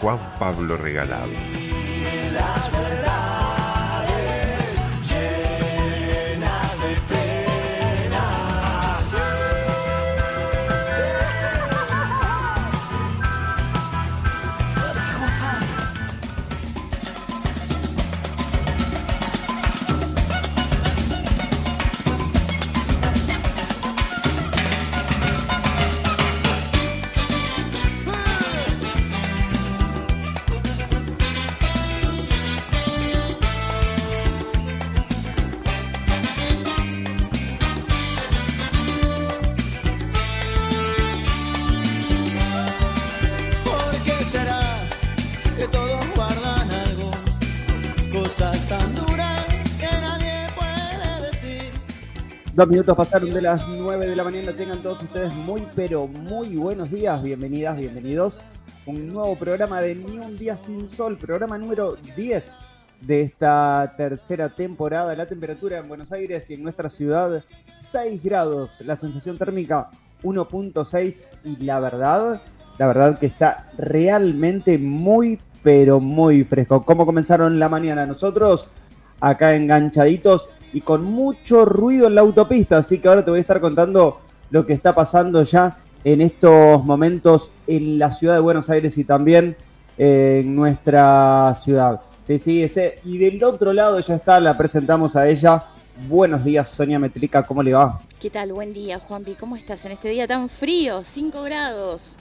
Juan 0.00 0.18
Pablo 0.38 0.76
Regalado. 0.76 1.30
Minutos 52.68 52.96
pasaron 52.96 53.30
de 53.30 53.42
las 53.42 53.68
9 53.68 54.08
de 54.08 54.16
la 54.16 54.24
mañana. 54.24 54.52
Tengan 54.52 54.80
todos 54.80 55.02
ustedes 55.02 55.34
muy, 55.34 55.66
pero 55.74 56.06
muy 56.06 56.56
buenos 56.56 56.90
días. 56.90 57.22
Bienvenidas, 57.22 57.78
bienvenidos. 57.78 58.40
Un 58.86 59.12
nuevo 59.12 59.36
programa 59.36 59.82
de 59.82 59.94
Ni 59.94 60.18
un 60.18 60.38
día 60.38 60.56
sin 60.56 60.88
sol, 60.88 61.18
programa 61.18 61.58
número 61.58 61.94
10 62.16 62.52
de 63.02 63.20
esta 63.22 63.92
tercera 63.98 64.48
temporada. 64.48 65.14
La 65.14 65.26
temperatura 65.26 65.78
en 65.78 65.88
Buenos 65.88 66.10
Aires 66.12 66.48
y 66.48 66.54
en 66.54 66.62
nuestra 66.62 66.88
ciudad 66.88 67.44
6 67.70 68.22
grados. 68.24 68.70
La 68.80 68.96
sensación 68.96 69.36
térmica 69.36 69.90
1.6 70.22 71.24
y 71.44 71.56
la 71.64 71.80
verdad, 71.80 72.40
la 72.78 72.86
verdad 72.86 73.18
que 73.18 73.26
está 73.26 73.66
realmente 73.76 74.78
muy, 74.78 75.38
pero 75.62 76.00
muy 76.00 76.44
fresco. 76.44 76.82
¿Cómo 76.86 77.04
comenzaron 77.04 77.58
la 77.58 77.68
mañana? 77.68 78.06
Nosotros 78.06 78.70
acá 79.20 79.54
enganchaditos 79.54 80.48
y 80.74 80.80
con 80.80 81.04
mucho 81.04 81.64
ruido 81.64 82.08
en 82.08 82.16
la 82.16 82.20
autopista. 82.20 82.78
Así 82.78 82.98
que 82.98 83.08
ahora 83.08 83.24
te 83.24 83.30
voy 83.30 83.38
a 83.38 83.40
estar 83.40 83.60
contando 83.60 84.20
lo 84.50 84.66
que 84.66 84.72
está 84.72 84.94
pasando 84.94 85.42
ya 85.44 85.78
en 86.02 86.20
estos 86.20 86.84
momentos 86.84 87.50
en 87.66 87.98
la 87.98 88.12
ciudad 88.12 88.34
de 88.34 88.40
Buenos 88.40 88.68
Aires 88.68 88.98
y 88.98 89.04
también 89.04 89.56
en 89.96 90.54
nuestra 90.54 91.54
ciudad. 91.62 92.00
Sí, 92.26 92.38
sí, 92.38 92.62
ese. 92.62 92.98
Y 93.04 93.18
del 93.18 93.42
otro 93.44 93.72
lado 93.72 94.00
ya 94.00 94.16
está, 94.16 94.40
la 94.40 94.58
presentamos 94.58 95.14
a 95.14 95.28
ella. 95.28 95.62
Buenos 96.08 96.44
días, 96.44 96.68
Sonia 96.70 96.98
Metrica, 96.98 97.44
¿cómo 97.44 97.62
le 97.62 97.72
va? 97.72 97.98
¿Qué 98.20 98.28
tal? 98.28 98.52
Buen 98.52 98.72
día, 98.72 98.98
Juanpi. 98.98 99.34
¿Cómo 99.34 99.54
estás 99.54 99.84
en 99.84 99.92
este 99.92 100.08
día 100.08 100.26
tan 100.26 100.48
frío? 100.48 101.04
5 101.04 101.42
grados. 101.42 102.16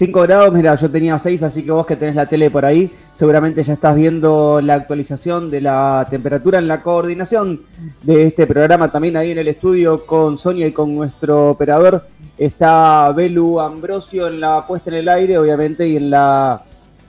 5 0.00 0.22
grados, 0.22 0.54
mira, 0.54 0.74
yo 0.76 0.90
tenía 0.90 1.18
6, 1.18 1.42
así 1.42 1.62
que 1.62 1.70
vos 1.70 1.84
que 1.84 1.94
tenés 1.94 2.14
la 2.14 2.24
tele 2.24 2.50
por 2.50 2.64
ahí, 2.64 2.90
seguramente 3.12 3.62
ya 3.62 3.74
estás 3.74 3.94
viendo 3.94 4.58
la 4.62 4.72
actualización 4.72 5.50
de 5.50 5.60
la 5.60 6.06
temperatura 6.08 6.58
en 6.58 6.68
la 6.68 6.82
coordinación 6.82 7.60
de 8.02 8.26
este 8.26 8.46
programa. 8.46 8.90
También 8.90 9.18
ahí 9.18 9.32
en 9.32 9.36
el 9.40 9.48
estudio 9.48 10.06
con 10.06 10.38
Sonia 10.38 10.66
y 10.66 10.72
con 10.72 10.94
nuestro 10.94 11.50
operador 11.50 12.06
está 12.38 13.12
Belu 13.12 13.60
Ambrosio 13.60 14.28
en 14.28 14.40
la 14.40 14.66
puesta 14.66 14.88
en 14.88 14.96
el 14.96 15.08
aire, 15.10 15.36
obviamente, 15.36 15.86
y 15.86 15.98
en 15.98 16.08
la 16.08 16.62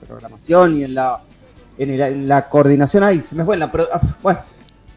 programación 0.06 0.76
y 0.76 0.84
en 0.84 0.94
la, 0.94 1.18
en, 1.78 2.28
la 2.28 2.46
coordinación. 2.46 3.04
Ahí 3.04 3.20
se 3.20 3.34
me 3.34 3.42
fue 3.42 3.54
en 3.54 3.60
la. 3.60 3.72
Ah, 3.90 4.00
bueno, 4.22 4.40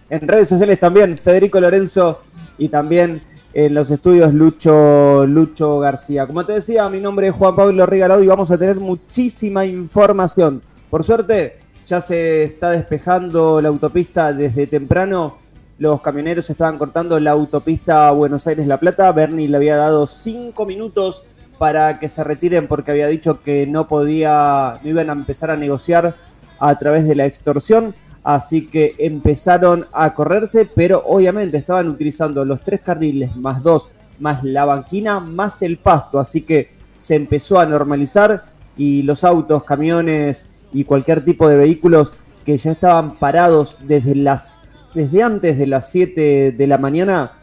en 0.09 0.27
redes 0.27 0.49
sociales 0.49 0.81
también, 0.81 1.17
Federico 1.17 1.61
Lorenzo 1.61 2.23
y 2.57 2.67
también 2.67 3.21
en 3.55 3.73
los 3.73 3.89
estudios 3.89 4.33
Lucho, 4.33 5.25
Lucho 5.25 5.79
García. 5.79 6.27
Como 6.27 6.45
te 6.45 6.51
decía, 6.51 6.89
mi 6.89 6.99
nombre 6.99 7.29
es 7.29 7.33
Juan 7.33 7.55
Pablo 7.55 7.85
Regalado 7.85 8.21
y 8.21 8.27
vamos 8.27 8.51
a 8.51 8.57
tener 8.57 8.75
muchísima 8.75 9.65
información. 9.65 10.61
Por 10.89 11.05
suerte, 11.05 11.57
ya 11.85 12.01
se 12.01 12.43
está 12.43 12.71
despejando 12.71 13.61
la 13.61 13.69
autopista 13.69 14.33
desde 14.33 14.67
temprano. 14.67 15.37
Los 15.77 16.01
camioneros 16.01 16.49
estaban 16.49 16.77
cortando 16.77 17.17
la 17.17 17.31
autopista 17.31 18.11
Buenos 18.11 18.45
Aires-La 18.45 18.77
Plata. 18.77 19.09
Bernie 19.13 19.47
le 19.47 19.55
había 19.55 19.77
dado 19.77 20.05
cinco 20.05 20.65
minutos 20.65 21.23
para 21.57 21.97
que 21.97 22.09
se 22.09 22.25
retiren 22.25 22.67
porque 22.67 22.91
había 22.91 23.07
dicho 23.07 23.41
que 23.41 23.65
no 23.65 23.87
podía, 23.87 24.81
no 24.83 24.89
iban 24.89 25.09
a 25.09 25.13
empezar 25.13 25.49
a 25.49 25.55
negociar 25.55 26.13
a 26.59 26.77
través 26.77 27.07
de 27.07 27.15
la 27.15 27.25
extorsión 27.25 27.95
así 28.25 28.65
que 28.65 28.95
empezaron 28.97 29.85
a 29.93 30.13
correrse, 30.15 30.65
pero 30.65 31.03
obviamente 31.05 31.57
estaban 31.57 31.87
utilizando 31.87 32.43
los 32.43 32.59
tres 32.61 32.81
carriles 32.81 33.35
más 33.35 33.61
dos, 33.61 33.87
más 34.19 34.43
la 34.43 34.65
banquina, 34.65 35.19
más 35.19 35.61
el 35.61 35.77
pasto, 35.77 36.19
así 36.19 36.41
que 36.41 36.71
se 36.97 37.13
empezó 37.13 37.59
a 37.59 37.67
normalizar 37.67 38.45
y 38.75 39.03
los 39.03 39.23
autos, 39.23 39.63
camiones 39.63 40.47
y 40.73 40.85
cualquier 40.85 41.23
tipo 41.23 41.47
de 41.47 41.55
vehículos 41.55 42.13
que 42.43 42.57
ya 42.57 42.71
estaban 42.71 43.15
parados 43.15 43.77
desde 43.81 44.15
las 44.15 44.63
desde 44.95 45.21
antes 45.21 45.57
de 45.57 45.67
las 45.67 45.91
7 45.91 46.53
de 46.53 46.67
la 46.67 46.77
mañana, 46.77 47.33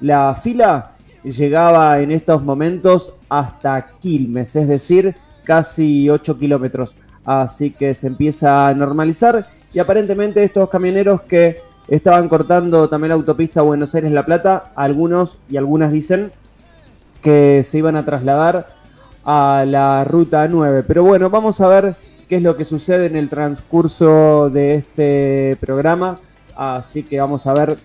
la 0.00 0.34
fila 0.34 0.92
llegaba 1.22 2.00
en 2.00 2.10
estos 2.10 2.42
momentos 2.42 3.14
hasta 3.28 3.86
Quilmes, 4.00 4.56
es 4.56 4.66
decir, 4.66 5.14
casi 5.44 6.08
8 6.08 6.38
kilómetros. 6.38 6.96
Así 7.24 7.70
que 7.70 7.94
se 7.94 8.06
empieza 8.06 8.66
a 8.66 8.74
normalizar 8.74 9.46
y 9.72 9.78
aparentemente 9.78 10.42
estos 10.44 10.68
camioneros 10.68 11.22
que 11.22 11.60
estaban 11.88 12.28
cortando 12.28 12.88
también 12.88 13.10
la 13.10 13.14
autopista 13.14 13.62
Buenos 13.62 13.94
Aires-La 13.94 14.24
Plata, 14.24 14.72
algunos 14.74 15.38
y 15.48 15.56
algunas 15.56 15.92
dicen 15.92 16.32
que 17.20 17.62
se 17.64 17.78
iban 17.78 17.96
a 17.96 18.04
trasladar 18.04 18.66
a 19.24 19.64
la 19.66 20.04
ruta 20.04 20.46
9. 20.48 20.84
Pero 20.86 21.04
bueno, 21.04 21.30
vamos 21.30 21.60
a 21.60 21.68
ver 21.68 21.96
qué 22.28 22.36
es 22.36 22.42
lo 22.42 22.56
que 22.56 22.64
sucede 22.64 23.06
en 23.06 23.16
el 23.16 23.28
transcurso 23.28 24.50
de 24.50 24.74
este 24.76 25.56
programa. 25.60 26.18
Así 26.56 27.02
que 27.02 27.20
vamos 27.20 27.46
a 27.46 27.54
ver 27.54 27.78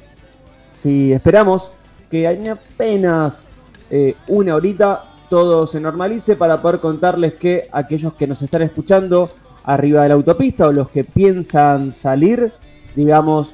si 0.71 1.13
esperamos 1.13 1.71
que 2.09 2.27
hay 2.27 2.47
apenas 2.47 3.45
eh, 3.89 4.15
una 4.27 4.55
horita 4.55 5.03
todo 5.29 5.67
se 5.67 5.79
normalice 5.79 6.35
para 6.35 6.61
poder 6.61 6.79
contarles 6.79 7.33
que 7.33 7.67
aquellos 7.71 8.13
que 8.13 8.27
nos 8.27 8.41
están 8.41 8.61
escuchando 8.61 9.29
arriba 9.67 10.03
de 10.03 10.09
la 10.09 10.15
autopista 10.15 10.67
o 10.67 10.71
los 10.71 10.89
que 10.89 11.03
piensan 11.03 11.91
salir, 11.93 12.53
digamos, 12.95 13.53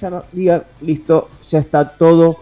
ya 0.00 0.08
no, 0.08 0.22
digan, 0.32 0.62
listo, 0.80 1.28
ya 1.48 1.58
está 1.58 1.88
todo, 1.88 2.38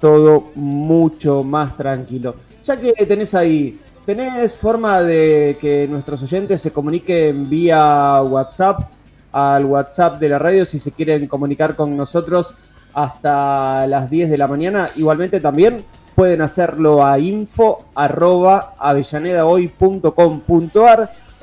todo 0.00 0.50
mucho 0.56 1.44
más 1.44 1.76
tranquilo. 1.76 2.34
Ya 2.64 2.76
que 2.78 2.92
tenés 3.06 3.36
ahí, 3.36 3.78
tenés 4.04 4.56
forma 4.56 5.02
de 5.02 5.56
que 5.60 5.86
nuestros 5.88 6.22
oyentes 6.24 6.60
se 6.60 6.72
comuniquen 6.72 7.48
vía 7.48 8.20
WhatsApp 8.22 8.90
al 9.30 9.64
WhatsApp 9.66 10.18
de 10.18 10.28
la 10.28 10.38
radio 10.38 10.64
si 10.64 10.80
se 10.80 10.90
quieren 10.90 11.28
comunicar 11.28 11.76
con 11.76 11.96
nosotros 11.96 12.54
hasta 12.94 13.86
las 13.86 14.10
10 14.10 14.30
de 14.30 14.38
la 14.38 14.48
mañana. 14.48 14.88
Igualmente 14.96 15.38
también 15.38 15.84
pueden 16.16 16.42
hacerlo 16.42 17.04
a 17.04 17.16
info 17.20 17.84
arroba 17.94 18.74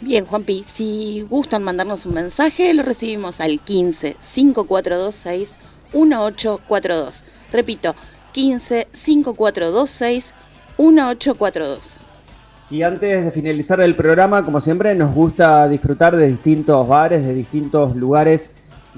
Bien, 0.00 0.24
Juanpi, 0.24 0.62
si 0.64 1.26
gustan 1.28 1.64
mandarnos 1.64 2.06
un 2.06 2.14
mensaje, 2.14 2.72
lo 2.72 2.84
recibimos 2.84 3.40
al 3.40 3.58
15 3.58 4.14
5426 4.20 5.56
1842. 5.92 7.24
Repito, 7.52 7.96
15 8.30 8.86
5426 8.92 10.34
1842. 10.78 12.00
Y 12.70 12.82
antes 12.82 13.24
de 13.24 13.32
finalizar 13.32 13.80
el 13.80 13.96
programa, 13.96 14.44
como 14.44 14.60
siempre, 14.60 14.94
nos 14.94 15.12
gusta 15.12 15.66
disfrutar 15.66 16.14
de 16.14 16.28
distintos 16.28 16.86
bares, 16.86 17.26
de 17.26 17.34
distintos 17.34 17.96
lugares 17.96 18.52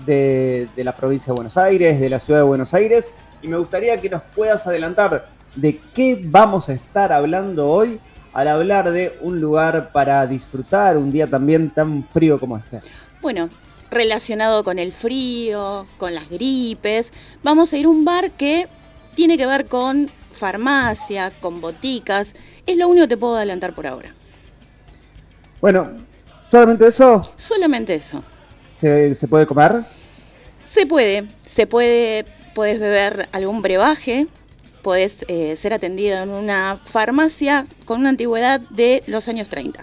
de, 0.05 0.69
la 0.77 0.95
provincia 0.95 1.33
de 1.33 1.37
Buenos 1.37 1.57
Aires, 1.57 2.01
de 2.01 2.09
la 2.09 2.19
ciudad 2.19 2.41
de 2.41 2.47
Buenos 2.47 2.75
Aires, 2.75 3.15
y 3.43 3.49
me 3.49 3.57
gustaría 3.57 4.01
que 4.01 4.11
nos 4.11 4.23
puedas 4.23 4.67
adelantar 4.67 5.27
de 5.55 5.81
qué 5.95 6.21
vamos 6.25 6.69
a 6.69 6.75
estar 6.75 7.13
hablando 7.13 7.69
hoy 7.69 7.99
al 8.33 8.49
hablar 8.49 8.91
de 8.93 9.17
un 9.21 9.41
lugar 9.41 9.91
para 9.93 10.27
disfrutar 10.27 10.97
un 10.97 11.11
día 11.11 11.27
también 11.27 11.71
tan 11.71 12.05
frío 12.05 12.39
como 12.39 12.57
este. 12.57 12.81
Bueno, 13.21 13.49
relacionado 13.91 14.63
con 14.63 14.79
el 14.79 14.93
frío, 14.93 15.87
con 15.99 16.15
las 16.15 16.29
gripes, 16.31 17.13
vamos 17.43 17.73
a 17.73 17.77
ir 17.77 17.87
a 17.87 17.89
un 17.89 18.05
bar 18.05 18.31
que 18.31 18.69
tiene 19.15 19.37
que 19.37 19.47
ver 19.47 19.67
con 19.67 20.11
farmacia, 20.33 21.33
con 21.41 21.61
boticas. 21.61 22.35
Es 22.67 22.77
lo 22.77 22.89
único 22.89 23.05
que 23.05 23.09
te 23.09 23.17
puedo 23.17 23.37
adelantar 23.37 23.75
por 23.75 23.87
ahora. 23.87 24.15
Bueno, 25.61 25.91
¿solamente 26.47 26.87
eso? 26.87 27.23
Solamente 27.37 27.95
eso. 27.95 28.23
¿Se, 28.81 29.29
puede 29.29 29.47
comer? 29.47 29.85
Se 30.65 30.87
puede. 30.87 31.29
Se 31.47 31.67
puede, 31.67 32.25
puedes 32.55 32.81
beber 32.81 33.29
algún 33.33 33.61
brebaje, 33.61 34.27
puedes 34.83 35.19
eh, 35.29 35.55
ser 35.57 35.75
atendido 35.75 36.19
en 36.23 36.31
una 36.31 36.79
farmacia 36.83 37.67
con 37.85 38.01
una 38.01 38.09
antigüedad 38.09 38.61
de 38.71 39.03
los 39.07 39.29
años 39.29 39.51
30. 39.51 39.83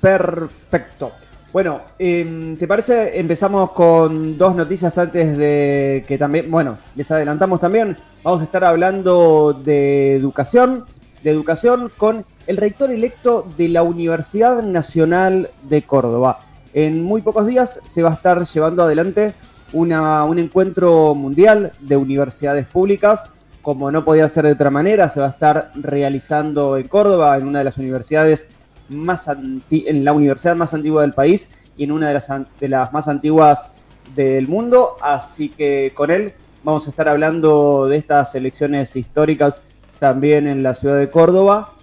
Perfecto. 0.00 1.12
Bueno, 1.52 1.82
em, 1.98 2.56
¿te 2.56 2.66
parece? 2.66 3.20
Empezamos 3.20 3.72
con 3.72 4.38
dos 4.38 4.56
noticias 4.56 4.96
antes 4.96 5.36
de 5.36 6.02
que 6.08 6.16
también, 6.16 6.50
bueno, 6.50 6.78
les 6.94 7.10
adelantamos 7.10 7.60
también, 7.60 7.98
vamos 8.22 8.40
a 8.40 8.44
estar 8.44 8.64
hablando 8.64 9.52
de 9.52 10.16
educación, 10.16 10.86
de 11.22 11.30
educación 11.30 11.92
con 11.98 12.24
el 12.46 12.56
rector 12.56 12.90
electo 12.90 13.46
de 13.58 13.68
la 13.68 13.82
Universidad 13.82 14.62
Nacional 14.62 15.50
de 15.68 15.82
Córdoba. 15.82 16.38
En 16.74 17.02
muy 17.02 17.20
pocos 17.20 17.46
días 17.46 17.80
se 17.86 18.02
va 18.02 18.10
a 18.10 18.14
estar 18.14 18.44
llevando 18.46 18.82
adelante 18.82 19.34
una, 19.72 20.24
un 20.24 20.38
encuentro 20.38 21.14
mundial 21.14 21.72
de 21.80 21.96
universidades 21.96 22.66
públicas. 22.66 23.24
Como 23.60 23.90
no 23.90 24.04
podía 24.04 24.28
ser 24.28 24.46
de 24.46 24.52
otra 24.52 24.70
manera, 24.70 25.08
se 25.08 25.20
va 25.20 25.26
a 25.26 25.30
estar 25.30 25.70
realizando 25.74 26.76
en 26.76 26.88
Córdoba, 26.88 27.36
en 27.36 27.46
una 27.46 27.60
de 27.60 27.64
las 27.64 27.78
universidades 27.78 28.48
más 28.88 29.28
en 29.28 30.04
la 30.04 30.12
universidad 30.12 30.56
más 30.56 30.74
antigua 30.74 31.02
del 31.02 31.12
país 31.12 31.48
y 31.76 31.84
en 31.84 31.92
una 31.92 32.08
de 32.08 32.14
las, 32.14 32.28
de 32.60 32.68
las 32.68 32.92
más 32.92 33.08
antiguas 33.08 33.68
del 34.14 34.48
mundo. 34.48 34.96
Así 35.00 35.48
que 35.48 35.92
con 35.94 36.10
él 36.10 36.32
vamos 36.64 36.86
a 36.86 36.90
estar 36.90 37.08
hablando 37.08 37.86
de 37.86 37.96
estas 37.96 38.34
elecciones 38.34 38.96
históricas 38.96 39.62
también 39.98 40.48
en 40.48 40.62
la 40.62 40.74
ciudad 40.74 40.98
de 40.98 41.08
Córdoba, 41.08 41.74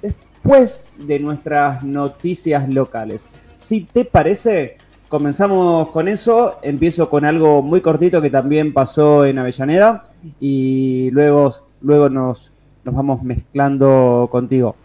después 0.00 0.86
de 0.98 1.18
nuestras 1.18 1.82
noticias 1.82 2.68
locales. 2.68 3.28
Si 3.66 3.80
te 3.80 4.04
parece, 4.04 4.76
comenzamos 5.08 5.88
con 5.88 6.06
eso. 6.06 6.60
Empiezo 6.62 7.10
con 7.10 7.24
algo 7.24 7.62
muy 7.62 7.80
cortito 7.80 8.22
que 8.22 8.30
también 8.30 8.72
pasó 8.72 9.24
en 9.24 9.40
Avellaneda 9.40 10.04
y 10.38 11.10
luego, 11.10 11.52
luego 11.80 12.08
nos, 12.08 12.52
nos 12.84 12.94
vamos 12.94 13.24
mezclando 13.24 14.28
contigo. 14.30 14.76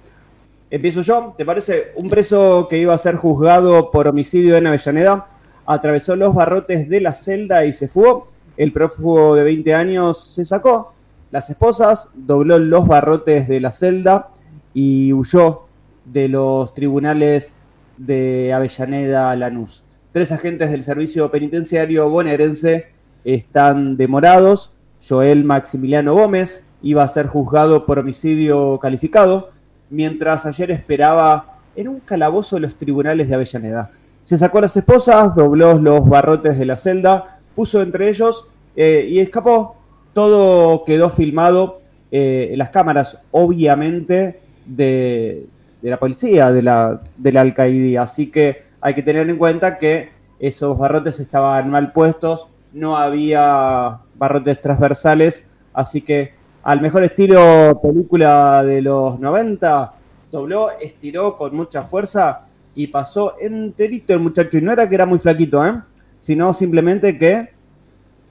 Empiezo 0.71 1.03
yo, 1.03 1.35
¿te 1.37 1.45
parece? 1.45 1.91
Un 1.95 2.09
preso 2.09 2.67
que 2.67 2.79
iba 2.79 2.95
a 2.95 2.97
ser 2.97 3.17
juzgado 3.17 3.91
por 3.91 4.07
homicidio 4.07 4.57
en 4.57 4.65
Avellaneda 4.65 5.27
atravesó 5.67 6.15
los 6.15 6.33
barrotes 6.33 6.89
de 6.89 7.01
la 7.01 7.13
celda 7.13 7.65
y 7.65 7.73
se 7.73 7.87
fugó. 7.87 8.29
El 8.57 8.73
prófugo 8.73 9.35
de 9.35 9.43
20 9.43 9.75
años 9.75 10.33
se 10.33 10.43
sacó 10.43 10.95
las 11.29 11.47
esposas, 11.51 12.09
dobló 12.15 12.57
los 12.57 12.87
barrotes 12.87 13.47
de 13.47 13.59
la 13.59 13.73
celda 13.73 14.29
y 14.73 15.13
huyó 15.13 15.65
de 16.03 16.29
los 16.29 16.73
tribunales 16.73 17.53
de 17.97 18.53
Avellaneda 18.53 19.35
Lanús. 19.35 19.83
Tres 20.11 20.31
agentes 20.31 20.71
del 20.71 20.83
servicio 20.83 21.31
penitenciario 21.31 22.09
bonaerense 22.09 22.87
están 23.23 23.97
demorados. 23.97 24.73
Joel 25.07 25.43
Maximiliano 25.43 26.13
Gómez 26.13 26.65
iba 26.81 27.03
a 27.03 27.07
ser 27.07 27.27
juzgado 27.27 27.85
por 27.85 27.99
homicidio 27.99 28.77
calificado 28.79 29.51
mientras 29.89 30.45
ayer 30.45 30.71
esperaba 30.71 31.59
en 31.75 31.87
un 31.87 31.99
calabozo 31.99 32.55
de 32.55 32.61
los 32.61 32.75
tribunales 32.75 33.27
de 33.27 33.35
Avellaneda. 33.35 33.91
Se 34.23 34.37
sacó 34.37 34.61
las 34.61 34.75
esposas, 34.75 35.35
dobló 35.35 35.73
los 35.79 36.07
barrotes 36.07 36.57
de 36.57 36.65
la 36.65 36.77
celda, 36.77 37.39
puso 37.55 37.81
entre 37.81 38.09
ellos 38.09 38.45
eh, 38.75 39.07
y 39.09 39.19
escapó. 39.19 39.75
Todo 40.13 40.83
quedó 40.85 41.09
filmado 41.09 41.79
eh, 42.11 42.53
las 42.57 42.69
cámaras, 42.69 43.19
obviamente, 43.31 44.39
de, 44.65 45.45
la 45.89 45.97
policía, 45.97 46.51
de 46.51 46.61
la, 46.61 47.01
de 47.17 47.31
la 47.31 47.41
alcaidía. 47.41 48.03
Así 48.03 48.27
que 48.27 48.63
hay 48.79 48.93
que 48.93 49.03
tener 49.03 49.29
en 49.29 49.37
cuenta 49.37 49.77
que 49.77 50.09
esos 50.39 50.77
barrotes 50.77 51.19
estaban 51.19 51.69
mal 51.69 51.91
puestos, 51.91 52.47
no 52.73 52.97
había 52.97 53.99
barrotes 54.15 54.61
transversales, 54.61 55.47
así 55.73 56.01
que 56.01 56.33
al 56.63 56.81
mejor 56.81 57.03
estilo 57.03 57.79
película 57.81 58.63
de 58.63 58.81
los 58.81 59.19
90, 59.19 59.93
dobló, 60.31 60.71
estiró 60.79 61.35
con 61.35 61.55
mucha 61.55 61.83
fuerza 61.83 62.45
y 62.75 62.87
pasó 62.87 63.35
enterito 63.39 64.13
el 64.13 64.19
muchacho. 64.19 64.57
Y 64.57 64.61
no 64.61 64.71
era 64.71 64.87
que 64.87 64.95
era 64.95 65.05
muy 65.05 65.19
flaquito, 65.19 65.65
¿eh? 65.65 65.81
sino 66.19 66.53
simplemente 66.53 67.17
que 67.17 67.49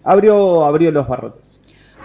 abrió, 0.03 0.65
abrió 0.65 0.91
los 0.91 1.07
barrotes. 1.07 1.50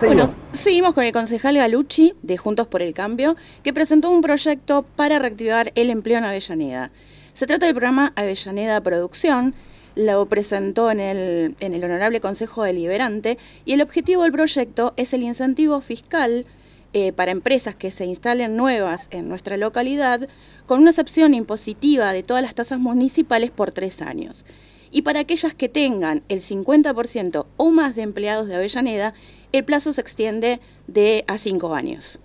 Bueno, 0.02 0.34
seguimos 0.52 0.94
con 0.94 1.06
el 1.06 1.14
concejal 1.14 1.56
Galucci 1.56 2.16
de 2.22 2.36
Juntos 2.36 2.68
por 2.68 2.82
el 2.82 2.94
Cambio, 2.94 3.38
que 3.64 3.72
presentó 3.72 4.10
un 4.10 4.22
proyecto 4.22 4.84
para 4.98 5.20
reactivar 5.20 5.72
el 5.76 5.90
empleo 5.90 6.18
en 6.18 6.26
Avellaneda. 6.26 6.92
Se 7.34 7.48
trata 7.48 7.66
del 7.66 7.76
programa 7.76 8.12
Avellaneda 8.18 8.82
Producción, 8.82 9.56
lo 9.96 10.26
presentó 10.26 10.92
en 10.92 11.00
el, 11.00 11.56
en 11.62 11.74
el 11.74 11.84
Honorable 11.84 12.20
Consejo 12.20 12.64
Deliberante 12.64 13.38
y 13.64 13.72
el 13.72 13.82
objetivo 13.82 14.24
del 14.24 14.34
proyecto 14.34 14.94
es 14.98 15.14
el 15.14 15.24
incentivo 15.24 15.80
fiscal 15.80 16.46
eh, 16.92 17.14
para 17.14 17.32
empresas 17.32 17.74
que 17.74 17.90
se 17.90 18.06
instalen 18.06 18.58
nuevas 18.58 19.08
en 19.12 19.30
nuestra 19.30 19.56
localidad 19.56 20.28
con 20.66 20.82
una 20.82 20.90
excepción 20.90 21.34
impositiva 21.34 22.12
de 22.12 22.24
todas 22.24 22.44
las 22.44 22.56
tasas 22.56 22.80
municipales 22.80 23.50
por 23.50 23.72
tres 23.72 24.02
años. 24.02 24.46
Y 24.92 25.02
para 25.02 25.22
aquellas 25.22 25.54
que 25.54 25.68
tengan 25.68 26.24
el 26.30 26.40
50% 26.40 27.46
o 27.58 27.70
más 27.70 27.96
de 27.96 28.02
empleados 28.02 28.48
de 28.48 28.56
Avellaneda, 28.56 29.14
el 29.58 29.66
plazo 29.66 29.94
se 29.94 30.02
extiende 30.02 30.60
de 30.88 31.24
a 31.28 31.38
cinco 31.38 31.74
años. 31.74 32.20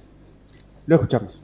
Lo 0.87 0.97
escuchamos. 0.97 1.43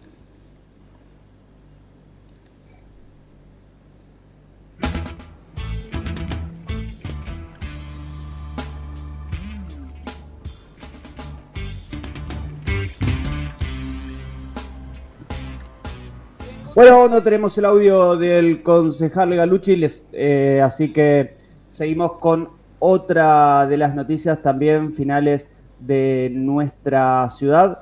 Bueno, 16.75 17.09
no 17.09 17.23
tenemos 17.23 17.57
el 17.57 17.65
audio 17.65 18.17
del 18.17 18.63
concejal 18.63 19.35
Galucci, 19.35 19.83
eh, 20.13 20.61
así 20.63 20.93
que 20.93 21.37
seguimos 21.71 22.19
con 22.19 22.51
otra 22.79 23.67
de 23.67 23.79
las 23.79 23.95
noticias 23.95 24.43
también 24.43 24.93
finales 24.93 25.49
de 25.81 26.31
nuestra 26.35 27.29
ciudad. 27.31 27.81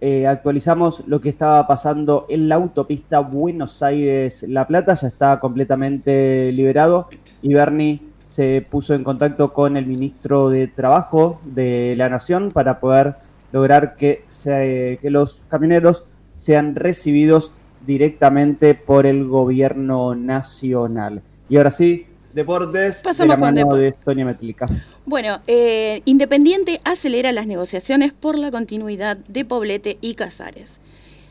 Eh, 0.00 0.26
actualizamos 0.26 1.02
lo 1.06 1.20
que 1.20 1.28
estaba 1.28 1.66
pasando 1.66 2.26
en 2.28 2.48
la 2.48 2.54
autopista 2.54 3.18
Buenos 3.18 3.82
Aires-La 3.82 4.66
Plata, 4.66 4.94
ya 4.94 5.08
está 5.08 5.40
completamente 5.40 6.52
liberado 6.52 7.08
y 7.42 7.54
Bernie 7.54 8.00
se 8.24 8.60
puso 8.60 8.94
en 8.94 9.02
contacto 9.02 9.52
con 9.52 9.76
el 9.76 9.86
ministro 9.86 10.50
de 10.50 10.68
Trabajo 10.68 11.40
de 11.44 11.94
la 11.96 12.08
Nación 12.08 12.50
para 12.52 12.78
poder 12.78 13.16
lograr 13.52 13.96
que, 13.96 14.24
que 14.44 15.10
los 15.10 15.40
camioneros 15.48 16.04
sean 16.36 16.74
recibidos 16.76 17.52
directamente 17.86 18.74
por 18.74 19.06
el 19.06 19.26
gobierno 19.26 20.14
nacional. 20.14 21.22
Y 21.48 21.56
ahora 21.56 21.70
sí, 21.70 22.06
deportes 22.32 22.96
Pasamos 22.96 23.18
de 23.18 23.26
la 23.26 23.36
mano 23.36 23.74
de 23.74 23.88
Estonia 23.88 24.24
Metlica. 24.24 24.66
Bueno, 25.06 25.40
eh, 25.46 26.02
Independiente 26.04 26.80
acelera 26.84 27.32
las 27.32 27.46
negociaciones 27.46 28.12
por 28.12 28.38
la 28.38 28.50
continuidad 28.50 29.16
de 29.16 29.44
Poblete 29.44 29.98
y 30.00 30.14
Casares. 30.14 30.80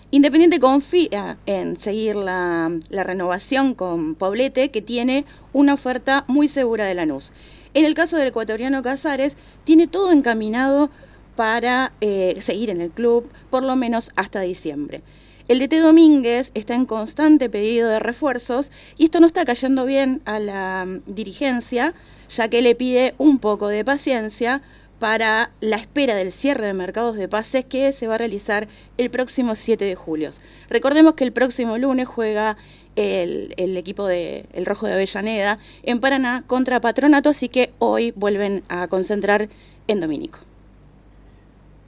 Independiente 0.09 0.59
confía 0.59 1.37
en 1.45 1.75
seguir 1.75 2.15
la, 2.15 2.71
renovación 2.89 3.73
con 3.73 4.15
Poblete, 4.15 4.71
que 4.71 4.81
tiene 4.81 5.25
una 5.51 5.73
oferta 5.73 6.23
muy 6.27 6.47
segura 6.47 6.85
de 6.85 6.93
Lanús. 6.93 7.33
En 7.73 7.83
el 7.83 7.93
caso 7.93 8.15
del 8.15 8.29
ecuatoriano 8.29 8.81
Casares, 8.81 9.35
tiene 9.65 9.85
todo 9.85 10.13
encaminado 10.13 10.89
para 11.35 11.91
eh, 11.99 12.37
seguir 12.39 12.69
en 12.69 12.79
el 12.79 12.89
club, 12.89 13.29
por 13.49 13.63
lo 13.63 13.75
menos 13.75 14.11
hasta 14.15 14.39
diciembre. 14.39 15.01
El 15.47 15.59
DT 15.59 15.79
Domínguez 15.79 16.51
está 16.55 16.75
en 16.75 16.85
constante 16.85 17.49
pedido 17.49 17.87
de 17.87 17.99
refuerzos 17.99 18.69
y 18.97 19.05
esto 19.05 19.21
no 19.21 19.27
está 19.27 19.45
cayendo 19.45 19.85
bien 19.85 20.21
a 20.25 20.39
la 20.39 20.85
mm, 20.85 21.03
dirigencia, 21.05 21.93
ya 22.27 22.49
que 22.49 22.61
le 22.61 22.75
pide 22.75 23.15
un 23.17 23.39
poco 23.39 23.69
de 23.69 23.85
paciencia 23.85 24.61
para 24.99 25.51
la 25.61 25.77
espera 25.77 26.15
del 26.15 26.33
cierre 26.33 26.65
de 26.65 26.73
mercados 26.73 27.15
de 27.15 27.29
pases 27.29 27.63
que 27.63 27.93
se 27.93 28.07
va 28.07 28.15
a 28.15 28.17
realizar 28.17 28.67
el 28.97 29.09
próximo 29.09 29.55
7 29.55 29.85
de 29.85 29.95
julio. 29.95 30.31
Recordemos 30.69 31.13
que 31.13 31.23
el 31.23 31.31
próximo 31.31 31.77
lunes 31.77 32.07
juega 32.07 32.57
el, 32.97 33.77
equipo 33.77 34.05
de 34.05 34.47
el 34.51 34.65
Rojo 34.65 34.85
de 34.87 34.93
Avellaneda 34.93 35.59
en 35.83 36.01
Paraná 36.01 36.43
contra 36.45 36.81
Patronato, 36.81 37.29
así 37.29 37.47
que 37.47 37.71
hoy 37.79 38.11
vuelven 38.17 38.63
a 38.67 38.87
concentrar 38.89 39.47
en 39.87 40.01
Domínico. 40.01 40.46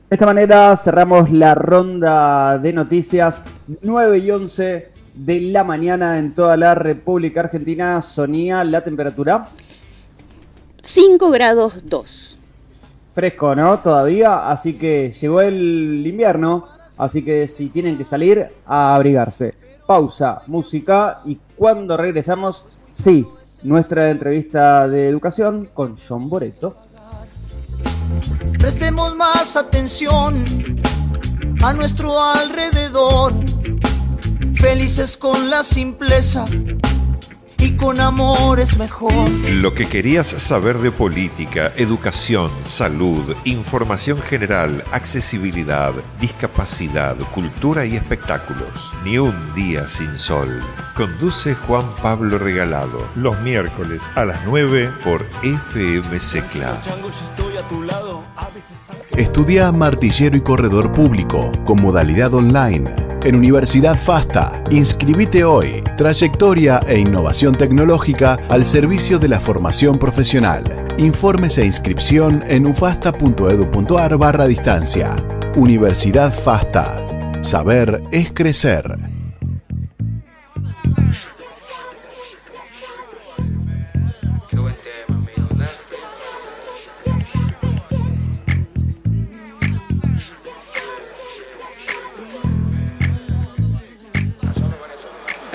De 0.10 0.16
esta 0.16 0.26
manera 0.26 0.76
cerramos 0.76 1.30
la 1.30 1.54
ronda 1.54 2.58
de 2.58 2.74
noticias 2.74 3.44
9 3.84 4.18
y 4.18 4.32
11 4.32 4.92
de 5.14 5.42
la 5.42 5.64
mañana 5.64 6.18
en 6.18 6.34
toda 6.34 6.58
la 6.58 6.74
República 6.74 7.42
Argentina. 7.42 8.02
Sonía 8.02 8.64
la 8.64 8.82
temperatura. 8.82 9.50
5 10.82 11.30
grados 11.30 11.88
2. 11.88 12.40
Fresco, 13.14 13.54
¿no? 13.54 13.78
Todavía, 13.82 14.50
así 14.50 14.80
que 14.80 15.12
llegó 15.12 15.42
el 15.42 16.04
invierno, 16.04 16.66
así 16.98 17.24
que 17.24 17.48
si 17.48 17.70
tienen 17.70 17.96
que 17.96 18.04
salir, 18.04 18.48
a 18.66 18.96
abrigarse. 18.96 19.54
Pausa, 19.86 20.42
música 20.48 21.22
y 21.24 21.38
cuando 21.56 21.96
regresamos, 21.96 22.66
sí, 22.94 23.28
nuestra 23.62 24.10
entrevista 24.10 24.88
de 24.88 25.08
educación 25.08 25.70
con 25.72 25.98
John 25.98 26.30
Boreto. 26.30 26.78
Prestemos 28.58 29.16
más 29.16 29.56
atención 29.56 30.46
a 31.64 31.74
nuestro 31.74 32.22
alrededor, 32.22 33.34
felices 34.56 35.18
con 35.18 35.50
la 35.50 35.64
simpleza 35.64 36.46
y 37.70 37.76
con 37.76 38.00
amor 38.00 38.60
es 38.60 38.78
mejor. 38.78 39.30
Lo 39.52 39.74
que 39.74 39.86
querías 39.86 40.28
saber 40.28 40.78
de 40.80 40.92
política, 40.92 41.72
educación, 41.78 42.50
salud, 42.64 43.36
información 43.44 44.20
general, 44.22 44.84
accesibilidad, 44.92 45.94
discapacidad, 46.20 47.16
cultura 47.34 47.86
y 47.86 47.96
espectáculos. 47.96 48.94
Ni 49.04 49.18
un 49.18 49.36
día 49.54 49.88
sin 49.88 50.18
sol. 50.18 50.62
Conduce 50.96 51.56
Juan 51.56 51.86
Pablo 52.02 52.38
Regalado 52.38 53.08
los 53.16 53.40
miércoles 53.42 54.10
a 54.16 54.26
las 54.26 54.46
9 54.46 54.90
por 55.04 55.26
FM 55.44 56.20
Secla. 56.20 56.78
Estudia 59.12 59.72
martillero 59.72 60.38
y 60.38 60.42
corredor 60.42 60.94
público 60.94 61.52
con 61.66 61.82
modalidad 61.82 62.34
online 62.34 63.19
en 63.24 63.36
Universidad 63.36 63.98
FASTA. 63.98 64.64
Inscribite 64.72 65.44
hoy. 65.44 65.84
Trayectoria 65.98 66.80
e 66.88 66.98
innovación 66.98 67.58
tecnológica 67.58 68.40
al 68.50 68.66
servicio 68.66 69.20
de 69.20 69.28
la 69.28 69.40
formación 69.40 70.00
profesional. 70.00 70.64
Informes 70.98 71.58
e 71.58 71.66
inscripción 71.66 72.44
en 72.48 72.66
ufasta.edu.ar 72.66 74.18
barra 74.18 74.48
distancia. 74.48 75.16
Universidad 75.56 76.34
FASTA. 76.34 77.42
Saber 77.42 78.04
es 78.12 78.32
crecer. 78.32 79.19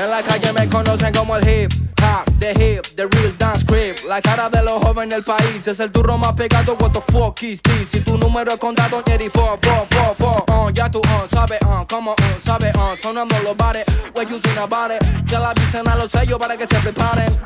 En 0.05 0.11
la 0.11 0.23
calle 0.23 0.53
me 0.53 0.69
conocen 0.69 1.15
como 1.15 1.35
el 1.35 1.49
hip 1.49 1.73
hop, 2.03 2.27
the 2.39 2.51
hip, 2.51 2.85
the 2.95 3.07
real 3.07 3.33
dance 3.39 3.54
La 4.07 4.21
cara 4.23 4.49
de 4.49 4.63
los 4.63 4.81
jóvenes 4.81 5.15
del 5.15 5.25
país 5.25 5.67
es 5.67 5.81
el 5.81 5.91
turro 5.91 6.17
más 6.17 6.35
pegado. 6.35 6.77
What 6.81 6.93
the 6.93 7.01
fuck 7.13 7.43
is 7.43 7.61
this? 7.61 7.91
Si 7.91 8.01
tu 8.03 8.17
número 8.17 8.53
es 8.53 8.59
contado, 8.59 9.03
Jerry, 9.05 9.29
four, 9.29 9.59
four, 9.61 9.87
four, 9.91 10.15
four. 10.17 10.45
Uh, 10.49 10.71
ya 10.71 10.89
tú, 10.89 11.01
uh, 11.01 11.29
sabes, 11.29 11.59
uh, 11.63 11.85
como, 11.89 12.13
uh, 12.13 12.17
sabes, 12.45 12.73
uh, 12.77 12.97
sonando 13.03 13.35
los 13.43 13.57
bares. 13.57 13.85
What 14.15 14.29
you 14.29 14.39
think 14.39 14.59
about 14.59 14.93
it? 14.93 15.03
Ya 15.27 15.41
la 15.41 15.51
avisen 15.51 15.89
a 15.89 15.97
los 15.97 16.13
sellos 16.13 16.39
para 16.39 16.57
que 16.57 16.69
se 16.69 16.77
preparen. 16.77 17.37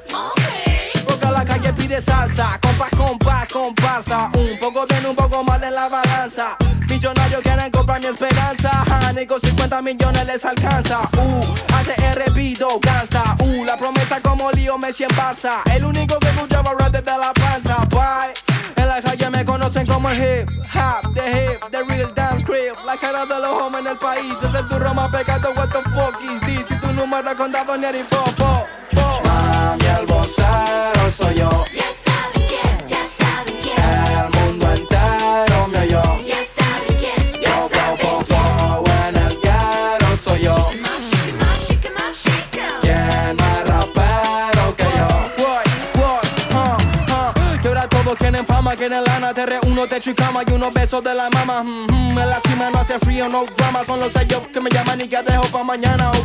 Porque 1.07 1.31
la 1.31 1.45
calle 1.47 1.73
pide 1.73 2.03
salsa, 2.03 2.59
compás, 2.61 2.91
compás, 2.91 3.49
comparsa. 3.49 4.31
Un 4.35 4.59
poco 4.61 4.87
bien, 4.87 5.07
un 5.07 5.17
poco 5.17 5.43
mal 5.43 5.65
en 5.65 5.75
la 5.75 5.89
balanza. 5.89 6.59
Millonarios 6.89 7.43
quieren 7.43 7.71
comprar 7.71 8.01
mi 8.01 8.07
esperanza. 8.07 8.71
Ja, 8.71 9.13
50 9.13 9.83
millones 9.83 10.27
les 10.27 10.45
alcanza. 10.45 11.01
Uh, 11.17 11.45
ATR 11.75 12.33
pido 12.35 12.79
gasta. 12.81 13.37
Uh, 13.41 13.65
la 13.65 13.77
promesa 13.77 14.21
como 14.21 14.51
lío 14.53 14.79
Messi 14.79 15.05
en 15.05 15.11
Barça. 15.11 15.61
El 15.73 15.85
único 15.85 16.18
que 16.19 16.29
escuchaba 16.29 16.73
rap 16.79 16.93
desde 16.93 17.19
la 17.19 17.33
panza. 17.33 17.77
Bye. 17.91 18.35
En 18.77 18.89
la 18.89 19.03
calle 19.03 19.31
me 19.31 19.45
conocen 19.45 19.87
como 19.87 20.09
el 20.11 20.19
hip 20.19 20.59
hop, 20.75 21.15
the 21.15 21.23
hip, 21.31 21.61
the 21.71 21.83
real 21.85 22.13
dance 22.15 22.45
crib. 22.45 22.75
La 22.85 22.97
cara 22.97 23.25
de 23.27 23.41
los 23.41 23.63
hombres 23.63 23.85
en 23.85 23.93
el 23.93 23.99
país 23.99 24.35
es 24.43 24.55
el 24.55 24.69
turro 24.69 24.95
más 24.95 25.09
pecado. 25.11 25.53
What 25.57 25.69
the 25.69 25.83
fuck 25.91 26.21
is 26.23 26.41
this? 26.43 26.65
Si 26.69 26.77
tu 26.81 26.93
número 26.93 27.35
contado 27.37 27.77
ni 27.77 27.87
el 27.87 28.07
fo, 28.07 28.25
fo. 28.37 28.67
Mami, 29.25 29.85
el 29.99 30.07
vocero 30.07 30.98
quieren 48.79 49.05
lana 49.05 49.35
Te 49.35 49.45
reúno, 49.45 49.87
techo 49.87 50.11
y 50.11 50.15
cama 50.15 50.43
y 50.47 50.53
unos 50.53 50.73
besos 50.73 51.03
de 51.03 51.15
la 51.15 51.29
mama. 51.31 51.63
Mm, 51.63 51.87
mm, 51.91 52.19
En 52.19 52.31
la 52.31 52.41
cima 52.41 52.71
no 52.71 52.79
hace 52.79 52.99
frío, 52.99 53.29
no 53.29 53.45
drama 53.45 53.85
Son 53.85 54.01
los 54.01 54.13
sellos 54.13 54.47
que 54.53 54.61
me 54.61 54.71
llaman 54.71 55.01
y 55.01 55.09
que 55.09 55.23
dejo 55.23 55.45
pa' 55.49 55.65
mañana, 55.65 56.11
ok. 56.13 56.19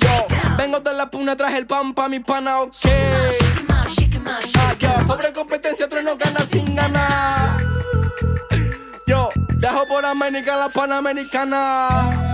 Yo, 0.00 0.26
vengo 0.56 0.80
de 0.80 0.94
la 0.94 1.10
puna, 1.10 1.36
traje 1.36 1.58
el 1.58 1.66
pan 1.66 1.94
pa' 1.94 2.08
mi 2.08 2.20
pana, 2.20 2.60
ok. 2.60 2.72
Ah, 4.54 4.74
'em. 4.80 5.06
pobre 5.06 5.32
competencia, 5.32 5.88
tres 5.88 6.04
no 6.04 6.16
gana 6.16 6.40
sin 6.40 6.74
ganar. 6.74 7.58
Yo, 9.06 9.30
dejo 9.54 9.86
por 9.88 10.04
América 10.04 10.56
la 10.56 10.68
panamericana. 10.68 12.24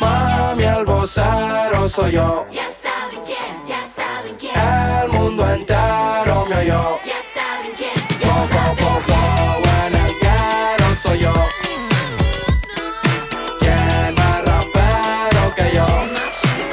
Mami, 0.00 0.64
el 0.64 0.84
vocero 0.84 1.88
soy 1.88 2.12
yo 2.12 2.46
El 4.58 5.08
mundo 5.12 5.48
entero 5.52 6.46
me 6.48 6.56
oyó. 6.56 7.00
Ya 7.04 7.20
saben 7.34 7.72
quién, 7.76 7.94
Fo, 8.20 8.46
fo, 8.46 8.74
fo, 8.76 9.00
fo, 9.06 9.86
en 9.86 9.94
el 9.94 10.12
guero 10.20 10.86
soy 11.02 11.18
yo. 11.20 11.32
¿Quién 13.60 14.14
más 14.14 14.44
rapero 14.44 15.54
que 15.54 15.74
yo? 15.74 15.86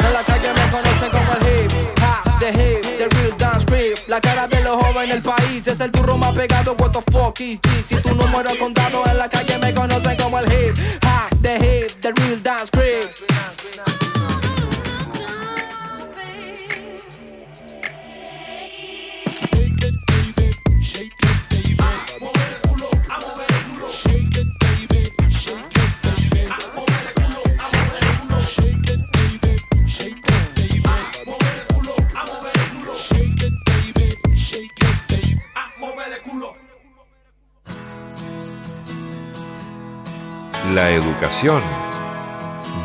En 0.06 0.14
la 0.14 0.24
calle 0.24 0.50
me 0.54 0.72
conocen 0.72 1.10
como 1.12 1.32
el 1.34 1.42
hip 1.48 1.72
hop, 2.02 2.40
the 2.40 2.50
hip, 2.50 2.82
the 2.98 3.08
real 3.16 3.38
dance 3.38 3.66
creep. 3.66 3.98
La 4.08 4.20
cara 4.20 4.48
de 4.48 4.62
los 4.64 4.76
jóvenes 4.76 5.10
del 5.10 5.22
país 5.24 5.68
es 5.68 5.80
el 5.80 5.92
turro 5.92 6.18
más 6.18 6.34
pegado. 6.34 6.76
What 6.80 6.92
the 6.92 7.02
fuck 7.12 7.40
is 7.42 7.60
this? 7.62 7.86
Si 7.88 7.96
tu 7.98 8.16
número 8.16 8.50
es 8.50 8.56
contado 8.58 9.04
en 9.10 9.18
la 9.18 9.30
calle 9.30 9.58
me 9.60 9.74
conocen 9.74 10.18
como 10.18 10.40
el 10.40 10.46
hip 10.52 10.78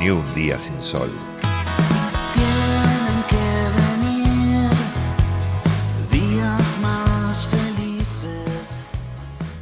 Ni 0.00 0.10
un 0.10 0.24
día 0.34 0.58
sin 0.58 0.78
sol. 0.82 1.08
Tienen 2.34 3.22
que 3.28 3.46
venir 3.78 4.70
días 6.10 6.60
más 6.82 7.46
felices. 7.46 8.44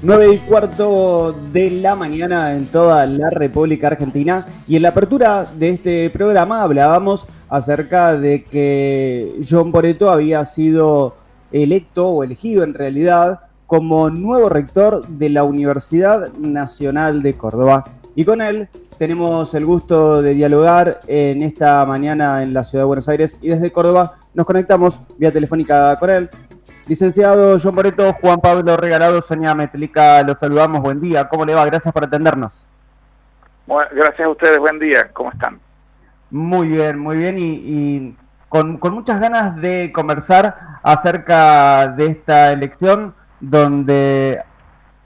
9 0.01 0.33
y 0.33 0.39
cuarto 0.39 1.37
de 1.53 1.71
la 1.71 1.95
mañana 1.97 2.57
en 2.57 2.65
toda 2.67 3.05
la 3.05 3.29
República 3.29 3.89
Argentina 3.89 4.47
y 4.67 4.77
en 4.77 4.83
la 4.83 4.89
apertura 4.89 5.45
de 5.45 5.69
este 5.69 6.09
programa 6.09 6.63
hablábamos 6.63 7.27
acerca 7.51 8.17
de 8.17 8.45
que 8.45 9.39
John 9.49 9.71
Boreto 9.71 10.11
había 10.11 10.47
sido 10.47 11.15
electo 11.53 12.09
o 12.09 12.25
elegido 12.25 12.65
en 12.65 12.73
realidad 12.73 13.41
como 13.67 14.09
nuevo 14.09 14.49
rector 14.49 15.07
de 15.07 15.29
la 15.29 15.45
Universidad 15.45 16.33
Nacional 16.39 17.23
de 17.23 17.35
Córdoba. 17.35 17.85
Y 18.19 18.25
con 18.25 18.41
él 18.41 18.69
tenemos 18.99 19.55
el 19.55 19.65
gusto 19.65 20.23
de 20.23 20.35
dialogar 20.35 20.99
en 21.07 21.41
esta 21.41 21.87
mañana 21.87 22.43
en 22.43 22.53
la 22.53 22.65
ciudad 22.65 22.83
de 22.83 22.87
Buenos 22.87 23.09
Aires 23.09 23.39
y 23.41 23.49
desde 23.49 23.71
Córdoba 23.71 24.17
nos 24.35 24.45
conectamos 24.45 24.99
vía 25.19 25.33
telefónica 25.33 25.95
con 26.01 26.11
él. 26.11 26.29
Licenciado 26.89 27.59
John 27.63 27.77
Boreto, 27.77 28.13
Juan 28.15 28.41
Pablo 28.41 28.77
Regalado, 28.77 29.23
Sonia 29.23 29.55
Metelica, 29.55 30.21
los 30.25 30.37
saludamos, 30.37 30.81
buen 30.81 31.01
día, 31.01 31.29
¿cómo 31.29 31.45
le 31.45 31.55
va? 31.55 31.65
Gracias 31.67 31.95
por 31.95 32.03
atendernos. 32.03 32.67
Bueno, 33.69 33.89
gracias 33.95 34.27
a 34.27 34.31
ustedes, 34.31 34.59
buen 34.59 34.81
día, 34.81 35.09
¿cómo 35.13 35.31
están? 35.31 35.61
Muy 36.33 36.67
bien, 36.67 36.99
muy 36.99 37.19
bien 37.19 37.39
y, 37.39 37.53
y 37.53 38.17
con, 38.49 38.79
con 38.79 38.95
muchas 38.95 39.21
ganas 39.21 39.61
de 39.61 39.93
conversar 39.95 40.81
acerca 40.83 41.87
de 41.87 42.07
esta 42.07 42.51
elección 42.51 43.15
donde 43.39 44.43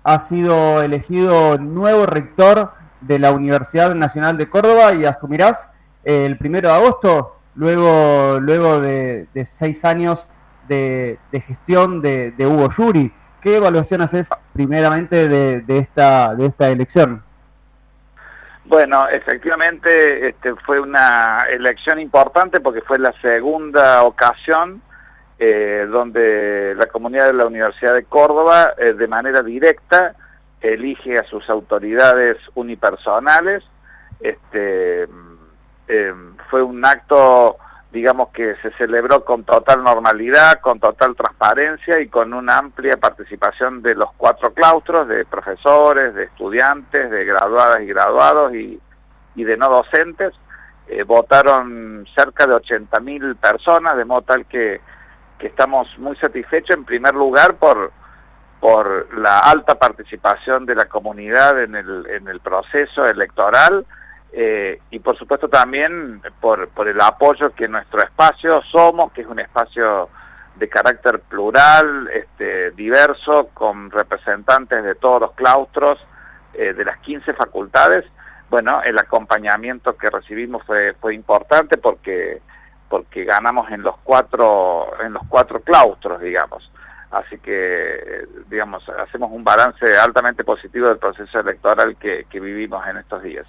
ha 0.02 0.18
sido 0.18 0.80
elegido 0.82 1.58
nuevo 1.58 2.06
rector 2.06 2.80
de 3.02 3.18
la 3.18 3.32
Universidad 3.32 3.94
Nacional 3.94 4.36
de 4.36 4.48
Córdoba 4.48 4.94
y 4.94 5.04
asumirás 5.04 5.70
el 6.04 6.36
primero 6.38 6.68
de 6.68 6.74
agosto, 6.74 7.36
luego, 7.54 8.40
luego 8.40 8.80
de, 8.80 9.26
seis 9.44 9.84
años 9.84 10.26
de, 10.68 11.18
de 11.30 11.40
gestión 11.40 12.00
de, 12.00 12.32
de 12.32 12.46
Hugo 12.46 12.68
Yuri. 12.70 13.12
¿Qué 13.40 13.56
evaluación 13.56 14.02
haces 14.02 14.30
primeramente 14.52 15.28
de, 15.28 15.60
de 15.60 15.78
esta, 15.78 16.34
de 16.34 16.46
esta 16.46 16.68
elección? 16.70 17.22
Bueno, 18.64 19.08
efectivamente 19.08 20.28
este, 20.28 20.54
fue 20.64 20.80
una 20.80 21.46
elección 21.50 21.98
importante 21.98 22.60
porque 22.60 22.80
fue 22.80 22.98
la 22.98 23.12
segunda 23.20 24.04
ocasión 24.04 24.80
eh, 25.38 25.86
donde 25.90 26.74
la 26.76 26.86
comunidad 26.86 27.26
de 27.26 27.32
la 27.32 27.46
Universidad 27.46 27.94
de 27.94 28.04
Córdoba 28.04 28.74
eh, 28.78 28.92
de 28.92 29.08
manera 29.08 29.42
directa 29.42 30.14
elige 30.62 31.18
a 31.18 31.24
sus 31.24 31.48
autoridades 31.50 32.38
unipersonales. 32.54 33.64
Este, 34.20 35.08
eh, 35.88 36.14
fue 36.48 36.62
un 36.62 36.84
acto, 36.84 37.56
digamos, 37.90 38.28
que 38.30 38.54
se 38.62 38.70
celebró 38.72 39.24
con 39.24 39.44
total 39.44 39.82
normalidad, 39.82 40.60
con 40.60 40.78
total 40.78 41.16
transparencia 41.16 42.00
y 42.00 42.08
con 42.08 42.32
una 42.32 42.58
amplia 42.58 42.96
participación 42.96 43.82
de 43.82 43.96
los 43.96 44.12
cuatro 44.16 44.54
claustros, 44.54 45.08
de 45.08 45.24
profesores, 45.24 46.14
de 46.14 46.24
estudiantes, 46.24 47.10
de 47.10 47.24
graduadas 47.24 47.80
y 47.82 47.86
graduados 47.86 48.54
y, 48.54 48.80
y 49.34 49.44
de 49.44 49.56
no 49.56 49.68
docentes. 49.68 50.32
Eh, 50.88 51.04
votaron 51.04 52.06
cerca 52.14 52.46
de 52.46 52.54
80.000 52.54 53.36
personas, 53.36 53.96
de 53.96 54.04
modo 54.04 54.22
tal 54.22 54.46
que, 54.46 54.80
que 55.38 55.46
estamos 55.48 55.88
muy 55.98 56.16
satisfechos 56.16 56.76
en 56.76 56.84
primer 56.84 57.14
lugar 57.14 57.54
por 57.54 57.92
por 58.62 59.12
la 59.18 59.40
alta 59.40 59.74
participación 59.74 60.66
de 60.66 60.76
la 60.76 60.86
comunidad 60.86 61.60
en 61.60 61.74
el, 61.74 62.06
en 62.08 62.28
el 62.28 62.38
proceso 62.38 63.04
electoral 63.04 63.84
eh, 64.32 64.78
y 64.92 65.00
por 65.00 65.18
supuesto 65.18 65.48
también 65.48 66.22
por, 66.40 66.68
por 66.68 66.86
el 66.86 67.00
apoyo 67.00 67.52
que 67.56 67.66
nuestro 67.66 68.00
espacio 68.00 68.62
somos, 68.70 69.10
que 69.10 69.22
es 69.22 69.26
un 69.26 69.40
espacio 69.40 70.10
de 70.54 70.68
carácter 70.68 71.18
plural, 71.22 72.08
este, 72.14 72.70
diverso, 72.70 73.48
con 73.52 73.90
representantes 73.90 74.84
de 74.84 74.94
todos 74.94 75.22
los 75.22 75.32
claustros 75.32 75.98
eh, 76.54 76.72
de 76.72 76.84
las 76.84 76.98
15 76.98 77.32
facultades. 77.34 78.04
Bueno, 78.48 78.80
el 78.84 78.96
acompañamiento 78.96 79.96
que 79.96 80.08
recibimos 80.08 80.62
fue, 80.64 80.94
fue 81.00 81.16
importante 81.16 81.78
porque, 81.78 82.40
porque 82.88 83.24
ganamos 83.24 83.68
en 83.72 83.82
los 83.82 83.96
cuatro, 84.04 84.86
en 85.04 85.14
los 85.14 85.22
cuatro 85.28 85.60
claustros, 85.62 86.20
digamos. 86.20 86.70
Así 87.12 87.38
que, 87.38 88.26
digamos, 88.48 88.82
hacemos 88.88 89.30
un 89.30 89.44
balance 89.44 89.96
altamente 89.96 90.44
positivo 90.44 90.88
del 90.88 90.98
proceso 90.98 91.40
electoral 91.40 91.96
que, 91.96 92.24
que 92.28 92.40
vivimos 92.40 92.86
en 92.88 92.96
estos 92.96 93.22
días. 93.22 93.46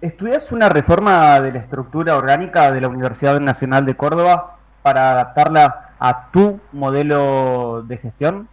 ¿Estudias 0.00 0.50
una 0.50 0.68
reforma 0.68 1.40
de 1.40 1.52
la 1.52 1.60
estructura 1.60 2.16
orgánica 2.16 2.72
de 2.72 2.80
la 2.80 2.88
Universidad 2.88 3.38
Nacional 3.38 3.86
de 3.86 3.94
Córdoba 3.94 4.56
para 4.82 5.12
adaptarla 5.12 5.90
a 6.00 6.32
tu 6.32 6.60
modelo 6.72 7.82
de 7.86 7.98
gestión? 7.98 8.48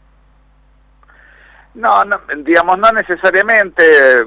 No, 1.73 2.05
no, 2.05 2.19
digamos, 2.43 2.77
no 2.77 2.91
necesariamente, 2.91 3.83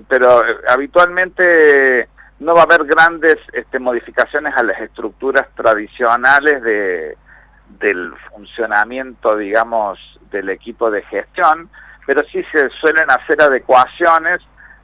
pero 0.09 0.45
eh, 0.45 0.57
habitualmente 0.69 2.09
no 2.41 2.55
va 2.55 2.63
a 2.63 2.65
haber 2.65 2.85
grandes 2.85 3.37
este, 3.53 3.79
modificaciones 3.79 4.53
a 4.57 4.65
las 4.65 4.81
estructuras 4.81 5.47
tradicionales 5.55 6.63
de, 6.63 7.17
del 7.69 8.15
funcionamiento, 8.31 9.37
digamos, 9.37 9.99
del 10.31 10.51
equipo 10.51 10.91
de 10.91 11.03
gestión, 11.03 11.69
pero 12.07 12.23
sí 12.25 12.45
se 12.53 12.69
suelen 12.81 13.11
hacer 13.11 13.41
adecuaciones, 13.41 14.41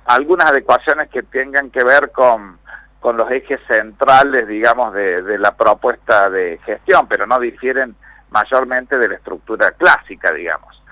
algunas 0.07 0.51
adecuaciones 0.51 1.09
que 1.11 1.23
tengan 1.23 1.71
que 1.71 1.85
ver 1.85 2.11
con, 2.11 2.59
con 3.01 3.17
los 3.17 3.31
ejes 3.31 3.61
centrales, 3.69 4.47
digamos, 4.47 4.95
de, 4.95 5.23
de 5.23 5.39
la 5.39 5.55
propuesta 5.57 6.31
de 6.31 6.59
gestión, 6.65 7.07
pero 7.09 7.27
no 7.27 7.39
difieren 7.39 7.95
mayormente 8.31 8.97
de 8.99 9.09
la 9.09 9.15
estructura 9.17 9.73
clásica, 9.73 10.33
digamos. 10.33 10.83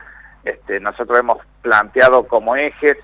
Este, 0.45 0.81
nosotros 0.81 1.19
hemos 1.19 1.39
planteado 1.63 2.27
como 2.27 2.57
ejes 2.57 2.97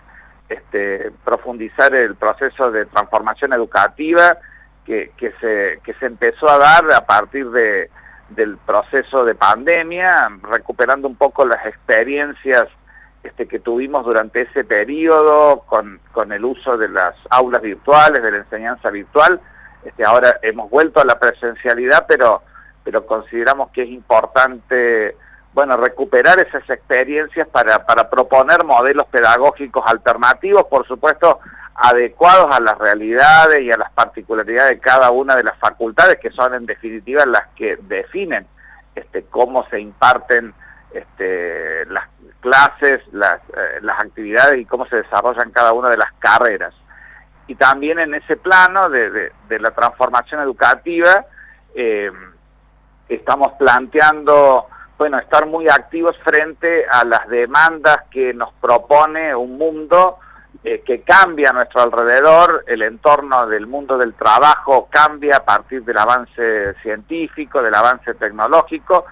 este, 0.49 1.11
profundizar 1.25 1.95
el 1.95 2.17
proceso 2.17 2.71
de 2.71 2.87
transformación 2.87 3.53
educativa 3.53 4.37
que, 4.85 5.13
que, 5.17 5.33
se, 5.41 5.81
que 5.83 5.95
se 5.95 6.07
empezó 6.07 6.49
a 6.49 6.59
dar 6.59 6.93
a 6.93 7.07
partir 7.07 7.51
de, 7.51 7.91
del 8.31 8.57
proceso 8.59 9.25
de 9.25 9.35
pandemia, 9.35 10.31
recuperando 10.43 11.09
un 11.09 11.17
poco 11.17 11.45
las 11.45 11.65
experiencias 11.67 12.69
este, 13.23 13.47
que 13.47 13.59
tuvimos 13.59 14.05
durante 14.05 14.43
ese 14.43 14.65
periodo 14.65 15.61
con, 15.67 16.01
con 16.13 16.33
el 16.33 16.45
uso 16.45 16.77
de 16.77 16.89
las 16.89 17.15
aulas 17.31 17.63
virtuales, 17.63 18.23
de 18.23 18.31
la 18.31 18.39
enseñanza 18.39 18.91
virtual. 18.91 19.41
Este, 19.85 20.05
ahora 20.05 20.39
hemos 20.43 20.71
vuelto 20.71 21.01
a 21.01 21.05
la 21.05 21.19
presencialidad, 21.19 22.07
pero, 22.07 22.43
pero 22.83 23.07
consideramos 23.07 23.71
que 23.71 23.83
es 23.83 23.89
importante 23.89 25.17
bueno, 25.55 25.77
recuperar 25.77 26.41
esas 26.41 26.69
experiencias 26.69 27.47
para, 27.49 27.87
para 27.87 28.11
proponer 28.11 28.65
modelos 28.65 29.07
pedagógicos 29.07 29.85
alternativos, 29.87 30.65
por 30.65 30.87
supuesto, 30.87 31.39
adecuados 31.75 32.55
a 32.55 32.61
las 32.61 32.79
realidades 32.79 33.61
y 33.61 33.71
a 33.71 33.77
las 33.77 33.91
particularidades 33.93 34.77
de 34.77 34.79
cada 34.79 35.11
una 35.11 35.35
de 35.35 35.45
las 35.45 35.59
facultades, 35.59 36.19
que 36.21 36.31
son 36.31 36.55
en 36.55 36.67
definitiva 36.67 37.27
las 37.27 37.49
que 37.57 37.77
definen 37.83 38.47
este, 38.95 39.25
cómo 39.25 39.67
se 39.69 39.81
imparten 39.81 40.55
este, 40.93 41.85
las 41.87 42.09
clases, 42.41 43.01
las, 43.13 43.41
eh, 43.49 43.81
las 43.83 43.99
actividades 44.01 44.61
y 44.61 44.65
cómo 44.65 44.87
se 44.87 44.97
desarrollan 44.97 45.51
cada 45.51 45.73
una 45.73 45.91
de 45.91 45.97
las 45.97 46.13
carreras. 46.21 46.73
Y 47.47 47.57
también 47.57 47.99
en 47.99 48.15
ese 48.15 48.37
plano 48.37 48.89
de, 48.89 49.33
de, 49.49 49.59
la 49.59 49.73
transformación 49.73 50.41
educativa, 50.41 51.27
eh, 51.75 52.11
estamos 53.09 53.53
planteando 53.59 54.69
bueno, 54.97 55.19
estar 55.19 55.47
muy 55.47 55.69
activos 55.69 56.17
frente 56.25 56.87
a 56.87 57.05
las 57.05 57.29
demandas 57.29 58.05
que 58.11 58.33
nos 58.33 58.53
propone 58.55 59.35
un 59.35 59.59
mundo 59.59 60.19
eh, 60.67 60.81
que 60.81 61.03
cambia 61.03 61.51
a 61.51 61.53
nuestro 61.53 61.83
alrededor, 61.83 62.65
el 62.67 62.81
entorno 62.81 63.47
del 63.47 63.67
mundo 63.67 63.99
del 63.99 64.15
trabajo 64.15 64.89
cambia 64.91 65.37
a 65.37 65.45
partir 65.45 65.85
del 65.85 65.99
avance 65.99 66.73
científico, 66.81 67.61
del 67.61 67.75
avance 67.75 68.15
tecnológico, 68.15 69.05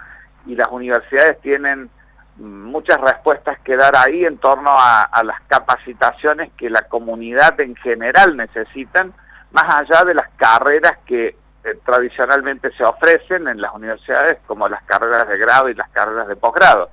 y 0.46 0.54
las 0.54 0.68
universidades 0.68 1.38
tienen 1.42 1.90
muchas 2.36 2.98
respuestas 3.02 3.58
que 3.60 3.76
dar 3.76 3.94
ahí 3.94 4.24
en 4.24 4.38
torno 4.38 4.70
a, 4.70 5.22
las 5.24 5.42
capacitaciones 5.42 6.50
que 6.56 6.70
la 6.70 6.88
comunidad 6.88 7.60
en 7.60 7.76
general 7.76 8.34
necesitan, 8.34 9.12
más 9.50 9.74
allá 9.74 10.04
de 10.04 10.14
las 10.14 10.30
carreras 10.36 10.94
que 11.04 11.36
eh, 11.64 11.78
tradicionalmente 11.84 12.72
se 12.78 12.84
ofrecen 12.84 13.46
en 13.46 13.60
las 13.60 13.74
universidades 13.74 14.38
como 14.46 14.70
las 14.70 14.82
carreras 14.84 15.28
de 15.28 15.36
grado 15.36 15.68
y 15.68 15.74
las 15.74 15.90
carreras 15.90 16.28
de 16.28 16.36
posgrado. 16.36 16.88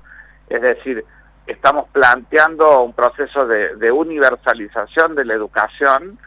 Es 0.49 0.61
decir, 0.61 1.05
estamos 1.51 1.87
planteando 1.91 2.81
un 2.83 2.93
proceso 2.93 3.45
de, 3.45 3.75
de 3.75 3.91
universalización 3.91 5.15
de 5.15 5.25
la 5.25 5.33
educación 5.33 6.19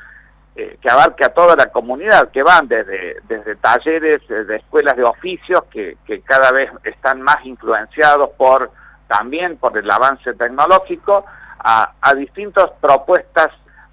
eh, 0.54 0.76
que 0.80 0.90
abarque 0.90 1.24
a 1.24 1.32
toda 1.32 1.56
la 1.56 1.66
comunidad, 1.66 2.30
que 2.30 2.42
van 2.42 2.68
desde, 2.68 3.20
desde 3.28 3.56
talleres 3.56 4.20
eh, 4.28 4.44
de 4.44 4.56
escuelas 4.56 4.96
de 4.96 5.04
oficios 5.04 5.64
que, 5.70 5.96
que 6.04 6.20
cada 6.20 6.52
vez 6.52 6.70
están 6.84 7.22
más 7.22 7.44
influenciados 7.44 8.30
por 8.36 8.70
también 9.08 9.56
por 9.58 9.76
el 9.76 9.90
avance 9.90 10.32
tecnológico, 10.34 11.24
a, 11.58 11.92
a 12.00 12.14
distintas 12.14 12.70
propuestas 12.80 13.48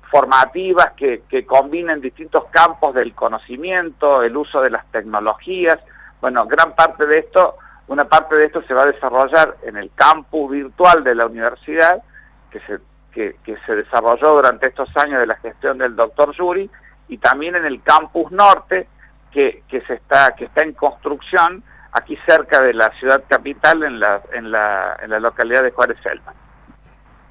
formativas 0.09 0.93
que, 0.93 1.23
que 1.29 1.45
combinen 1.45 2.01
distintos 2.01 2.45
campos 2.51 2.95
del 2.95 3.13
conocimiento, 3.13 4.23
el 4.23 4.35
uso 4.35 4.61
de 4.61 4.71
las 4.71 4.85
tecnologías. 4.91 5.77
Bueno, 6.21 6.47
gran 6.47 6.73
parte 6.73 7.05
de 7.05 7.19
esto, 7.19 7.57
una 7.89 8.05
parte 8.05 8.35
de 8.35 8.45
esto 8.45 8.61
se 8.67 8.73
va 8.73 8.83
a 8.83 8.91
desarrollar 8.91 9.57
en 9.63 9.75
el 9.75 9.91
campus 9.95 10.51
virtual 10.51 11.03
de 11.03 11.15
la 11.15 11.25
universidad, 11.25 12.01
que 12.51 12.59
se, 12.61 12.79
que, 13.11 13.57
se 13.65 13.75
desarrolló 13.75 14.35
durante 14.35 14.67
estos 14.67 14.95
años 14.95 15.19
de 15.19 15.25
la 15.25 15.35
gestión 15.37 15.79
del 15.79 15.95
doctor 15.95 16.31
Yuri, 16.37 16.69
y 17.07 17.17
también 17.17 17.55
en 17.55 17.65
el 17.65 17.81
campus 17.81 18.31
norte, 18.31 18.87
que, 19.31 19.63
que, 19.67 19.81
se 19.81 19.95
está, 19.95 20.35
que 20.35 20.45
está 20.45 20.61
en 20.61 20.73
construcción 20.73 21.63
aquí 21.91 22.15
cerca 22.27 22.61
de 22.61 22.75
la 22.75 22.91
ciudad 22.99 23.23
capital, 23.27 23.81
en 23.81 23.99
la, 23.99 24.21
en 24.33 24.51
la, 24.51 24.95
en 25.01 25.09
la 25.09 25.19
localidad 25.19 25.63
de 25.63 25.71
Juárez 25.71 25.97
Selma. 26.03 26.33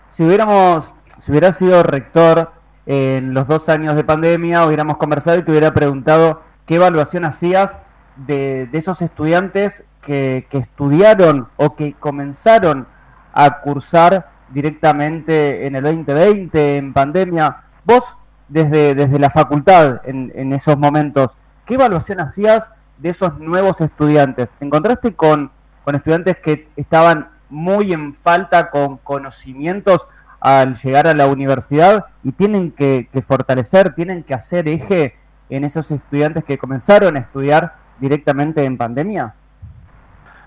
Si 0.09 0.25
hubiéramos, 0.25 0.92
si 1.18 1.31
hubiera 1.31 1.53
sido 1.53 1.85
rector 1.85 2.51
en 2.87 3.33
los 3.33 3.47
dos 3.47 3.68
años 3.68 3.94
de 3.94 4.03
pandemia, 4.03 4.66
hubiéramos 4.66 4.97
conversado 4.97 5.38
y 5.38 5.44
te 5.44 5.53
hubiera 5.53 5.73
preguntado 5.73 6.42
qué 6.66 6.77
evaluación 6.77 7.25
hacías 7.25 7.81
de, 8.26 8.68
esos 8.72 9.02
estudiantes 9.02 9.85
que, 10.00 10.46
que, 10.50 10.59
estudiaron 10.59 11.48
o 11.57 11.74
que 11.74 11.94
comenzaron 11.94 12.87
a 13.33 13.61
cursar 13.61 14.28
directamente 14.50 15.66
en 15.66 15.76
el 15.76 15.85
2020, 15.85 16.76
en 16.76 16.92
pandemia. 16.92 17.59
Vos, 17.85 18.16
desde, 18.48 18.94
desde 18.94 19.18
la 19.18 19.31
facultad, 19.31 20.00
en, 20.04 20.33
en 20.35 20.52
esos 20.52 20.78
momentos, 20.78 21.37
¿qué 21.64 21.74
evaluación 21.74 22.20
hacías 22.20 22.72
de 22.98 23.11
esos 23.11 23.38
nuevos 23.38 23.81
estudiantes? 23.81 24.50
¿Te 24.59 24.64
encontraste 24.64 25.14
con, 25.14 25.50
con 25.85 25.94
estudiantes 25.94 26.40
que 26.40 26.68
estaban 26.76 27.28
muy 27.50 27.92
en 27.92 28.12
falta 28.12 28.70
con 28.70 28.98
conocimientos 28.98 30.09
al 30.40 30.74
llegar 30.74 31.07
a 31.07 31.14
la 31.14 31.26
universidad 31.26 32.07
y 32.22 32.33
tienen 32.33 32.70
que, 32.70 33.09
que 33.12 33.22
fortalecer, 33.22 33.94
tienen 33.94 34.22
que 34.22 34.35
hacer 34.35 34.68
eje 34.68 35.16
en 35.50 35.64
esos 35.64 35.90
estudiantes 35.90 36.44
que 36.44 36.59
comenzaron 36.59 37.16
a 37.16 37.20
estudiar 37.20 37.74
directamente 37.99 38.65
en 38.65 38.77
pandemia? 38.77 39.35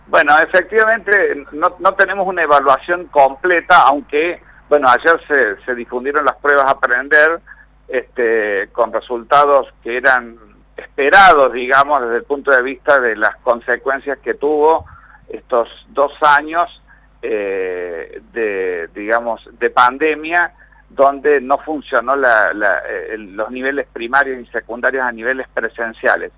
Bueno, 0.08 0.38
efectivamente 0.40 1.46
no, 1.54 1.76
no 1.80 1.94
tenemos 1.94 2.28
una 2.28 2.44
evaluación 2.44 3.06
completa, 3.06 3.84
aunque, 3.84 4.42
bueno, 4.68 4.90
ayer 4.90 5.20
se, 5.28 5.64
se 5.66 5.76
difundieron 5.76 6.26
las 6.26 6.36
pruebas 6.38 6.66
a 6.66 6.72
aprender 6.72 7.40
este, 7.88 8.70
con 8.72 8.92
resultados 8.92 9.68
que 9.84 9.98
eran 9.98 10.38
esperados, 10.76 11.54
digamos, 11.54 12.02
desde 12.02 12.18
el 12.18 12.24
punto 12.24 12.52
de 12.52 12.62
vista 12.62 13.00
de 13.00 13.16
las 13.16 13.36
consecuencias 13.38 14.18
que 14.20 14.34
tuvo 14.34 14.86
estos 15.30 15.70
dos 15.90 16.12
años 16.22 16.82
eh, 17.22 18.22
de, 18.34 18.90
digamos, 18.94 19.48
de 19.60 19.70
pandemia, 19.70 20.54
donde 20.90 21.40
no 21.40 21.58
funcionó 21.60 22.16
la, 22.16 22.54
la, 22.54 22.82
eh, 22.90 23.18
los 23.18 23.52
niveles 23.52 23.88
primarios 23.94 24.42
y 24.42 24.52
secundarios 24.52 25.04
a 25.04 25.12
niveles 25.12 25.48
presenciales. 25.54 26.32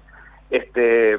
Este, 0.54 1.18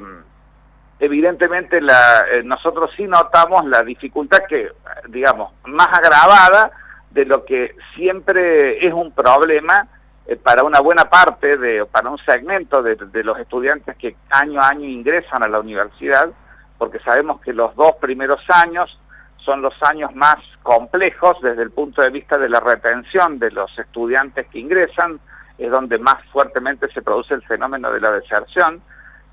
evidentemente 0.97 1.81
la, 1.81 2.21
eh, 2.31 2.41
nosotros 2.43 2.89
sí 2.95 3.03
notamos 3.03 3.65
la 3.65 3.83
dificultad 3.83 4.43
que, 4.47 4.71
digamos, 5.09 5.51
más 5.65 5.89
agravada 5.91 6.71
de 7.09 7.25
lo 7.25 7.43
que 7.43 7.75
siempre 7.95 8.87
es 8.87 8.93
un 8.93 9.11
problema 9.11 9.89
eh, 10.25 10.37
para 10.37 10.63
una 10.63 10.79
buena 10.79 11.09
parte, 11.09 11.57
de, 11.57 11.85
para 11.85 12.09
un 12.09 12.17
segmento 12.19 12.81
de, 12.81 12.95
de, 12.95 13.23
los 13.25 13.37
estudiantes 13.37 13.97
que 13.97 14.15
año 14.29 14.61
a 14.61 14.69
año 14.69 14.85
ingresan 14.85 15.43
a 15.43 15.49
la 15.49 15.59
universidad, 15.59 16.29
porque 16.77 16.99
sabemos 16.99 17.41
que 17.41 17.51
los 17.51 17.75
dos 17.75 17.97
primeros 17.99 18.39
años 18.47 18.97
son 19.39 19.61
los 19.61 19.73
años 19.83 20.15
más 20.15 20.37
complejos 20.63 21.41
desde 21.41 21.63
el 21.63 21.71
punto 21.71 22.01
de 22.01 22.09
vista 22.09 22.37
de 22.37 22.47
la 22.47 22.61
retención 22.61 23.37
de 23.37 23.51
los 23.51 23.77
estudiantes 23.77 24.47
que 24.47 24.59
ingresan, 24.59 25.19
es 25.57 25.69
donde 25.69 25.97
más 25.97 26.23
fuertemente 26.31 26.87
se 26.93 27.01
produce 27.01 27.33
el 27.33 27.43
fenómeno 27.43 27.91
de 27.91 27.99
la 27.99 28.11
deserción, 28.11 28.81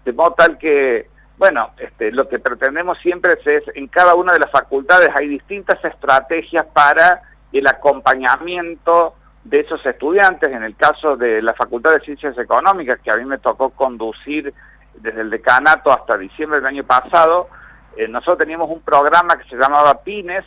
de 0.04 0.12
modo 0.12 0.32
tal 0.32 0.58
que, 0.58 1.08
bueno, 1.38 1.70
este, 1.78 2.12
lo 2.12 2.28
que 2.28 2.38
pretendemos 2.38 2.98
siempre 2.98 3.34
es, 3.44 3.64
en 3.74 3.88
cada 3.88 4.14
una 4.14 4.32
de 4.32 4.40
las 4.40 4.50
facultades 4.50 5.10
hay 5.14 5.28
distintas 5.28 5.84
estrategias 5.84 6.66
para 6.72 7.22
el 7.52 7.66
acompañamiento 7.66 9.14
de 9.44 9.60
esos 9.60 9.84
estudiantes, 9.84 10.50
en 10.50 10.62
el 10.62 10.76
caso 10.76 11.16
de 11.16 11.42
la 11.42 11.52
Facultad 11.54 11.92
de 11.92 12.00
Ciencias 12.00 12.38
Económicas, 12.38 13.00
que 13.00 13.10
a 13.10 13.16
mí 13.16 13.24
me 13.24 13.38
tocó 13.38 13.70
conducir 13.70 14.54
desde 14.94 15.20
el 15.20 15.30
decanato 15.30 15.90
hasta 15.90 16.16
diciembre 16.16 16.58
del 16.58 16.66
año 16.66 16.84
pasado, 16.84 17.48
eh, 17.96 18.08
nosotros 18.08 18.38
teníamos 18.38 18.70
un 18.70 18.80
programa 18.80 19.36
que 19.36 19.48
se 19.48 19.56
llamaba 19.56 20.02
PINES, 20.02 20.44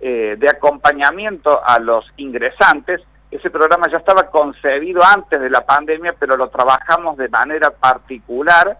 eh, 0.00 0.34
de 0.36 0.50
acompañamiento 0.50 1.64
a 1.64 1.78
los 1.78 2.04
ingresantes. 2.16 3.00
Ese 3.30 3.50
programa 3.50 3.88
ya 3.88 3.98
estaba 3.98 4.24
concebido 4.30 5.00
antes 5.04 5.40
de 5.40 5.48
la 5.48 5.64
pandemia, 5.64 6.14
pero 6.18 6.36
lo 6.36 6.48
trabajamos 6.48 7.16
de 7.16 7.28
manera 7.28 7.70
particular 7.70 8.76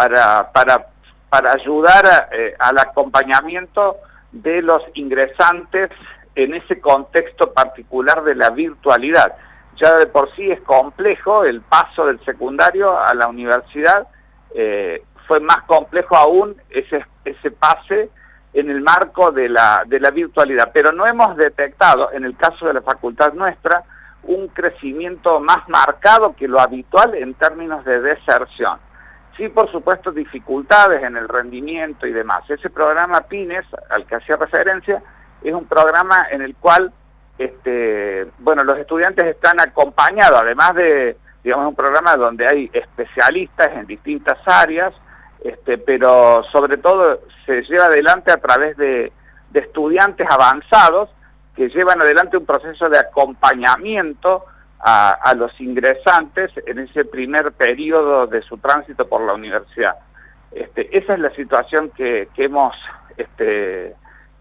para, 0.00 0.50
para, 0.52 0.86
para 1.28 1.52
ayudar 1.52 2.30
eh, 2.32 2.54
al 2.58 2.78
acompañamiento 2.78 3.98
de 4.32 4.62
los 4.62 4.82
ingresantes 4.94 5.90
en 6.34 6.54
ese 6.54 6.80
contexto 6.80 7.52
particular 7.52 8.24
de 8.24 8.34
la 8.34 8.48
virtualidad. 8.48 9.34
Ya 9.76 9.98
de 9.98 10.06
por 10.06 10.34
sí 10.34 10.50
es 10.50 10.58
complejo 10.62 11.44
el 11.44 11.60
paso 11.60 12.06
del 12.06 12.18
secundario 12.24 12.98
a 12.98 13.12
la 13.12 13.28
universidad, 13.28 14.06
eh, 14.54 15.02
fue 15.28 15.38
más 15.40 15.64
complejo 15.64 16.16
aún 16.16 16.56
ese, 16.70 17.04
ese 17.26 17.50
pase 17.50 18.08
en 18.54 18.70
el 18.70 18.80
marco 18.80 19.32
de 19.32 19.50
la, 19.50 19.82
de 19.86 20.00
la 20.00 20.10
virtualidad, 20.12 20.70
pero 20.72 20.92
no 20.92 21.06
hemos 21.06 21.36
detectado, 21.36 22.10
en 22.12 22.24
el 22.24 22.38
caso 22.38 22.68
de 22.68 22.72
la 22.72 22.80
facultad 22.80 23.34
nuestra, 23.34 23.84
un 24.22 24.48
crecimiento 24.48 25.40
más 25.40 25.68
marcado 25.68 26.34
que 26.36 26.48
lo 26.48 26.58
habitual 26.58 27.14
en 27.14 27.34
términos 27.34 27.84
de 27.84 28.00
deserción. 28.00 28.78
Sí, 29.40 29.48
por 29.48 29.72
supuesto, 29.72 30.12
dificultades 30.12 31.02
en 31.02 31.16
el 31.16 31.26
rendimiento 31.26 32.06
y 32.06 32.12
demás. 32.12 32.42
Ese 32.50 32.68
programa 32.68 33.22
PINES, 33.22 33.64
al 33.88 34.04
que 34.04 34.16
hacía 34.16 34.36
referencia, 34.36 35.02
es 35.42 35.54
un 35.54 35.64
programa 35.64 36.26
en 36.30 36.42
el 36.42 36.54
cual, 36.56 36.92
este, 37.38 38.26
bueno, 38.40 38.64
los 38.64 38.76
estudiantes 38.76 39.24
están 39.24 39.58
acompañados, 39.58 40.42
además 40.42 40.74
de, 40.74 41.16
digamos, 41.42 41.68
un 41.68 41.74
programa 41.74 42.18
donde 42.18 42.46
hay 42.46 42.70
especialistas 42.70 43.68
en 43.78 43.86
distintas 43.86 44.36
áreas, 44.44 44.92
este, 45.42 45.78
pero 45.78 46.44
sobre 46.52 46.76
todo 46.76 47.20
se 47.46 47.62
lleva 47.62 47.86
adelante 47.86 48.32
a 48.32 48.42
través 48.42 48.76
de, 48.76 49.10
de 49.52 49.60
estudiantes 49.60 50.26
avanzados 50.30 51.08
que 51.56 51.70
llevan 51.70 52.02
adelante 52.02 52.36
un 52.36 52.44
proceso 52.44 52.90
de 52.90 52.98
acompañamiento 52.98 54.44
a, 54.82 55.12
a, 55.12 55.34
los 55.34 55.58
ingresantes 55.60 56.50
en 56.66 56.78
ese 56.78 57.04
primer 57.04 57.52
periodo 57.52 58.26
de 58.26 58.42
su 58.42 58.58
tránsito 58.58 59.08
por 59.08 59.22
la 59.22 59.34
universidad. 59.34 59.96
Este, 60.52 60.96
esa 60.96 61.14
es 61.14 61.20
la 61.20 61.30
situación 61.34 61.90
que, 61.90 62.28
que 62.34 62.44
hemos 62.44 62.74
este, 63.16 63.94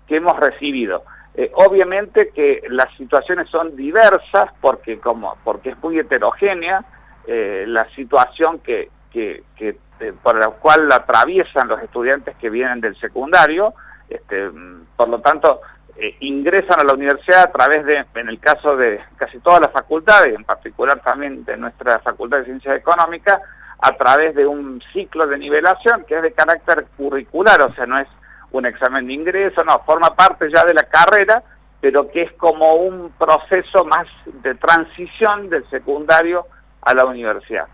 que 0.07 0.15
hemos 0.15 0.39
recibido. 0.39 1.03
Eh, 1.35 1.51
obviamente 1.55 2.29
que 2.29 2.63
las 2.69 2.91
situaciones 2.97 3.47
son 3.49 3.75
diversas 3.75 4.51
porque 4.59 4.99
como 4.99 5.37
porque 5.43 5.69
es 5.69 5.83
muy 5.83 5.99
heterogénea 5.99 6.83
eh, 7.27 7.65
la 7.67 7.87
situación 7.91 8.59
que, 8.59 8.89
que, 9.11 9.43
que 9.55 9.77
eh, 9.99 10.13
por 10.23 10.37
la 10.37 10.47
cual 10.49 10.91
atraviesan 10.91 11.67
los 11.67 11.81
estudiantes 11.83 12.35
que 12.37 12.49
vienen 12.49 12.81
del 12.81 12.99
secundario, 12.99 13.73
este, 14.09 14.49
por 14.95 15.09
lo 15.09 15.19
tanto 15.19 15.61
eh, 16.01 16.15
ingresan 16.21 16.79
a 16.79 16.83
la 16.83 16.93
universidad 16.93 17.43
a 17.43 17.51
través 17.51 17.85
de, 17.85 18.05
en 18.15 18.29
el 18.29 18.39
caso 18.39 18.77
de 18.77 18.99
casi 19.17 19.39
todas 19.39 19.61
las 19.61 19.71
facultades, 19.71 20.33
en 20.33 20.43
particular 20.43 21.01
también 21.01 21.43
de 21.45 21.57
nuestra 21.57 21.99
Facultad 21.99 22.39
de 22.39 22.45
Ciencias 22.45 22.77
Económicas, 22.77 23.41
a 23.81 23.91
través 23.93 24.35
de 24.35 24.45
un 24.45 24.81
ciclo 24.93 25.27
de 25.27 25.37
nivelación 25.37 26.05
que 26.05 26.17
es 26.17 26.21
de 26.21 26.33
carácter 26.33 26.85
curricular, 26.97 27.61
o 27.61 27.73
sea, 27.73 27.85
no 27.85 27.99
es 27.99 28.07
un 28.51 28.65
examen 28.65 29.07
de 29.07 29.13
ingreso, 29.13 29.63
no, 29.63 29.79
forma 29.79 30.15
parte 30.15 30.49
ya 30.51 30.65
de 30.65 30.73
la 30.73 30.83
carrera, 30.83 31.43
pero 31.81 32.09
que 32.09 32.23
es 32.23 32.31
como 32.33 32.75
un 32.75 33.11
proceso 33.17 33.85
más 33.85 34.07
de 34.25 34.55
transición 34.55 35.49
del 35.49 35.69
secundario 35.69 36.45
a 36.81 36.93
la 36.93 37.05
universidad. 37.05 37.67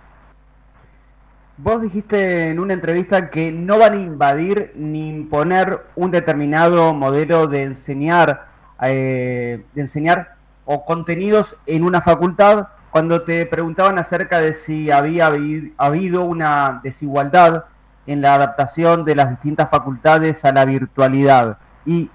Vos 1.57 1.81
dijiste 1.81 2.49
en 2.49 2.59
una 2.59 2.73
entrevista 2.73 3.29
que 3.29 3.49
no 3.49 3.79
van 3.79 3.93
a 3.93 3.95
invadir 3.95 4.73
ni 4.75 5.07
imponer 5.07 5.85
un 5.95 6.11
determinado 6.11 6.93
modelo 6.93 7.47
de 7.47 7.63
enseñar, 7.63 8.47
eh, 8.81 9.63
de 9.73 9.81
enseñar 9.81 10.35
o 10.65 10.83
contenidos 10.83 11.55
en 11.65 11.85
una 11.85 12.01
facultad 12.01 12.67
cuando 12.91 13.21
te 13.21 13.45
preguntaban 13.45 13.97
acerca 13.97 14.41
de 14.41 14.51
si 14.51 14.91
había 14.91 15.27
habido 15.77 16.25
una 16.25 16.81
desigualdad 16.83 17.63
en 18.05 18.21
la 18.21 18.33
adaptación 18.35 19.05
de 19.05 19.15
las 19.15 19.29
distintas 19.29 19.69
facultades 19.69 20.43
a 20.43 20.51
la 20.51 20.65
virtualidad. 20.65 21.57
¿Y 21.85 22.11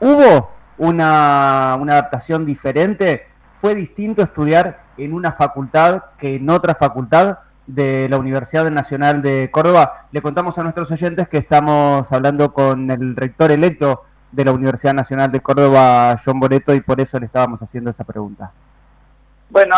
hubo 0.00 0.50
una, 0.76 1.78
una 1.80 1.92
adaptación 1.94 2.44
diferente? 2.44 3.26
¿Fue 3.54 3.74
distinto 3.74 4.20
estudiar 4.22 4.82
en 4.98 5.14
una 5.14 5.32
facultad 5.32 6.02
que 6.18 6.36
en 6.36 6.50
otra 6.50 6.74
facultad? 6.74 7.38
De 7.66 8.08
la 8.08 8.18
Universidad 8.18 8.70
Nacional 8.70 9.22
de 9.22 9.50
Córdoba. 9.50 10.06
Le 10.12 10.22
contamos 10.22 10.58
a 10.58 10.62
nuestros 10.62 10.90
oyentes 10.90 11.28
que 11.28 11.38
estamos 11.38 12.10
hablando 12.12 12.52
con 12.52 12.90
el 12.90 13.16
rector 13.16 13.52
electo 13.52 14.02
de 14.30 14.44
la 14.44 14.52
Universidad 14.52 14.94
Nacional 14.94 15.30
de 15.30 15.40
Córdoba, 15.40 16.16
John 16.24 16.40
Boreto, 16.40 16.74
y 16.74 16.80
por 16.80 17.00
eso 17.00 17.18
le 17.20 17.26
estábamos 17.26 17.62
haciendo 17.62 17.90
esa 17.90 18.04
pregunta. 18.04 18.50
Bueno, 19.50 19.76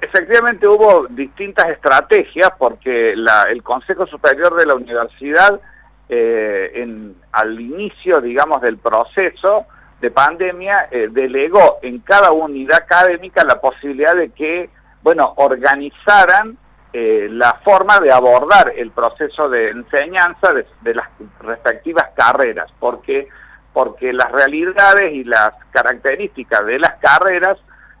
efectivamente 0.00 0.68
hubo 0.68 1.08
distintas 1.10 1.68
estrategias 1.70 2.50
porque 2.56 3.14
la, 3.16 3.42
el 3.50 3.64
Consejo 3.64 4.06
Superior 4.06 4.54
de 4.54 4.66
la 4.66 4.76
Universidad, 4.76 5.60
eh, 6.08 6.70
en, 6.76 7.16
al 7.32 7.60
inicio, 7.60 8.20
digamos, 8.20 8.62
del 8.62 8.78
proceso 8.78 9.66
de 10.00 10.12
pandemia, 10.12 10.86
eh, 10.92 11.08
delegó 11.10 11.78
en 11.82 11.98
cada 11.98 12.30
unidad 12.30 12.78
académica 12.78 13.42
la 13.42 13.60
posibilidad 13.60 14.14
de 14.14 14.30
que, 14.30 14.70
bueno, 15.02 15.32
organizaran 15.36 16.56
eh, 16.92 17.28
la 17.30 17.54
forma 17.64 18.00
de 18.00 18.10
abordar 18.10 18.72
el 18.74 18.90
proceso 18.92 19.48
de 19.48 19.70
enseñanza 19.70 20.54
de, 20.54 20.94
las 20.94 21.08
respectivas 21.40 22.08
carreras, 22.14 22.70
porque, 22.78 23.28
porque 23.72 24.12
las 24.12 24.32
realidades 24.32 25.12
y 25.12 25.24
las 25.24 25.52
características 25.70 26.64
de 26.64 26.78
las 26.78 26.94
carreras 26.94 27.58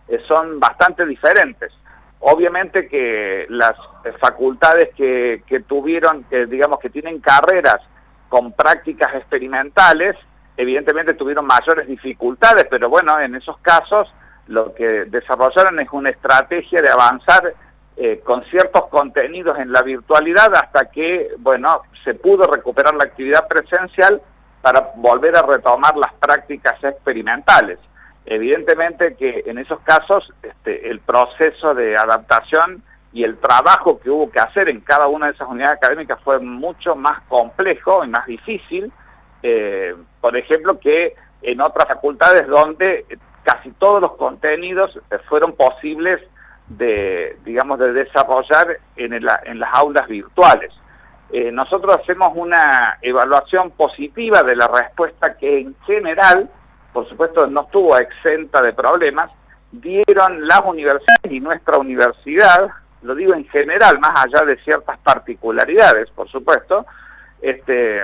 eh, 0.08 0.18
son 0.26 0.58
bastante 0.58 1.04
diferentes. 1.04 1.72
Obviamente 2.20 2.88
que 2.88 3.46
las 3.50 3.76
facultades 4.18 4.88
que, 4.96 5.42
que 5.46 5.60
tuvieron, 5.60 6.24
que 6.24 6.46
digamos 6.46 6.80
que 6.80 6.90
tienen 6.90 7.20
carreras 7.20 7.80
con 8.28 8.52
prácticas 8.52 9.14
experimentales, 9.14 10.16
evidentemente 10.56 11.14
tuvieron 11.14 11.46
mayores 11.46 11.86
dificultades, 11.86 12.66
pero 12.68 12.88
bueno, 12.88 13.20
en 13.20 13.34
esos 13.34 13.58
casos 13.58 14.12
lo 14.48 14.74
que 14.74 15.04
desarrollaron 15.06 15.78
es 15.78 15.88
una 15.92 16.10
estrategia 16.10 16.82
de 16.82 16.88
avanzar 16.88 17.54
eh, 18.00 18.20
con 18.22 18.44
ciertos 18.44 18.86
contenidos 18.90 19.58
en 19.58 19.72
la 19.72 19.82
virtualidad 19.82 20.54
hasta 20.54 20.88
que, 20.88 21.30
bueno, 21.38 21.82
se 22.04 22.14
pudo 22.14 22.44
recuperar 22.44 22.94
la 22.94 23.02
actividad 23.02 23.48
presencial 23.48 24.22
para 24.62 24.92
volver 24.94 25.36
a 25.36 25.42
retomar 25.42 25.96
las 25.96 26.12
prácticas 26.14 26.76
experimentales. 26.84 27.80
Evidentemente 28.24 29.16
que 29.16 29.42
en 29.46 29.58
esos 29.58 29.80
casos 29.80 30.32
este, 30.40 30.88
el 30.88 31.00
proceso 31.00 31.74
de 31.74 31.96
adaptación 31.96 32.84
y 33.12 33.24
el 33.24 33.36
trabajo 33.38 33.98
que 33.98 34.10
hubo 34.10 34.30
que 34.30 34.38
hacer 34.38 34.68
en 34.68 34.80
cada 34.80 35.08
una 35.08 35.26
de 35.26 35.32
esas 35.32 35.48
unidades 35.48 35.78
académicas 35.78 36.20
fue 36.22 36.38
mucho 36.38 36.94
más 36.94 37.20
complejo 37.22 38.04
y 38.04 38.08
más 38.08 38.26
difícil, 38.26 38.92
eh, 39.42 39.96
por 40.20 40.36
ejemplo, 40.36 40.78
que 40.78 41.16
en 41.42 41.60
otras 41.60 41.88
facultades 41.88 42.46
donde 42.46 43.06
casi 43.42 43.72
todos 43.72 44.00
los 44.00 44.12
contenidos 44.12 45.00
fueron 45.28 45.56
posibles 45.56 46.20
de, 46.68 47.38
digamos, 47.44 47.78
de 47.78 47.92
desarrollar 47.92 48.78
en, 48.96 49.12
el- 49.14 49.28
en 49.44 49.58
las 49.58 49.74
aulas 49.74 50.06
virtuales. 50.08 50.72
Eh, 51.30 51.50
nosotros 51.52 51.96
hacemos 52.00 52.32
una 52.34 52.98
evaluación 53.02 53.70
positiva 53.72 54.42
de 54.42 54.56
la 54.56 54.66
respuesta 54.66 55.36
que 55.36 55.60
en 55.60 55.76
general, 55.86 56.48
por 56.92 57.08
supuesto, 57.08 57.46
no 57.46 57.62
estuvo 57.62 57.96
exenta 57.98 58.62
de 58.62 58.72
problemas, 58.72 59.30
dieron 59.70 60.46
las 60.48 60.62
universidades 60.64 61.30
y 61.30 61.40
nuestra 61.40 61.76
universidad, 61.78 62.68
lo 63.02 63.14
digo 63.14 63.34
en 63.34 63.46
general, 63.48 63.98
más 64.00 64.24
allá 64.24 64.44
de 64.46 64.56
ciertas 64.64 64.98
particularidades, 65.00 66.08
por 66.10 66.28
supuesto, 66.30 66.86
este, 67.42 68.02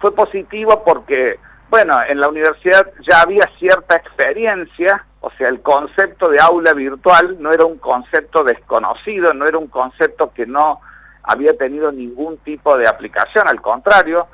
fue 0.00 0.14
positivo 0.14 0.82
porque, 0.84 1.38
bueno, 1.70 1.98
en 2.06 2.20
la 2.20 2.28
universidad 2.28 2.86
ya 3.08 3.22
había 3.22 3.48
cierta 3.58 3.96
experiencia, 3.96 5.04
o 5.20 5.30
sea, 5.32 5.48
el 5.48 5.60
concepto 5.60 6.28
de 6.28 6.40
aula 6.40 6.72
virtual 6.72 7.36
no 7.40 7.52
era 7.52 7.64
un 7.64 7.78
concepto 7.78 8.44
desconocido, 8.44 9.34
no 9.34 9.46
era 9.46 9.58
un 9.58 9.68
concepto 9.68 10.32
que 10.32 10.46
no 10.46 10.80
había 11.22 11.56
tenido 11.56 11.90
ningún 11.90 12.38
tipo 12.38 12.76
de 12.76 12.86
aplicación, 12.86 13.48
al 13.48 13.60
contrario, 13.60 14.28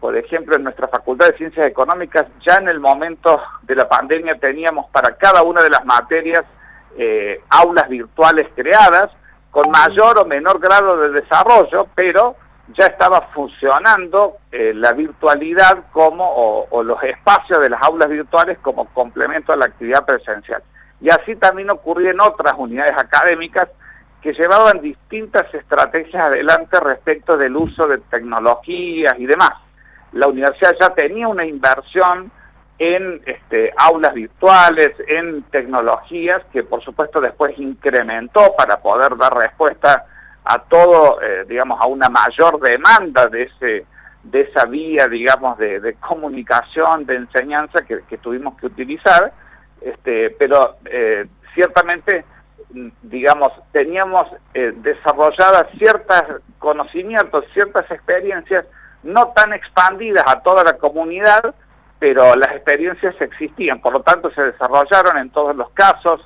por 0.00 0.16
ejemplo, 0.16 0.56
en 0.56 0.64
nuestra 0.64 0.88
Facultad 0.88 1.28
de 1.28 1.36
Ciencias 1.36 1.66
Económicas, 1.66 2.26
ya 2.46 2.56
en 2.56 2.68
el 2.68 2.80
momento 2.80 3.40
de 3.62 3.74
la 3.74 3.88
pandemia 3.88 4.38
teníamos 4.38 4.90
para 4.90 5.16
cada 5.16 5.42
una 5.42 5.62
de 5.62 5.70
las 5.70 5.84
materias 5.84 6.44
eh, 6.98 7.42
aulas 7.50 7.88
virtuales 7.88 8.46
creadas, 8.54 9.10
con 9.50 9.70
mayor 9.70 10.18
o 10.18 10.24
menor 10.24 10.58
grado 10.58 10.98
de 10.98 11.20
desarrollo, 11.20 11.88
pero 11.94 12.36
ya 12.68 12.86
estaba 12.86 13.22
funcionando 13.32 14.38
eh, 14.50 14.72
la 14.74 14.92
virtualidad 14.92 15.84
como, 15.92 16.24
o, 16.24 16.66
o 16.70 16.82
los 16.82 17.02
espacios 17.02 17.60
de 17.60 17.70
las 17.70 17.82
aulas 17.82 18.08
virtuales 18.08 18.58
como 18.58 18.86
complemento 18.86 19.52
a 19.52 19.56
la 19.56 19.66
actividad 19.66 20.04
presencial. 20.04 20.62
Y 21.00 21.10
así 21.10 21.36
también 21.36 21.70
ocurrió 21.70 22.10
en 22.10 22.20
otras 22.20 22.54
unidades 22.56 22.94
académicas 22.96 23.68
que 24.20 24.32
llevaban 24.32 24.80
distintas 24.80 25.52
estrategias 25.54 26.24
adelante 26.24 26.80
respecto 26.80 27.36
del 27.36 27.56
uso 27.56 27.86
de 27.86 27.98
tecnologías 27.98 29.14
y 29.18 29.26
demás. 29.26 29.52
La 30.12 30.26
universidad 30.26 30.74
ya 30.80 30.90
tenía 30.94 31.28
una 31.28 31.44
inversión 31.44 32.32
en 32.78 33.22
este, 33.24 33.72
aulas 33.76 34.14
virtuales, 34.14 34.92
en 35.06 35.42
tecnologías, 35.44 36.42
que 36.52 36.62
por 36.62 36.82
supuesto 36.82 37.20
después 37.20 37.58
incrementó 37.58 38.54
para 38.56 38.80
poder 38.80 39.16
dar 39.16 39.34
respuesta 39.34 40.06
a 40.46 40.60
todo, 40.60 41.20
eh, 41.20 41.44
digamos, 41.48 41.80
a 41.80 41.86
una 41.86 42.08
mayor 42.08 42.60
demanda 42.60 43.26
de 43.26 43.42
ese 43.42 43.86
de 44.30 44.40
esa 44.40 44.64
vía, 44.64 45.06
digamos, 45.06 45.56
de, 45.58 45.96
comunicación, 46.00 47.06
de 47.06 47.14
enseñanza 47.14 47.82
que, 47.82 48.00
que 48.08 48.18
tuvimos 48.18 48.56
que 48.56 48.66
utilizar, 48.66 49.32
este, 49.80 50.30
pero 50.30 50.76
eh, 50.86 51.26
ciertamente, 51.54 52.24
mm, 52.70 52.88
digamos, 53.02 53.52
teníamos 53.70 54.26
eh, 54.52 54.72
desarrolladas 54.78 55.66
ciertos 55.78 56.22
conocimientos, 56.58 57.44
ciertas 57.52 57.88
experiencias, 57.90 58.66
no 59.04 59.28
tan 59.28 59.52
expandidas 59.52 60.24
a 60.26 60.40
toda 60.42 60.64
la 60.64 60.76
comunidad, 60.76 61.54
pero 62.00 62.34
las 62.34 62.50
experiencias 62.50 63.14
existían, 63.20 63.80
por 63.80 63.92
lo 63.92 64.00
tanto 64.00 64.30
se 64.32 64.42
desarrollaron 64.42 65.18
en 65.18 65.30
todos 65.30 65.54
los 65.54 65.70
casos 65.70 66.20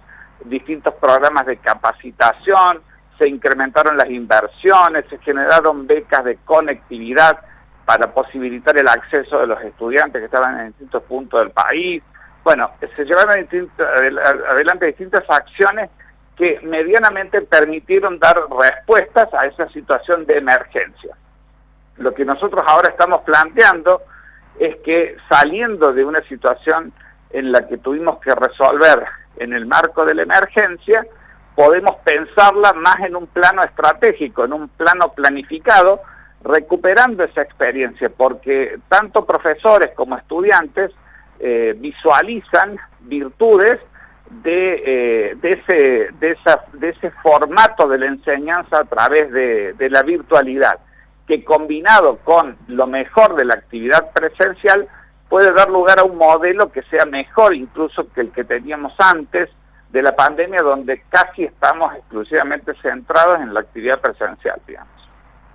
distintos 0.45 0.95
programas 0.95 1.45
de 1.45 1.59
capacitación, 1.59 2.81
se 3.21 3.29
incrementaron 3.29 3.99
las 3.99 4.09
inversiones, 4.09 5.05
se 5.11 5.19
generaron 5.19 5.87
becas 5.87 6.25
de 6.25 6.39
conectividad 6.39 7.39
para 7.85 8.15
posibilitar 8.15 8.79
el 8.79 8.89
acceso 8.89 9.41
de 9.41 9.47
los 9.47 9.61
estudiantes 9.63 10.21
que 10.21 10.25
estaban 10.25 10.59
en 10.59 10.67
distintos 10.69 11.03
puntos 11.03 11.41
del 11.41 11.51
país. 11.51 12.03
Bueno, 12.43 12.71
se 12.97 13.05
llevaron 13.05 13.47
adelante 14.49 14.87
distintas 14.87 15.25
acciones 15.29 15.91
que 16.35 16.61
medianamente 16.63 17.43
permitieron 17.43 18.19
dar 18.19 18.41
respuestas 18.59 19.29
a 19.35 19.45
esa 19.45 19.69
situación 19.69 20.25
de 20.25 20.39
emergencia. 20.39 21.15
Lo 21.99 22.15
que 22.15 22.25
nosotros 22.25 22.65
ahora 22.67 22.89
estamos 22.89 23.21
planteando 23.21 24.01
es 24.59 24.77
que 24.77 25.19
saliendo 25.29 25.93
de 25.93 26.07
una 26.07 26.23
situación 26.23 26.95
en 27.29 27.53
la 27.53 27.69
que 27.69 27.77
tuvimos 27.77 28.19
que 28.21 28.35
resolver 28.35 29.05
en 29.37 29.53
el 29.53 29.67
marco 29.67 30.07
de 30.07 30.15
la 30.15 30.23
emergencia, 30.23 31.05
podemos 31.55 31.97
pensarla 32.05 32.73
más 32.73 33.01
en 33.01 33.17
un 33.17 33.27
plano 33.27 33.63
estratégico, 33.63 34.45
en 34.45 34.53
un 34.53 34.69
plano 34.69 35.13
planificado, 35.13 36.01
recuperando 36.43 37.25
esa 37.25 37.43
experiencia, 37.43 38.09
porque 38.09 38.79
tanto 38.89 39.27
profesores 39.27 39.91
como 39.95 40.17
estudiantes 40.17 40.91
eh, 41.39 41.75
visualizan 41.77 42.79
virtudes 43.01 43.79
de, 44.31 44.83
eh, 44.87 45.35
de, 45.37 45.53
ese, 45.53 46.09
de, 46.19 46.89
ese 46.89 47.11
formato 47.23 47.89
de 47.89 47.99
la 47.99 48.07
enseñanza 48.07 48.79
a 48.79 48.85
través 48.85 49.31
de 49.33 49.91
la 49.91 50.03
virtualidad, 50.03 50.79
que 51.27 51.45
combinado 51.45 52.19
con 52.25 52.57
lo 52.69 52.87
mejor 52.87 53.37
de 53.37 53.45
la 53.45 53.55
actividad 53.55 54.11
presencial 54.13 54.89
puede 55.29 55.53
dar 55.53 55.71
lugar 55.71 56.01
a 56.01 56.05
un 56.05 56.19
modelo 56.19 56.73
que 56.73 56.83
sea 56.83 57.07
mejor 57.07 57.55
incluso 57.55 58.13
que 58.13 58.21
el 58.21 58.33
que 58.33 58.45
teníamos 58.45 58.93
antes 58.99 59.49
de 59.93 60.03
la 60.03 60.15
pandemia, 60.15 60.63
donde 60.63 61.03
casi 61.09 61.45
estamos 61.45 61.95
exclusivamente 61.95 62.73
centrados 62.81 63.41
en 63.41 63.53
la 63.53 63.61
actividad 63.61 64.01
presencial, 64.01 64.61
digamos. 64.67 64.93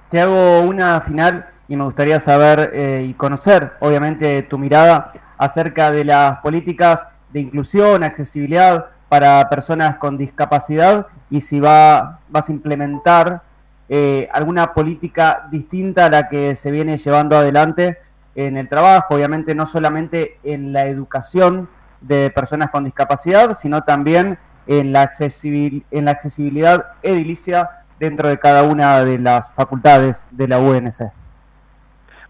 Te 0.10 0.22
hago 0.22 0.62
una 0.62 1.00
final 1.02 1.48
y 1.68 1.76
me 1.76 1.84
gustaría 1.84 2.20
saber 2.20 2.72
eh, 2.74 3.06
y 3.08 3.14
conocer, 3.14 3.74
obviamente, 3.80 4.44
tu 4.44 4.58
mirada 4.58 5.08
acerca 5.38 5.92
de 5.92 6.06
las 6.06 6.38
políticas 6.40 7.08
de 7.32 7.40
inclusión, 7.40 8.04
accesibilidad 8.04 8.88
para 9.10 9.48
personas 9.50 9.98
con 9.98 10.18
discapacidad 10.18 11.08
y 11.30 11.42
si 11.42 11.60
va, 11.60 12.20
vas 12.30 12.50
a 12.50 12.52
implementar 12.52 13.42
eh, 13.88 14.28
alguna 14.34 14.74
política 14.74 15.48
distinta 15.52 16.06
a 16.06 16.10
la 16.10 16.28
que 16.28 16.56
se 16.56 16.72
viene 16.72 16.98
llevando 16.98 17.38
adelante 17.38 18.00
en 18.36 18.58
el 18.58 18.68
trabajo, 18.68 19.16
obviamente 19.16 19.56
no 19.56 19.66
solamente 19.66 20.40
en 20.44 20.74
la 20.74 20.88
educación 20.88 21.70
de 22.02 22.30
personas 22.30 22.70
con 22.70 22.84
discapacidad, 22.84 23.54
sino 23.54 23.84
también 23.84 24.38
en 24.68 24.94
la, 24.94 25.10
accesibil- 25.10 25.84
en 25.92 26.06
la 26.06 26.12
accesibilidad 26.12 26.94
edilicia 27.04 27.70
dentro 28.00 28.28
de 28.28 28.38
cada 28.38 28.64
una 28.64 29.04
de 29.06 29.20
las 29.20 29.54
facultades 29.54 30.28
de 30.32 30.48
la 30.48 30.60
UNC. 30.60 31.12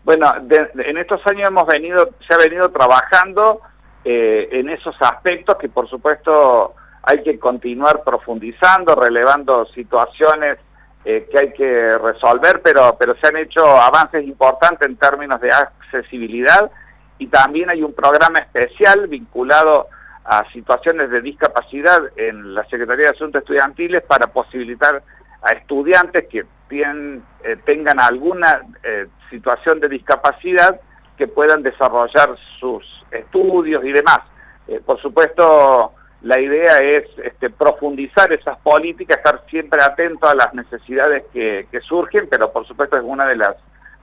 Bueno, 0.04 0.32
en 0.50 0.98
estos 0.98 1.26
años 1.26 1.48
hemos 1.48 1.66
venido, 1.66 2.12
se 2.28 2.34
ha 2.36 2.38
venido 2.38 2.70
trabajando 2.70 3.62
eh, 4.04 4.50
en 4.52 4.70
esos 4.70 4.96
aspectos 5.00 5.56
que 5.58 5.68
por 5.68 5.90
supuesto 5.90 6.76
hay 7.02 7.24
que 7.24 7.40
continuar 7.40 8.04
profundizando, 8.04 8.94
relevando 8.96 9.66
situaciones 9.68 10.58
eh, 11.06 11.28
que 11.32 11.40
hay 11.40 11.54
que 11.54 11.98
resolver, 11.98 12.62
pero, 12.64 12.96
pero 13.00 13.16
se 13.16 13.28
han 13.28 13.38
hecho 13.38 13.66
avances 13.66 14.24
importantes 14.24 14.88
en 14.88 14.96
términos 14.98 15.40
de 15.42 15.52
accesibilidad 15.52 16.70
y 17.18 17.28
también 17.28 17.70
hay 17.70 17.82
un 17.82 17.94
programa 17.94 18.40
especial 18.40 19.08
vinculado 19.08 19.88
a 20.26 20.44
situaciones 20.52 21.10
de 21.10 21.22
discapacidad 21.22 22.02
en 22.16 22.54
la 22.54 22.66
Secretaría 22.66 23.06
de 23.06 23.16
Asuntos 23.16 23.42
Estudiantiles 23.42 24.04
para 24.04 24.28
posibilitar 24.28 25.04
a 25.42 25.52
estudiantes 25.52 26.28
que 26.28 26.46
tienen, 26.68 27.24
eh, 27.44 27.58
tengan 27.66 28.00
alguna 28.00 28.62
eh, 28.84 29.08
situación 29.30 29.80
de 29.80 29.88
discapacidad 29.88 30.80
que 31.16 31.28
puedan 31.28 31.62
desarrollar 31.62 32.36
sus 32.60 32.84
estudios 33.12 33.86
y 33.86 33.92
demás. 33.92 34.20
Eh, 34.68 34.82
por 34.84 35.00
supuesto, 35.00 35.94
la 36.24 36.40
idea 36.40 36.80
es 36.80 37.04
este, 37.24 37.52
profundizar 37.52 38.34
esas 38.34 38.58
políticas, 38.60 39.18
estar 39.18 39.44
siempre 39.48 39.82
atento 39.84 40.28
a 40.28 40.34
las 40.34 40.54
necesidades 40.56 41.24
que, 41.32 41.68
que 41.72 41.80
surgen, 41.82 42.28
pero 42.30 42.52
por 42.52 42.68
supuesto 42.68 42.98
es 42.98 43.04
una 43.04 43.26
de 43.26 43.36
las 43.36 43.56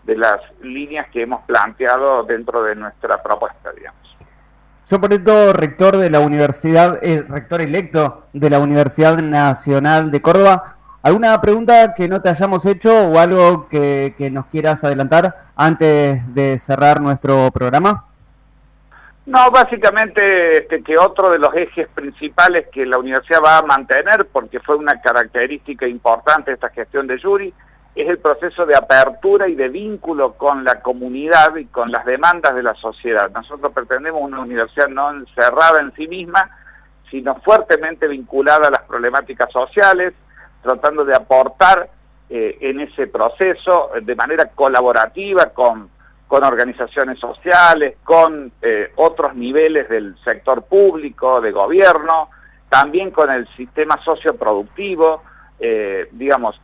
de 0.04 0.16
las 0.16 0.40
líneas 0.62 1.08
que 1.10 1.22
hemos 1.22 1.42
planteado 1.44 2.24
dentro 2.24 2.62
de 2.62 2.74
nuestra 2.74 3.22
propuesta, 3.22 3.72
digamos. 3.72 4.00
Yo 4.88 5.00
por 5.00 5.12
esto, 5.12 5.52
rector 5.52 5.96
de 5.96 6.10
la 6.10 6.20
universidad, 6.20 7.02
eh, 7.02 7.24
rector 7.28 7.62
electo 7.62 8.26
de 8.32 8.50
la 8.50 8.58
Universidad 8.58 9.16
Nacional 9.18 10.10
de 10.10 10.20
Córdoba, 10.20 10.76
¿alguna 11.02 11.40
pregunta 11.40 11.94
que 11.94 12.08
no 12.08 12.20
te 12.20 12.28
hayamos 12.28 12.66
hecho 12.66 13.08
o 13.08 13.18
algo 13.18 13.68
que, 13.68 14.14
que 14.18 14.30
nos 14.30 14.46
quieras 14.46 14.82
adelantar 14.84 15.34
antes 15.56 16.34
de 16.34 16.58
cerrar 16.58 17.00
nuestro 17.00 17.50
programa? 17.52 18.06
No, 19.24 19.50
básicamente 19.52 20.58
este, 20.58 20.82
que 20.82 20.98
otro 20.98 21.30
de 21.30 21.38
los 21.38 21.54
ejes 21.54 21.88
principales 21.94 22.66
que 22.72 22.84
la 22.84 22.98
universidad 22.98 23.40
va 23.42 23.58
a 23.58 23.62
mantener, 23.62 24.26
porque 24.32 24.58
fue 24.58 24.74
una 24.74 25.00
característica 25.00 25.86
importante 25.86 26.52
esta 26.52 26.70
gestión 26.70 27.06
de 27.06 27.18
Yuri, 27.18 27.54
es 27.94 28.08
el 28.08 28.18
proceso 28.18 28.64
de 28.64 28.74
apertura 28.74 29.48
y 29.48 29.54
de 29.54 29.68
vínculo 29.68 30.32
con 30.34 30.64
la 30.64 30.80
comunidad 30.80 31.56
y 31.56 31.66
con 31.66 31.92
las 31.92 32.06
demandas 32.06 32.54
de 32.54 32.62
la 32.62 32.74
sociedad. 32.74 33.30
Nosotros 33.30 33.72
pretendemos 33.72 34.22
una 34.22 34.40
universidad 34.40 34.88
no 34.88 35.10
encerrada 35.10 35.80
en 35.80 35.92
sí 35.94 36.08
misma, 36.08 36.48
sino 37.10 37.34
fuertemente 37.40 38.08
vinculada 38.08 38.68
a 38.68 38.70
las 38.70 38.82
problemáticas 38.82 39.52
sociales, 39.52 40.14
tratando 40.62 41.04
de 41.04 41.14
aportar 41.14 41.90
eh, 42.30 42.56
en 42.62 42.80
ese 42.80 43.08
proceso 43.08 43.90
de 44.00 44.14
manera 44.14 44.46
colaborativa 44.46 45.50
con, 45.50 45.90
con 46.26 46.44
organizaciones 46.44 47.18
sociales, 47.18 47.96
con 48.04 48.52
eh, 48.62 48.90
otros 48.96 49.34
niveles 49.34 49.90
del 49.90 50.16
sector 50.24 50.62
público, 50.62 51.42
de 51.42 51.52
gobierno, 51.52 52.30
también 52.70 53.10
con 53.10 53.30
el 53.30 53.46
sistema 53.54 54.02
socioproductivo, 54.02 55.22
eh, 55.60 56.08
digamos, 56.12 56.58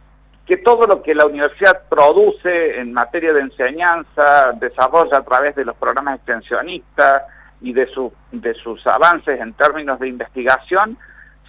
que 0.49 0.57
todo 0.57 0.87
lo 0.87 1.03
que 1.03 1.15
la 1.15 1.27
universidad 1.27 1.83
produce 1.91 2.81
en 2.81 2.95
materia 2.95 3.35
de 3.35 3.43
enseñanza, 3.43 4.53
desarrolla 4.59 5.19
a 5.19 5.23
través 5.23 5.55
de 5.55 5.65
los 5.67 5.77
programas 5.77 6.17
extensionistas 6.17 7.25
y 7.61 7.75
de, 7.75 7.87
su, 7.89 8.11
de 8.33 8.55
sus 8.55 8.85
avances 8.87 9.39
en 9.39 9.53
términos 9.53 10.01
de 10.01 10.09
investigación, 10.09 10.97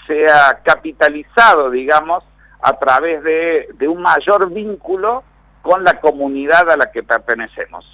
sea 0.05 0.59
capitalizado, 0.63 1.69
digamos, 1.69 2.25
a 2.61 2.73
través 2.77 3.23
de, 3.23 3.69
de 3.75 3.87
un 3.87 4.01
mayor 4.01 4.51
vínculo 4.51 5.23
con 5.61 5.85
la 5.85 5.99
comunidad 6.01 6.69
a 6.69 6.75
la 6.75 6.91
que 6.91 7.01
pertenecemos. 7.01 7.85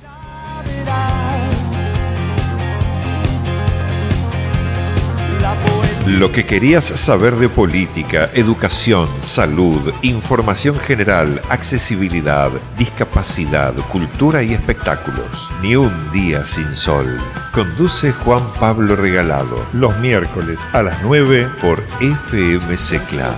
Lo 6.17 6.31
que 6.31 6.43
querías 6.43 6.85
saber 6.85 7.35
de 7.35 7.49
política, 7.49 8.31
educación, 8.33 9.07
salud, 9.21 9.93
información 10.01 10.75
general, 10.75 11.39
accesibilidad, 11.49 12.49
discapacidad, 12.79 13.75
cultura 13.91 14.41
y 14.41 14.53
espectáculos. 14.53 15.51
Ni 15.61 15.75
un 15.75 15.93
día 16.11 16.45
sin 16.45 16.75
sol. 16.75 17.05
Conduce 17.53 18.11
Juan 18.11 18.41
Pablo 18.59 18.95
Regalado 18.95 19.63
los 19.71 19.95
miércoles 19.99 20.67
a 20.73 20.81
las 20.81 20.99
9 21.03 21.47
por 21.61 21.83
FM 22.01 22.75
Secla. 22.75 23.29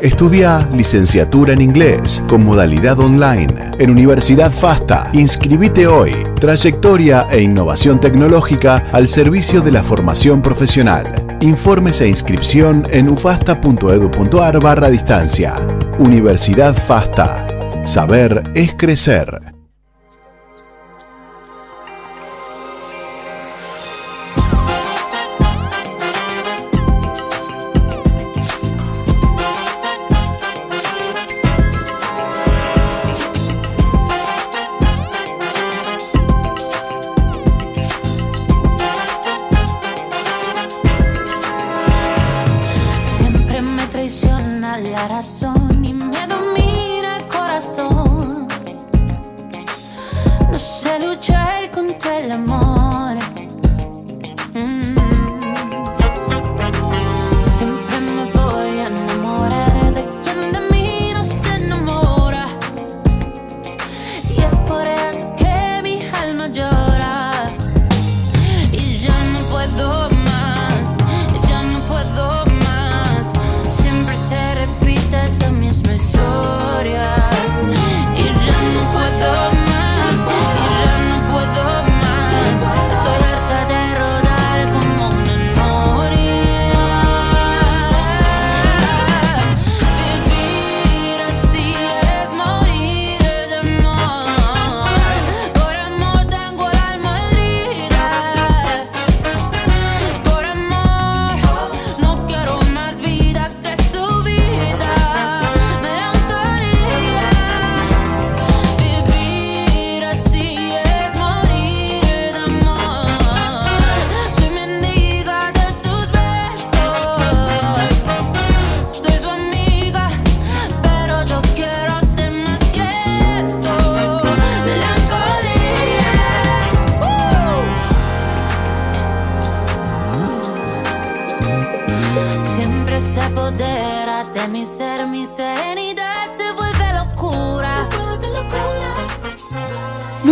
Estudia 0.00 0.68
licenciatura 0.72 1.52
en 1.52 1.60
inglés 1.60 2.24
con 2.28 2.44
modalidad 2.44 2.98
online 2.98 3.70
en 3.78 3.90
Universidad 3.90 4.50
FASTA. 4.50 5.10
Inscribite 5.12 5.86
hoy. 5.86 6.12
Trayectoria 6.40 7.28
e 7.30 7.40
innovación 7.40 8.00
tecnológica 8.00 8.84
al 8.92 9.06
servicio 9.06 9.60
de 9.60 9.70
la 9.70 9.84
formación 9.84 10.41
profesional. 10.42 11.38
Informes 11.40 12.00
e 12.00 12.08
inscripción 12.08 12.86
en 12.90 13.08
ufasta.edu.ar 13.08 14.60
barra 14.60 14.90
distancia. 14.90 15.54
Universidad 15.98 16.74
FASTA. 16.74 17.46
Saber 17.84 18.42
es 18.54 18.74
crecer. 18.74 19.51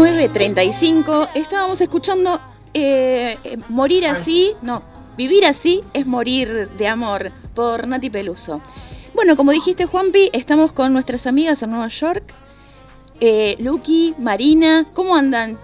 9.35, 0.01 1.29
estábamos 1.35 1.79
escuchando 1.83 2.41
eh, 2.73 3.37
eh, 3.45 3.59
Morir 3.69 4.07
así, 4.07 4.55
no, 4.63 4.83
Vivir 5.19 5.45
así 5.45 5.85
es 5.93 6.07
morir 6.07 6.71
de 6.71 6.89
amor, 6.89 7.31
por 7.55 7.87
Nati 7.87 8.09
Peluso. 8.09 8.63
Bueno, 9.13 9.37
como 9.37 9.53
dijiste 9.53 9.85
Juanpi, 9.85 10.31
estamos 10.33 10.73
con 10.73 10.95
nuestras 10.95 11.27
amigas 11.27 11.63
en 11.63 11.69
Nueva 11.73 11.89
York. 11.89 12.23
Eh, 13.21 13.57
Lucky, 13.59 14.15
Marina, 14.17 14.87
¿cómo 14.95 15.15
andan? 15.15 15.59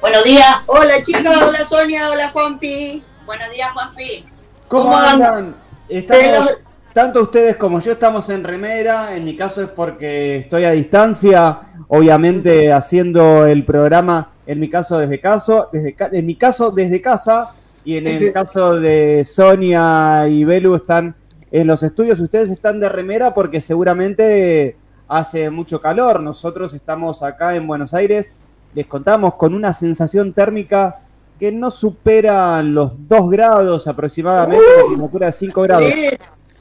Buenos 0.00 0.24
días. 0.24 0.56
Hola 0.66 1.00
chicos, 1.04 1.40
hola 1.40 1.64
Sonia, 1.64 2.10
hola 2.10 2.30
Juanpi. 2.30 3.04
Buenos 3.24 3.50
días, 3.52 3.70
Juanpi. 3.72 4.24
¿Cómo, 4.66 4.82
¿Cómo 4.82 4.96
andan? 4.96 5.54
Estamos- 5.88 6.54
Tanto 6.94 7.22
ustedes 7.22 7.56
como 7.56 7.80
yo 7.80 7.90
estamos 7.90 8.28
en 8.30 8.44
remera, 8.44 9.16
en 9.16 9.24
mi 9.24 9.36
caso 9.36 9.60
es 9.60 9.68
porque 9.68 10.36
estoy 10.36 10.62
a 10.62 10.70
distancia, 10.70 11.58
obviamente 11.88 12.72
haciendo 12.72 13.46
el 13.46 13.64
programa, 13.64 14.30
en 14.46 14.60
mi 14.60 14.68
caso 14.68 14.98
desde 14.98 15.20
caso, 15.20 15.70
desde 15.72 15.96
en 16.12 16.24
mi 16.24 16.36
caso 16.36 16.70
desde 16.70 17.02
casa. 17.02 17.50
Y 17.84 17.96
en 17.96 18.06
el 18.06 18.32
caso 18.32 18.78
de 18.78 19.24
Sonia 19.24 20.28
y 20.28 20.44
Belu 20.44 20.76
están 20.76 21.16
en 21.50 21.66
los 21.66 21.82
estudios, 21.82 22.20
ustedes 22.20 22.48
están 22.48 22.78
de 22.78 22.88
remera 22.88 23.34
porque 23.34 23.60
seguramente 23.60 24.76
hace 25.08 25.50
mucho 25.50 25.80
calor, 25.80 26.20
nosotros 26.20 26.72
estamos 26.74 27.24
acá 27.24 27.56
en 27.56 27.66
Buenos 27.66 27.92
Aires, 27.92 28.36
les 28.72 28.86
contamos 28.86 29.34
con 29.34 29.52
una 29.52 29.72
sensación 29.72 30.32
térmica 30.32 31.00
que 31.38 31.50
no 31.50 31.70
supera 31.70 32.62
los 32.62 33.08
2 33.08 33.30
grados 33.30 33.88
aproximadamente, 33.88 34.64
la 34.64 34.88
temperatura 34.88 35.26
de 35.26 35.32
5 35.32 35.62
grados. 35.62 35.92
Sí, 35.92 36.08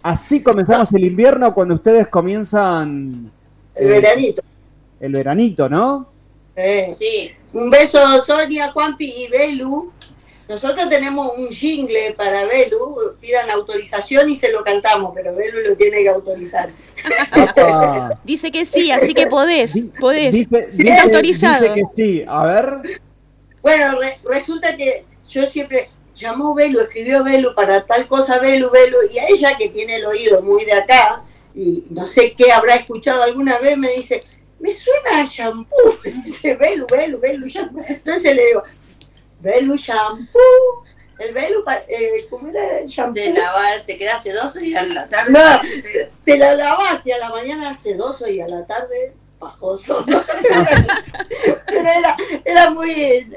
Así 0.04 0.44
comenzamos 0.44 0.92
el 0.94 1.06
invierno 1.06 1.54
cuando 1.54 1.76
ustedes 1.76 2.08
comienzan 2.10 3.32
el 3.74 3.88
eh, 3.88 3.90
veranito. 4.02 4.42
el 5.00 5.12
veranito, 5.14 5.70
¿no? 5.70 6.08
Eh, 6.56 6.88
Sí. 6.98 7.32
Un 7.54 7.70
beso 7.70 8.20
Sonia, 8.22 8.72
Juanpi 8.72 9.06
y 9.06 9.28
Belu. 9.30 9.92
Nosotros 10.50 10.90
tenemos 10.90 11.32
un 11.38 11.48
jingle 11.50 12.14
para 12.18 12.46
Belu, 12.46 12.98
pidan 13.22 13.50
autorización 13.50 14.30
y 14.30 14.36
se 14.36 14.52
lo 14.52 14.64
cantamos, 14.64 15.12
pero 15.16 15.34
Belu 15.36 15.70
lo 15.70 15.76
tiene 15.78 16.02
que 16.04 16.10
autorizar. 16.10 16.70
Ah, 17.58 18.12
Dice 18.24 18.52
que 18.52 18.66
sí, 18.66 18.92
así 18.92 19.14
que 19.14 19.28
podés, 19.28 19.74
podés. 20.00 20.32
dice, 20.34 20.70
dice- 20.74 20.98
autorizado. 21.00 21.62
dice 21.64 21.74
que 21.76 21.84
sí. 21.96 22.26
A 22.28 22.44
ver. 22.46 22.82
Bueno, 23.62 24.00
re- 24.02 24.20
resulta 24.26 24.76
que 24.76 25.06
yo 25.30 25.46
siempre 25.46 25.90
llamó 26.14 26.54
Belu, 26.54 26.80
escribió 26.82 27.24
Belu 27.24 27.54
para 27.56 27.86
tal 27.86 28.08
cosa 28.08 28.40
Belu, 28.40 28.70
Belu, 28.70 28.98
y 29.12 29.20
a 29.20 29.28
ella 29.28 29.58
que 29.58 29.70
tiene 29.70 29.96
el 29.98 30.06
oído 30.06 30.42
muy 30.42 30.66
de 30.66 30.74
acá, 30.74 31.24
y 31.56 31.86
no 31.90 32.06
sé 32.06 32.34
qué 32.36 32.52
habrá 32.52 32.76
escuchado 32.76 33.24
alguna 33.24 33.60
vez, 33.60 33.78
me 33.78 33.92
dice, 33.92 34.24
me 34.60 34.72
suena 34.72 35.22
a 35.22 35.26
shampoo, 35.26 35.98
me 36.04 36.12
dice 36.12 36.56
Belu, 36.56 36.86
Belu, 36.90 37.20
Belu, 37.20 37.48
shampoo. 37.48 37.82
Entonces 37.88 38.36
le 38.36 38.46
digo, 38.48 38.64
Belu 39.42 39.76
shampoo, 39.76 40.84
el 41.20 41.34
Belu, 41.34 41.64
pa- 41.64 41.84
eh, 41.88 42.26
¿cómo 42.30 42.50
era 42.50 42.80
el 42.80 42.88
shampoo? 42.88 43.14
Te, 43.14 43.34
lava- 43.34 43.86
te 43.86 43.98
quedas 43.98 44.24
sedoso 44.24 44.60
y 44.62 44.76
a 44.76 44.84
la 44.84 45.08
tarde. 45.10 45.32
No, 45.32 45.62
te 46.26 46.38
la 46.38 46.56
lavas 46.56 47.06
y 47.06 47.12
a 47.12 47.18
la 47.20 47.30
mañana 47.30 47.74
sedoso 47.74 48.28
y 48.30 48.40
a 48.42 48.48
la 48.48 48.66
tarde 48.66 49.14
pajoso. 49.44 50.06
pero 51.68 51.90
era, 51.90 52.16
era 52.46 52.70
muy... 52.72 53.28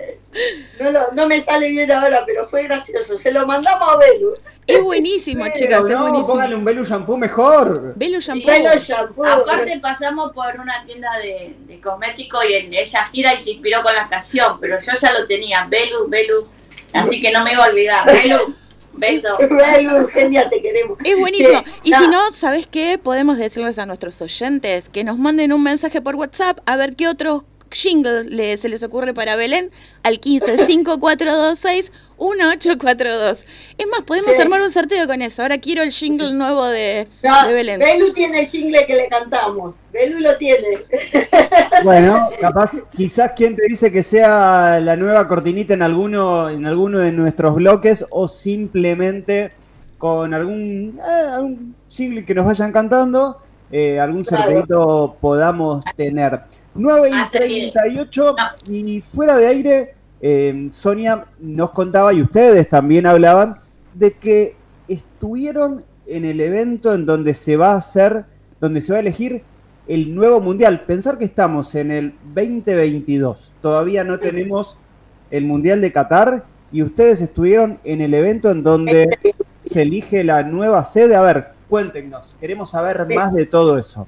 No, 0.80 0.90
lo- 0.90 1.12
no 1.12 1.26
me 1.26 1.40
sale 1.40 1.68
bien 1.70 1.90
ahora, 1.90 2.22
pero 2.26 2.46
fue 2.46 2.64
gracioso. 2.64 3.16
Se 3.16 3.32
lo 3.32 3.46
mandamos 3.46 3.88
a 3.88 3.96
Belu. 3.96 4.34
Es 4.66 4.82
buenísimo, 4.82 5.44
Pero 5.44 5.56
chicas, 5.56 5.84
es 5.86 5.90
no, 5.94 6.02
buenísimo. 6.02 6.28
póngale 6.32 6.54
un 6.56 6.64
Belu 6.64 6.84
shampoo 6.84 7.16
mejor. 7.16 7.94
Belu 7.94 8.20
shampoo. 8.20 8.46
Belu 8.50 8.78
shampoo. 8.78 9.24
Aparte 9.24 9.78
pasamos 9.80 10.32
por 10.32 10.58
una 10.60 10.84
tienda 10.84 11.10
de, 11.18 11.54
de 11.60 11.80
cosméticos 11.80 12.44
y 12.48 12.54
en 12.54 12.74
ella 12.74 13.04
gira 13.04 13.32
y 13.34 13.40
se 13.40 13.52
inspiró 13.52 13.82
con 13.82 13.94
la 13.94 14.08
canción, 14.08 14.58
pero 14.60 14.78
yo 14.80 14.92
ya 15.00 15.12
lo 15.12 15.26
tenía, 15.26 15.64
Belu, 15.66 16.08
Belu, 16.08 16.48
así 16.92 17.20
que 17.22 17.30
no 17.30 17.44
me 17.44 17.52
iba 17.52 17.64
a 17.64 17.68
olvidar. 17.68 18.04
Belu, 18.06 18.54
beso. 18.96 19.28
Eugenia, 19.40 20.48
te 20.48 20.60
queremos. 20.62 20.98
Es 21.04 21.18
buenísimo. 21.18 21.62
Y 21.82 21.90
no, 21.90 21.98
si 22.00 22.08
no, 22.08 22.32
¿sabes 22.32 22.66
qué? 22.66 22.98
Podemos 23.02 23.38
decirles 23.38 23.78
a 23.78 23.86
nuestros 23.86 24.20
oyentes 24.22 24.88
que 24.88 25.04
nos 25.04 25.18
manden 25.18 25.52
un 25.52 25.62
mensaje 25.62 26.00
por 26.00 26.16
WhatsApp 26.16 26.58
a 26.66 26.76
ver 26.76 26.96
qué 26.96 27.08
otros 27.08 27.42
jingle 27.70 28.24
le- 28.24 28.56
se 28.56 28.68
les 28.68 28.82
ocurre 28.84 29.12
para 29.12 29.34
Belén 29.36 29.70
al 30.04 30.20
15 30.20 30.66
5426 30.66 31.90
1842. 32.18 33.44
Es 33.76 33.86
más, 33.88 34.02
podemos 34.02 34.34
Sí. 34.34 34.40
armar 34.40 34.62
un 34.62 34.70
sorteo 34.70 35.06
con 35.06 35.20
eso. 35.20 35.42
Ahora 35.42 35.58
quiero 35.58 35.82
el 35.82 35.90
jingle 35.92 36.32
nuevo 36.32 36.64
de, 36.66 37.08
no, 37.22 37.46
de 37.46 37.52
Belén. 37.52 37.78
Belu 37.80 38.12
tiene 38.14 38.40
el 38.40 38.46
jingle 38.46 38.86
que 38.86 38.94
le 38.94 39.08
cantamos. 39.08 39.74
Belu 39.98 40.20
lo 40.20 40.36
tiene. 40.36 40.78
Bueno, 41.84 42.30
capaz, 42.40 42.70
quizás 42.90 43.32
quien 43.36 43.54
te 43.54 43.64
dice 43.68 43.92
que 43.92 44.02
sea 44.02 44.80
la 44.80 44.96
nueva 44.96 45.28
cortinita 45.28 45.74
en 45.74 45.82
alguno, 45.82 46.48
en 46.48 46.64
alguno 46.66 46.98
de 47.00 47.12
nuestros 47.12 47.54
bloques 47.56 48.04
o 48.10 48.26
simplemente 48.28 49.52
con 49.98 50.32
algún, 50.34 50.98
eh, 50.98 51.26
algún 51.32 51.74
jingle 51.88 52.24
que 52.24 52.34
nos 52.34 52.46
vayan 52.46 52.72
cantando, 52.72 53.38
eh, 53.70 54.00
algún 54.00 54.24
Claro. 54.24 54.44
sorteito 54.44 55.16
podamos 55.20 55.84
tener. 55.96 56.40
9 56.74 57.10
y 57.10 57.12
Hasta 57.12 57.38
que- 57.40 57.46
38 57.46 58.34
y 58.68 59.00
fuera 59.02 59.36
de 59.36 59.46
aire, 59.46 59.94
eh, 60.20 60.68
Sonia 60.72 61.24
nos 61.40 61.70
contaba 61.70 62.12
y 62.14 62.22
ustedes 62.22 62.68
también 62.68 63.06
hablaban 63.06 63.58
de 63.94 64.12
que 64.14 64.56
estuvieron 64.88 65.84
en 66.06 66.24
el 66.24 66.40
evento 66.40 66.94
en 66.94 67.04
donde 67.06 67.34
se 67.34 67.56
va 67.56 67.72
a 67.72 67.76
hacer, 67.76 68.24
donde 68.60 68.80
se 68.80 68.92
va 68.92 68.98
a 68.98 69.00
elegir 69.00 69.42
el 69.88 70.14
nuevo 70.14 70.40
mundial. 70.40 70.80
Pensar 70.80 71.18
que 71.18 71.24
estamos 71.24 71.74
en 71.74 71.90
el 71.90 72.14
2022, 72.34 73.52
todavía 73.62 74.04
no 74.04 74.18
tenemos 74.18 74.76
el 75.30 75.44
mundial 75.44 75.80
de 75.80 75.92
Qatar 75.92 76.44
y 76.72 76.82
ustedes 76.82 77.20
estuvieron 77.20 77.78
en 77.84 78.00
el 78.00 78.14
evento 78.14 78.50
en 78.50 78.62
donde 78.62 79.18
se 79.64 79.82
elige 79.82 80.24
la 80.24 80.42
nueva 80.42 80.84
sede. 80.84 81.14
A 81.14 81.22
ver, 81.22 81.48
cuéntenos, 81.68 82.34
queremos 82.40 82.70
saber 82.70 83.06
más 83.14 83.32
de 83.32 83.46
todo 83.46 83.78
eso. 83.78 84.06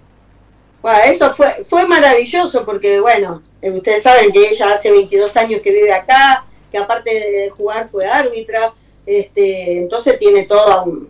Bueno, 0.83 0.99
eso 1.05 1.31
fue, 1.33 1.64
fue 1.64 1.87
maravilloso 1.87 2.64
porque, 2.64 3.01
bueno, 3.01 3.41
eh, 3.61 3.70
ustedes 3.70 4.03
saben 4.03 4.31
que 4.31 4.49
ella 4.49 4.72
hace 4.72 4.93
22 4.93 5.37
años 5.37 5.61
que 5.61 5.72
vive 5.72 5.93
acá, 5.93 6.45
que 6.70 6.79
aparte 6.79 7.11
de 7.11 7.51
jugar 7.51 7.89
fue 7.89 8.07
árbitra, 8.07 8.72
este, 9.05 9.79
entonces 9.79 10.18
tiene 10.18 10.45
toda 10.45 10.83
un, 10.83 11.09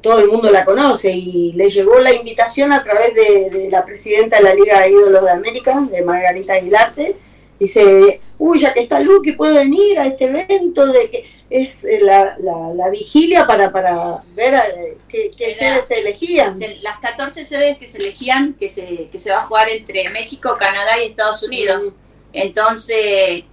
todo 0.00 0.18
el 0.18 0.28
mundo 0.28 0.50
la 0.50 0.64
conoce 0.64 1.10
y 1.12 1.52
le 1.52 1.68
llegó 1.68 1.98
la 1.98 2.12
invitación 2.12 2.72
a 2.72 2.82
través 2.82 3.14
de, 3.14 3.50
de 3.50 3.70
la 3.70 3.84
presidenta 3.84 4.38
de 4.38 4.42
la 4.42 4.54
Liga 4.54 4.80
de 4.80 4.90
Ídolos 4.90 5.24
de 5.24 5.30
América, 5.30 5.86
de 5.90 6.02
Margarita 6.02 6.54
Aguilarte, 6.54 7.16
dice, 7.58 8.20
uy, 8.38 8.58
ya 8.58 8.72
que 8.72 8.80
está 8.80 9.00
Luqui, 9.00 9.32
puedo 9.32 9.54
venir 9.54 9.98
a 9.98 10.06
este 10.06 10.24
evento 10.24 10.86
de 10.86 11.10
que 11.10 11.24
es 11.50 11.84
eh, 11.84 12.00
la, 12.02 12.36
la, 12.38 12.74
la 12.74 12.88
vigilia 12.88 13.46
para, 13.46 13.70
para 13.70 14.22
ver 14.34 14.54
eh, 14.54 15.30
qué, 15.36 15.52
sedes 15.52 15.86
se 15.86 16.00
elegían. 16.00 16.54
Las 16.82 16.98
14 16.98 17.44
sedes 17.44 17.78
que 17.78 17.88
se 17.88 17.98
elegían, 17.98 18.54
que 18.54 18.68
se, 18.68 19.08
que 19.10 19.20
se 19.20 19.30
va 19.30 19.38
a 19.38 19.46
jugar 19.46 19.68
entre 19.68 20.08
México, 20.10 20.56
Canadá 20.58 20.98
y 21.00 21.08
Estados 21.08 21.42
Unidos. 21.42 21.92
Entonces, 22.32 23.44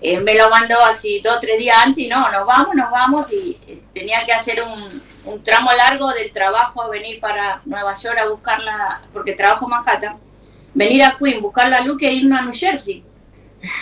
eh, 0.00 0.20
me 0.20 0.34
lo 0.34 0.48
mandó 0.48 0.76
así 0.84 1.20
dos 1.20 1.36
o 1.36 1.40
tres 1.40 1.58
días 1.58 1.76
antes 1.84 2.04
y 2.04 2.08
no, 2.08 2.30
nos 2.30 2.46
vamos, 2.46 2.74
nos 2.74 2.90
vamos 2.90 3.32
y 3.32 3.58
tenía 3.92 4.24
que 4.24 4.32
hacer 4.32 4.62
un, 4.62 5.02
un 5.24 5.42
tramo 5.42 5.70
largo 5.72 6.08
del 6.12 6.32
trabajo 6.32 6.82
a 6.82 6.88
venir 6.88 7.20
para 7.20 7.60
Nueva 7.64 7.94
York 7.96 8.18
a 8.18 8.28
buscarla, 8.28 9.02
porque 9.12 9.32
trabajo 9.32 9.66
en 9.66 9.70
Manhattan, 9.70 10.18
venir 10.74 11.02
a 11.02 11.16
Queen, 11.18 11.40
buscar 11.40 11.68
la 11.68 11.80
Luke 11.80 12.06
e 12.06 12.12
irnos 12.12 12.38
a 12.38 12.42
New 12.42 12.54
Jersey 12.54 13.04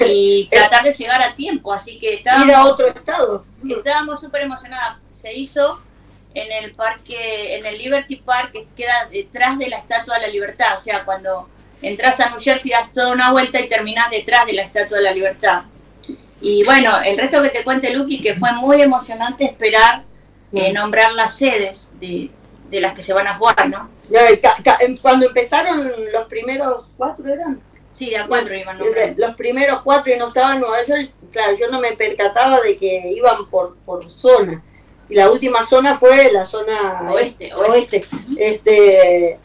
y 0.01 0.49
tratar 0.51 0.83
de 0.83 0.93
llegar 0.93 1.23
a 1.23 1.35
tiempo, 1.35 1.73
así 1.73 1.99
que 1.99 2.15
estábamos... 2.15 2.49
Ir 2.49 2.55
a 2.55 2.65
otro 2.65 2.87
estado. 2.89 3.45
Estábamos 3.69 4.21
súper 4.21 4.43
emocionadas. 4.43 4.99
Se 5.13 5.33
hizo 5.35 5.81
en 6.35 6.51
el 6.53 6.73
parque, 6.73 7.57
en 7.57 7.67
el 7.67 7.79
Liberty 7.79 8.17
Park, 8.17 8.53
que 8.53 8.67
queda 8.77 9.09
detrás 9.11 9.59
de 9.59 9.69
la 9.69 9.79
Estatua 9.79 10.17
de 10.17 10.23
la 10.23 10.29
Libertad. 10.29 10.75
O 10.77 10.81
sea, 10.81 11.05
cuando 11.05 11.49
entras 11.83 12.21
a 12.21 12.31
New 12.31 12.41
Jersey 12.41 12.71
das 12.71 12.93
toda 12.93 13.13
una 13.13 13.31
vuelta 13.31 13.61
y 13.61 13.69
terminás 13.69 14.11
detrás 14.11 14.47
de 14.47 14.55
la 14.55 14.63
Estatua 14.63 14.99
de 14.99 15.05
la 15.05 15.13
Libertad. 15.13 15.63
Y 16.41 16.65
bueno, 16.65 17.01
el 17.01 17.19
resto 17.19 17.43
que 17.43 17.51
te 17.51 17.65
cuente 17.65 17.93
Lucky, 17.93 18.21
que 18.21 18.35
fue 18.35 18.53
muy 18.53 18.81
emocionante 18.81 19.45
esperar 19.45 20.05
eh, 20.53 20.73
nombrar 20.73 21.13
las 21.13 21.37
sedes 21.37 21.93
de, 22.01 22.31
de 22.71 22.81
las 22.81 22.95
que 22.95 23.03
se 23.03 23.13
van 23.13 23.27
a 23.27 23.35
jugar, 23.37 23.69
¿no? 23.69 23.89
Em- 24.81 24.97
cuando 24.99 25.27
empezaron 25.27 25.91
los 26.13 26.25
primeros 26.29 26.87
cuatro 26.97 27.33
eran. 27.33 27.61
Sí, 27.91 28.11
de 28.11 28.19
a 28.19 28.27
cuatro 28.27 28.55
iban 28.55 28.79
nombrando. 28.79 29.27
los 29.27 29.35
primeros 29.35 29.81
cuatro 29.81 30.13
y 30.13 30.19
no 30.19 30.29
estaba 30.29 30.55
en 30.55 30.61
Nueva 30.61 30.83
York 30.83 31.11
claro 31.33 31.57
yo 31.57 31.69
no 31.69 31.81
me 31.81 31.93
percataba 31.93 32.61
de 32.61 32.77
que 32.77 33.11
iban 33.15 33.49
por, 33.49 33.77
por 33.85 34.11
zona. 34.11 34.63
Y 35.09 35.15
la 35.15 35.31
última 35.31 35.65
zona 35.65 35.95
fue 35.99 36.31
la 36.33 36.45
zona 36.45 37.11
Oeste, 37.11 37.53
oeste. 37.55 38.05
este 38.37 39.39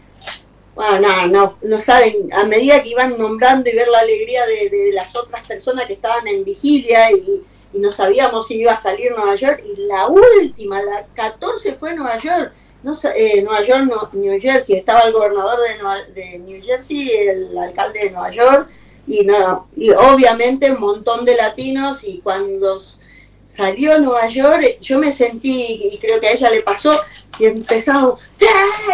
bueno, 0.75 0.99
no, 0.99 1.27
no, 1.27 1.57
no 1.61 1.79
saben, 1.79 2.33
a 2.33 2.45
medida 2.45 2.81
que 2.81 2.89
iban 2.89 3.17
nombrando 3.17 3.69
y 3.69 3.75
ver 3.75 3.87
la 3.87 3.99
alegría 3.99 4.45
de, 4.45 4.69
de 4.69 4.91
las 4.91 5.15
otras 5.15 5.47
personas 5.47 5.85
que 5.85 5.93
estaban 5.93 6.27
en 6.27 6.43
vigilia 6.43 7.11
y, 7.11 7.43
y 7.74 7.80
no 7.80 7.91
sabíamos 7.91 8.47
si 8.47 8.55
iba 8.55 8.74
a 8.74 8.78
salir 8.78 9.11
Nueva 9.11 9.36
York, 9.36 9.63
y 9.65 9.88
la 9.88 10.07
última, 10.07 10.82
la 10.82 11.05
14 11.13 11.74
fue 11.76 11.95
Nueva 11.95 12.17
York, 12.17 12.51
no, 12.84 12.93
eh, 13.15 13.41
Nueva 13.41 13.61
York, 13.63 13.84
no, 13.88 14.09
New 14.13 14.39
Jersey, 14.39 14.76
estaba 14.78 15.01
el 15.01 15.13
gobernador 15.13 15.59
de, 15.61 15.78
Nueva- 15.78 16.03
de 16.13 16.38
New 16.39 16.61
Jersey, 16.61 17.11
el 17.11 17.57
alcalde 17.57 17.99
de 17.99 18.11
Nueva 18.11 18.30
York, 18.30 18.69
y, 19.07 19.21
no, 19.26 19.67
y 19.76 19.89
obviamente 19.91 20.71
un 20.71 20.80
montón 20.80 21.26
de 21.26 21.36
latinos, 21.36 22.03
y 22.03 22.19
cuando 22.19 22.80
salió 23.45 23.99
Nueva 23.99 24.28
York, 24.28 24.63
eh, 24.63 24.78
yo 24.82 24.97
me 24.99 25.11
sentí, 25.11 25.89
y 25.91 25.97
creo 25.97 26.19
que 26.19 26.28
a 26.28 26.32
ella 26.32 26.49
le 26.49 26.61
pasó, 26.61 26.91
y 27.39 27.45
empezamos, 27.45 28.19
¡sí! 28.32 28.45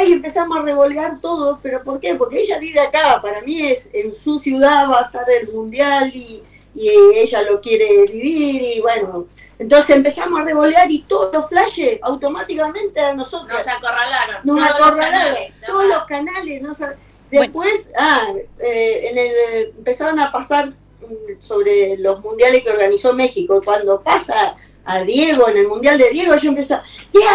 y 0.08 0.14
empezamos 0.14 0.58
a 0.58 0.62
revolgar 0.62 1.20
todo, 1.20 1.60
pero 1.62 1.84
¿por 1.84 2.00
qué? 2.00 2.16
Porque 2.16 2.40
ella 2.42 2.58
vive 2.58 2.80
acá, 2.80 3.22
para 3.22 3.42
mí 3.42 3.66
es 3.68 3.90
en 3.94 4.14
su 4.14 4.40
ciudad 4.40 4.90
va 4.90 5.02
a 5.02 5.06
estar 5.06 5.26
el 5.30 5.50
mundial 5.52 6.10
y, 6.14 6.42
y 6.76 6.90
ella 7.16 7.42
lo 7.44 7.60
quiere 7.62 8.06
vivir 8.06 8.62
y 8.62 8.80
bueno, 8.82 9.28
entonces 9.58 9.96
empezamos 9.96 10.40
a 10.40 10.44
revolear 10.44 10.90
y 10.90 11.02
todos 11.02 11.34
los 11.34 11.50
flashes 11.50 12.00
automáticamente 12.02 13.00
a 13.02 13.14
nosotros. 13.14 13.58
Nos 13.58 13.68
acorralaron. 13.68 14.38
Nos 14.44 14.58
todos 14.58 14.70
los 14.70 14.88
acorralaron, 14.88 15.34
canales, 15.34 15.54
todos 15.66 15.86
los 15.88 16.04
canales. 16.06 16.62
no 16.62 16.70
sab- 16.74 16.96
Después, 17.30 17.92
ah, 17.98 18.28
eh, 18.60 19.10
en 19.12 19.18
el, 19.18 19.74
empezaron 19.78 20.20
a 20.20 20.32
pasar 20.32 20.70
mm, 20.70 21.40
sobre 21.40 21.98
los 21.98 22.22
mundiales 22.22 22.64
que 22.64 22.72
organizó 22.72 23.14
México. 23.14 23.62
Cuando 23.64 24.02
pasa 24.02 24.56
a 24.86 25.04
Diego 25.04 25.48
en 25.50 25.58
el 25.58 25.68
mundial 25.68 25.98
de 25.98 26.10
Diego, 26.10 26.36
yo 26.38 26.50
empecé, 26.50 26.74
a, 26.74 26.84
Diego, 27.12 27.28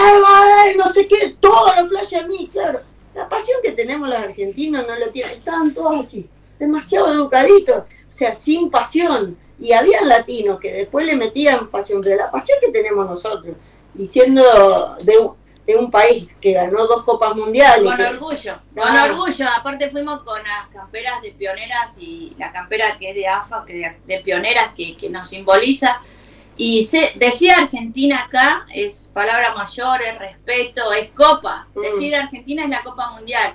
eh, 0.67 0.75
no 0.77 0.87
sé 0.89 1.07
qué, 1.07 1.37
todos 1.39 1.77
los 1.79 1.89
flashes 1.89 2.23
a 2.23 2.27
mí, 2.27 2.49
claro. 2.51 2.81
La 3.15 3.29
pasión 3.29 3.61
que 3.63 3.71
tenemos 3.71 4.09
los 4.09 4.19
argentinos 4.19 4.85
no 4.89 4.97
lo 4.99 5.11
tienen, 5.11 5.39
estaban 5.39 5.73
todos 5.73 6.01
así, 6.01 6.29
demasiado 6.59 7.13
educaditos, 7.13 7.85
o 8.15 8.17
sea, 8.17 8.33
sin 8.33 8.71
pasión. 8.71 9.37
Y 9.59 9.73
había 9.73 10.03
latinos 10.03 10.61
que 10.61 10.73
después 10.73 11.05
le 11.05 11.17
metían 11.17 11.67
pasión, 11.69 12.01
pero 12.01 12.17
la 12.17 12.31
pasión 12.31 12.59
que 12.61 12.71
tenemos 12.71 13.09
nosotros, 13.09 13.57
y 13.99 14.07
siendo 14.07 14.97
de 15.03 15.19
un, 15.19 15.35
de 15.67 15.77
un 15.77 15.91
país 15.91 16.37
que 16.41 16.53
ganó 16.53 16.87
dos 16.87 17.03
copas 17.03 17.35
mundiales. 17.35 17.83
Con 17.85 17.97
que- 17.97 18.05
orgullo, 18.05 18.59
con 18.77 18.97
orgullo. 18.97 19.47
Aparte 19.59 19.91
fuimos 19.91 20.21
con 20.23 20.41
las 20.45 20.69
camperas 20.73 21.21
de 21.23 21.33
pioneras 21.33 21.97
y 21.99 22.35
la 22.39 22.53
campera 22.53 22.97
que 22.99 23.11
es 23.11 23.15
de 23.17 23.27
AFA, 23.27 23.65
que 23.67 23.73
de, 23.75 23.97
de 24.07 24.23
pioneras 24.23 24.73
que, 24.77 24.97
que 24.97 25.11
nos 25.11 25.29
simboliza. 25.29 26.01
Y 26.57 26.85
se, 26.85 27.13
decir 27.17 27.51
Argentina 27.51 28.25
acá 28.27 28.65
es 28.73 29.11
palabra 29.13 29.55
mayor, 29.55 30.03
es 30.03 30.17
respeto, 30.21 30.93
es 30.93 31.11
copa. 31.11 31.67
Mm. 31.75 31.81
Decir 31.81 32.15
Argentina 32.15 32.63
es 32.65 32.71
la 32.71 32.83
Copa 32.85 33.11
Mundial. 33.11 33.55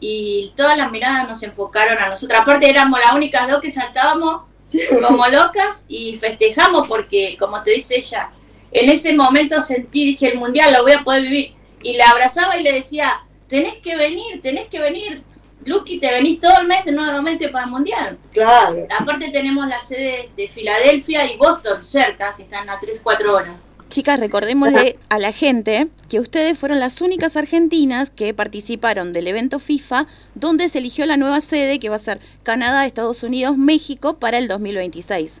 Y 0.00 0.52
todas 0.56 0.76
las 0.76 0.90
miradas 0.90 1.28
nos 1.28 1.42
enfocaron 1.42 1.98
a 1.98 2.08
nosotros. 2.08 2.40
Aparte 2.40 2.68
éramos 2.68 2.98
las 2.98 3.14
únicas 3.14 3.48
dos 3.48 3.60
que 3.60 3.70
saltábamos 3.70 4.42
como 5.02 5.26
locas 5.28 5.84
y 5.88 6.16
festejamos 6.16 6.88
porque, 6.88 7.36
como 7.38 7.62
te 7.62 7.72
dice 7.72 7.98
ella, 7.98 8.30
en 8.72 8.88
ese 8.88 9.14
momento 9.14 9.60
sentí, 9.60 10.04
dije, 10.04 10.28
el 10.28 10.38
mundial 10.38 10.72
lo 10.72 10.82
voy 10.82 10.92
a 10.92 11.04
poder 11.04 11.22
vivir. 11.22 11.52
Y 11.82 11.94
la 11.94 12.10
abrazaba 12.10 12.56
y 12.56 12.62
le 12.62 12.72
decía, 12.72 13.20
tenés 13.48 13.76
que 13.78 13.96
venir, 13.96 14.40
tenés 14.42 14.66
que 14.66 14.80
venir. 14.80 15.22
Lucky, 15.64 15.98
te 15.98 16.10
venís 16.10 16.40
todo 16.40 16.58
el 16.60 16.66
mes 16.66 16.86
nuevamente 16.86 17.48
para 17.48 17.64
el 17.64 17.70
mundial. 17.70 18.18
Claro. 18.32 18.86
Aparte 18.98 19.28
tenemos 19.30 19.66
la 19.66 19.80
sede 19.80 20.30
de 20.34 20.48
Filadelfia 20.48 21.30
y 21.30 21.36
Boston 21.36 21.84
cerca, 21.84 22.34
que 22.34 22.44
están 22.44 22.68
a 22.70 22.80
3-4 22.80 23.28
horas. 23.28 23.56
Chicas, 23.90 24.20
recordémosle 24.20 24.98
a 25.08 25.18
la 25.18 25.32
gente 25.32 25.88
que 26.08 26.20
ustedes 26.20 26.56
fueron 26.56 26.78
las 26.80 27.00
únicas 27.00 27.36
argentinas 27.36 28.10
que 28.10 28.32
participaron 28.32 29.12
del 29.12 29.26
evento 29.26 29.58
FIFA 29.58 30.06
donde 30.34 30.68
se 30.68 30.78
eligió 30.78 31.06
la 31.06 31.16
nueva 31.16 31.40
sede 31.40 31.78
que 31.80 31.88
va 31.88 31.96
a 31.96 31.98
ser 31.98 32.20
Canadá, 32.44 32.86
Estados 32.86 33.22
Unidos, 33.24 33.58
México 33.58 34.14
para 34.18 34.38
el 34.38 34.46
2026. 34.48 35.38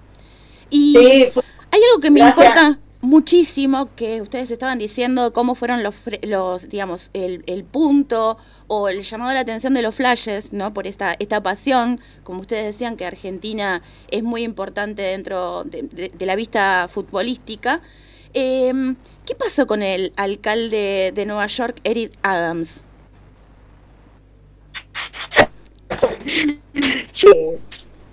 Y 0.68 0.94
Sí, 0.98 1.40
hay 1.70 1.80
algo 1.90 2.00
que 2.02 2.10
me 2.10 2.20
Gracias. 2.20 2.46
importa 2.46 2.78
muchísimo 3.02 3.88
que 3.96 4.20
ustedes 4.20 4.50
estaban 4.50 4.78
diciendo 4.78 5.32
cómo 5.32 5.54
fueron 5.54 5.82
los, 5.82 5.94
los 6.22 6.68
digamos, 6.68 7.10
el, 7.14 7.44
el 7.46 7.64
punto 7.64 8.36
o 8.66 8.88
el 8.88 9.02
llamado 9.02 9.30
a 9.30 9.34
la 9.34 9.40
atención 9.40 9.74
de 9.74 9.82
los 9.82 9.94
flashes, 9.94 10.52
¿no? 10.52 10.74
Por 10.74 10.86
esta, 10.86 11.14
esta 11.18 11.42
pasión, 11.42 12.00
como 12.24 12.40
ustedes 12.40 12.64
decían, 12.64 12.96
que 12.96 13.06
Argentina 13.06 13.80
es 14.08 14.22
muy 14.22 14.42
importante 14.42 15.02
dentro 15.02 15.64
de, 15.64 15.82
de- 15.82 16.08
de 16.10 16.26
la 16.26 16.36
vista 16.36 16.88
futbolística. 16.90 17.80
Eh, 18.34 18.94
¿Qué 19.26 19.34
pasó 19.34 19.66
con 19.66 19.82
el 19.82 20.12
alcalde 20.16 21.12
de 21.14 21.26
Nueva 21.26 21.46
York, 21.46 21.80
Eric 21.84 22.12
Adams? 22.22 22.84
Che, 27.12 27.58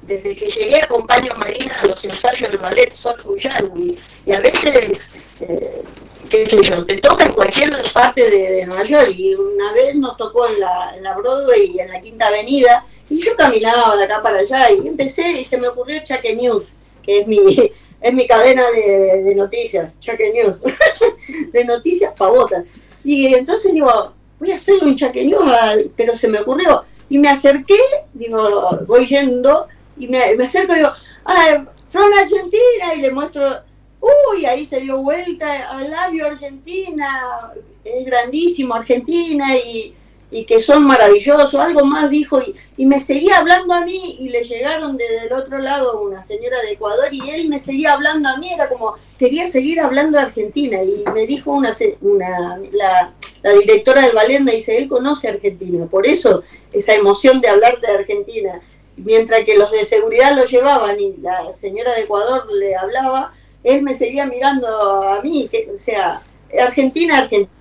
desde 0.04 0.36
que 0.36 0.48
llegué 0.48 0.82
acompaño 0.82 1.32
a 1.34 1.38
Marina 1.38 1.76
a 1.82 1.88
los 1.88 2.04
ensayos 2.06 2.52
del 2.52 2.60
ballet 2.60 2.94
Sol 2.94 3.22
Guyardi 3.24 3.98
y 4.26 4.32
a 4.32 4.40
veces, 4.40 5.14
eh, 5.40 5.84
qué 6.30 6.46
sé 6.46 6.62
yo, 6.62 6.86
te 6.86 6.98
toca 6.98 7.26
en 7.26 7.34
cualquier 7.34 7.72
parte 7.94 8.30
de, 8.30 8.52
de 8.52 8.66
Nueva 8.66 8.84
York 8.84 9.12
y 9.16 9.34
una 9.36 9.74
vez 9.74 9.96
nos 9.96 10.18
tocó 10.18 10.48
en 10.48 10.60
la, 10.60 10.94
en 10.96 11.04
la 11.04 11.16
Broadway 11.16 11.72
y 11.76 11.80
en 11.80 11.90
la 11.90 12.00
Quinta 12.02 12.28
Avenida 12.28 12.86
y 13.10 13.20
yo 13.22 13.36
caminaba 13.36 13.98
de 13.98 14.04
acá 14.04 14.22
para 14.22 14.40
allá 14.40 14.72
y 14.72 14.88
empecé 14.88 15.28
y 15.30 15.44
se 15.44 15.58
me 15.58 15.68
ocurrió 15.68 16.00
Chaque 16.04 16.36
News, 16.36 16.74
que 17.04 17.22
es 17.22 17.28
mi, 17.28 17.72
es 18.02 18.14
mi 18.14 18.28
cadena 18.28 18.66
de, 18.72 19.34
noticias, 19.36 19.98
Chaque 20.00 20.32
News, 20.32 20.62
de 21.52 21.66
noticias 21.66 22.14
pavotas. 22.18 22.66
Y 23.04 23.34
entonces 23.34 23.74
digo, 23.74 24.14
voy 24.40 24.52
a 24.52 24.56
hacerle 24.56 24.86
un 24.86 24.96
Chaque 24.96 25.26
News, 25.26 25.52
pero 25.96 26.16
se 26.16 26.28
me 26.28 26.40
ocurrió. 26.40 26.84
Y 27.10 27.18
me 27.18 27.30
acerqué, 27.30 27.80
digo, 28.14 28.80
voy 28.86 29.06
yendo, 29.06 29.68
y 29.98 30.08
me, 30.08 30.36
me 30.36 30.44
acerco 30.44 30.74
y 30.74 30.78
digo, 30.78 30.92
ah, 31.26 31.66
from 31.86 32.12
Argentina, 32.14 32.94
y 32.96 33.02
le 33.02 33.12
muestro, 33.12 33.62
uy, 34.02 34.46
ahí 34.46 34.66
se 34.66 34.82
dio 34.82 34.98
vuelta, 34.98 35.70
al 35.70 35.90
labio 35.90 36.28
Argentina, 36.28 37.54
es 37.84 38.06
grandísimo 38.06 38.76
Argentina, 38.76 39.56
y, 39.56 39.96
y 40.30 40.46
que 40.46 40.60
son 40.60 40.86
maravillosos, 40.86 41.56
algo 41.56 41.86
más 41.86 42.10
dijo, 42.10 42.42
y, 42.42 42.54
y 42.76 42.86
me 42.86 43.00
seguía 43.00 43.38
hablando 43.38 43.74
a 43.74 43.82
mí, 43.82 44.18
y 44.20 44.30
le 44.30 44.44
llegaron 44.44 44.98
desde 44.98 45.28
el 45.28 45.34
otro 45.34 45.60
lado 45.60 46.02
una 46.02 46.22
señora 46.22 46.62
de 46.62 46.72
Ecuador, 46.72 47.08
y 47.12 47.30
él 47.30 47.48
me 47.48 47.60
seguía 47.60 47.94
hablando 47.94 48.28
a 48.28 48.38
mí, 48.38 48.52
era 48.52 48.68
como, 48.68 48.96
quería 49.18 49.46
seguir 49.46 49.80
hablando 49.80 50.18
de 50.18 50.26
Argentina, 50.26 50.84
y 50.84 51.04
me 51.14 51.26
dijo 51.26 51.52
una, 51.52 51.72
una 52.02 52.60
la, 52.74 53.14
directora 53.60 54.02
del 54.02 54.16
ballet, 54.16 54.42
dice, 54.42 54.78
él 54.78 54.90
conoce 54.90 55.30
Argentina, 55.30 55.86
por 55.86 56.06
eso 56.06 56.44
esa 56.74 56.94
emoción 56.94 57.40
de 57.40 57.48
hablar 57.48 57.80
de 57.80 57.88
Argentina. 57.88 58.60
Mientras 58.98 59.46
que 59.46 59.58
los 59.58 59.72
de 59.72 59.86
seguridad 59.86 60.36
lo 60.36 60.46
llevaban 60.46 61.00
y 61.00 61.18
la 61.18 61.54
señora 61.54 61.94
de 61.94 62.02
Ecuador 62.02 62.52
le 62.52 62.76
hablaba, 62.76 63.32
él 63.64 63.84
me 63.84 63.94
seguía 63.94 64.26
mirando 64.26 64.68
a 65.04 65.22
mí, 65.22 65.48
que, 65.52 65.70
o 65.74 65.78
sea, 65.78 66.22
Argentina, 66.60 67.20
Argentina, 67.20 67.57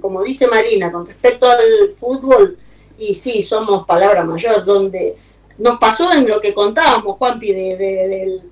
como 0.00 0.22
dice 0.22 0.46
Marina, 0.46 0.90
con 0.92 1.06
respecto 1.06 1.48
al 1.48 1.92
fútbol, 1.96 2.58
y 2.98 3.14
sí, 3.14 3.42
somos 3.42 3.86
palabra 3.86 4.24
mayor, 4.24 4.64
donde 4.64 5.16
nos 5.58 5.78
pasó 5.78 6.12
en 6.12 6.26
lo 6.28 6.40
que 6.40 6.52
contábamos, 6.54 7.16
Juanpi, 7.16 7.52
de, 7.52 7.76
de- 7.76 8.08
del 8.08 8.42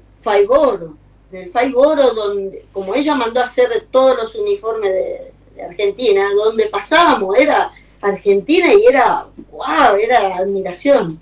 del 1.31 1.49
Five 1.49 1.73
Oro, 1.75 2.15
donde, 2.15 2.65
como 2.73 2.95
ella 2.95 3.15
mandó 3.15 3.41
a 3.41 3.45
hacer 3.45 3.89
todos 3.91 4.17
los 4.17 4.35
uniformes 4.37 4.93
de, 4.93 5.33
de 5.57 5.63
Argentina, 5.63 6.29
donde 6.35 6.67
pasábamos, 6.67 7.37
era 7.37 7.73
Argentina 8.01 8.73
y 8.73 8.87
era, 8.87 9.27
wow, 9.51 9.97
era 10.01 10.37
admiración. 10.37 11.21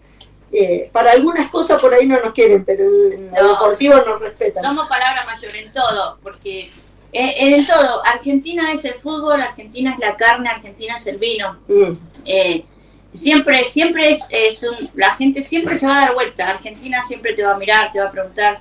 Eh, 0.52 0.90
para 0.92 1.12
algunas 1.12 1.50
cosas 1.50 1.80
por 1.80 1.94
ahí 1.94 2.06
no 2.06 2.20
nos 2.20 2.34
quieren, 2.34 2.62
pero 2.62 2.84
No. 2.84 3.48
deportivo 3.48 3.94
nos 4.06 4.20
respetan. 4.20 4.62
Somos 4.62 4.86
palabra 4.86 5.24
mayor 5.24 5.56
en 5.56 5.72
todo, 5.72 6.18
porque 6.22 6.70
en, 7.12 7.54
en 7.54 7.66
todo, 7.66 8.04
Argentina 8.04 8.72
es 8.72 8.84
el 8.84 8.94
fútbol, 8.94 9.40
Argentina 9.40 9.92
es 9.92 9.98
la 9.98 10.16
carne, 10.16 10.48
Argentina 10.48 10.96
es 10.96 11.06
el 11.06 11.18
vino. 11.18 11.58
Mm. 11.68 11.92
Eh, 12.24 12.64
siempre, 13.12 13.64
siempre 13.64 14.10
es, 14.10 14.26
es 14.30 14.62
un, 14.62 14.90
la 14.94 15.14
gente 15.14 15.42
siempre 15.42 15.76
se 15.76 15.86
va 15.86 15.96
a 15.96 16.06
dar 16.06 16.14
vuelta, 16.14 16.48
Argentina 16.48 17.02
siempre 17.02 17.34
te 17.34 17.42
va 17.42 17.52
a 17.52 17.58
mirar, 17.58 17.92
te 17.92 18.00
va 18.00 18.06
a 18.06 18.10
preguntar. 18.10 18.60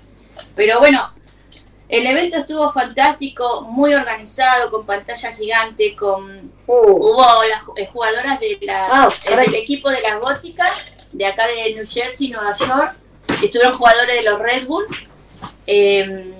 Pero 0.55 0.79
bueno, 0.79 1.11
el 1.91 2.07
evento 2.07 2.37
estuvo 2.37 2.71
fantástico, 2.71 3.61
muy 3.69 3.93
organizado, 3.93 4.71
con 4.71 4.85
pantalla 4.85 5.33
gigante, 5.33 5.95
con 5.95 6.51
hubo 6.65 7.43
las 7.43 7.63
eh, 7.75 7.85
jugadoras 7.85 8.39
de 8.39 8.57
la, 8.61 8.87
Ah, 8.89 9.09
eh, 9.29 9.35
del 9.35 9.55
equipo 9.55 9.89
de 9.89 10.01
las 10.01 10.19
góticas, 10.19 11.09
de 11.11 11.25
acá 11.25 11.47
de 11.47 11.73
New 11.73 11.85
Jersey, 11.85 12.29
Nueva 12.29 12.55
York, 12.57 12.95
estuvieron 13.43 13.73
jugadores 13.73 14.23
de 14.23 14.29
los 14.29 14.39
Red 14.39 14.67
Bull, 14.67 14.85
eh, 15.67 16.33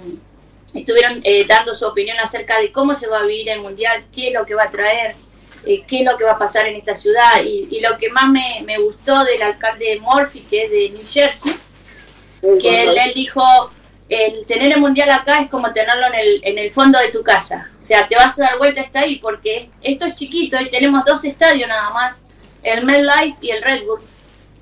estuvieron 0.74 1.22
eh, 1.24 1.46
dando 1.48 1.74
su 1.76 1.86
opinión 1.86 2.18
acerca 2.20 2.60
de 2.60 2.72
cómo 2.72 2.96
se 2.96 3.08
va 3.08 3.20
a 3.20 3.24
vivir 3.24 3.50
el 3.50 3.62
Mundial, 3.62 4.06
qué 4.14 4.28
es 4.30 4.34
lo 4.34 4.46
que 4.46 4.56
va 4.56 4.64
a 4.64 4.72
traer, 4.72 5.16
eh, 5.66 5.84
qué 5.88 6.00
es 6.00 6.06
lo 6.06 6.18
que 6.18 6.24
va 6.24 6.32
a 6.34 6.40
pasar 6.40 6.66
en 6.68 6.76
esta 6.76 6.96
ciudad. 6.96 7.44
Y, 7.44 7.68
y 7.72 7.80
lo 7.82 7.98
que 7.98 8.10
más 8.10 8.30
me, 8.30 8.62
me 8.66 8.78
gustó 8.78 9.24
del 9.24 9.42
alcalde 9.42 10.00
Murphy, 10.00 10.42
que 10.50 10.64
es 10.66 10.72
de 10.72 10.90
New 10.90 11.04
Jersey, 11.08 11.54
que 12.60 12.82
él, 12.84 12.98
él 12.98 13.12
dijo, 13.14 13.44
el 14.10 14.46
tener 14.46 14.74
el 14.74 14.80
mundial 14.80 15.10
acá 15.12 15.42
es 15.42 15.50
como 15.50 15.72
tenerlo 15.72 16.08
en 16.08 16.16
el, 16.16 16.42
en 16.44 16.58
el 16.58 16.72
fondo 16.72 17.00
de 17.00 17.10
tu 17.10 17.24
casa. 17.24 17.70
O 17.78 17.82
sea, 17.82 18.08
te 18.08 18.16
vas 18.16 18.38
a 18.40 18.44
dar 18.44 18.58
vuelta 18.58 18.82
hasta 18.82 19.02
ahí 19.02 19.18
porque 19.18 19.58
es- 19.58 19.68
esto 19.82 20.06
es 20.06 20.16
chiquito 20.16 20.60
y 20.60 20.70
tenemos 20.70 21.06
dos 21.06 21.24
estadios 21.24 21.70
nada 21.70 21.90
más, 21.92 22.16
el 22.64 22.84
MetLife 22.86 23.38
y 23.42 23.52
el 23.52 23.62
Red 23.62 23.84
Bull. 23.86 24.02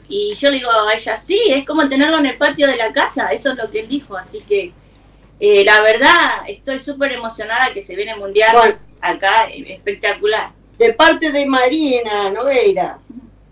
Y 0.07 0.34
yo 0.36 0.49
le 0.49 0.57
digo 0.57 0.72
a 0.72 0.93
ella, 0.93 1.16
sí, 1.16 1.39
es 1.49 1.66
como 1.66 1.88
tenerlo 1.88 2.18
en 2.18 2.26
el 2.26 2.38
patio 2.38 2.68
de 2.68 2.76
la 2.78 2.91
casa, 2.91 3.30
eso 3.32 3.51
es 3.51 3.57
lo 3.57 3.70
que 3.72 3.80
él 3.82 3.88
dijo. 3.88 4.18
Así 4.18 4.41
que 4.41 4.72
eh, 5.39 5.63
la 5.63 5.81
verdad, 5.81 6.29
estoy 6.47 6.79
súper 6.79 7.11
emocionada 7.13 7.73
que 7.73 7.81
se 7.81 7.95
viene 7.95 8.11
el 8.11 8.19
mundial 8.19 8.55
Bueno. 8.55 8.77
acá, 9.01 9.47
eh, 9.49 9.63
espectacular. 9.73 10.51
De 10.77 10.93
parte 10.93 11.31
de 11.31 11.45
Marina 11.45 12.29
Nogueira, 12.29 12.99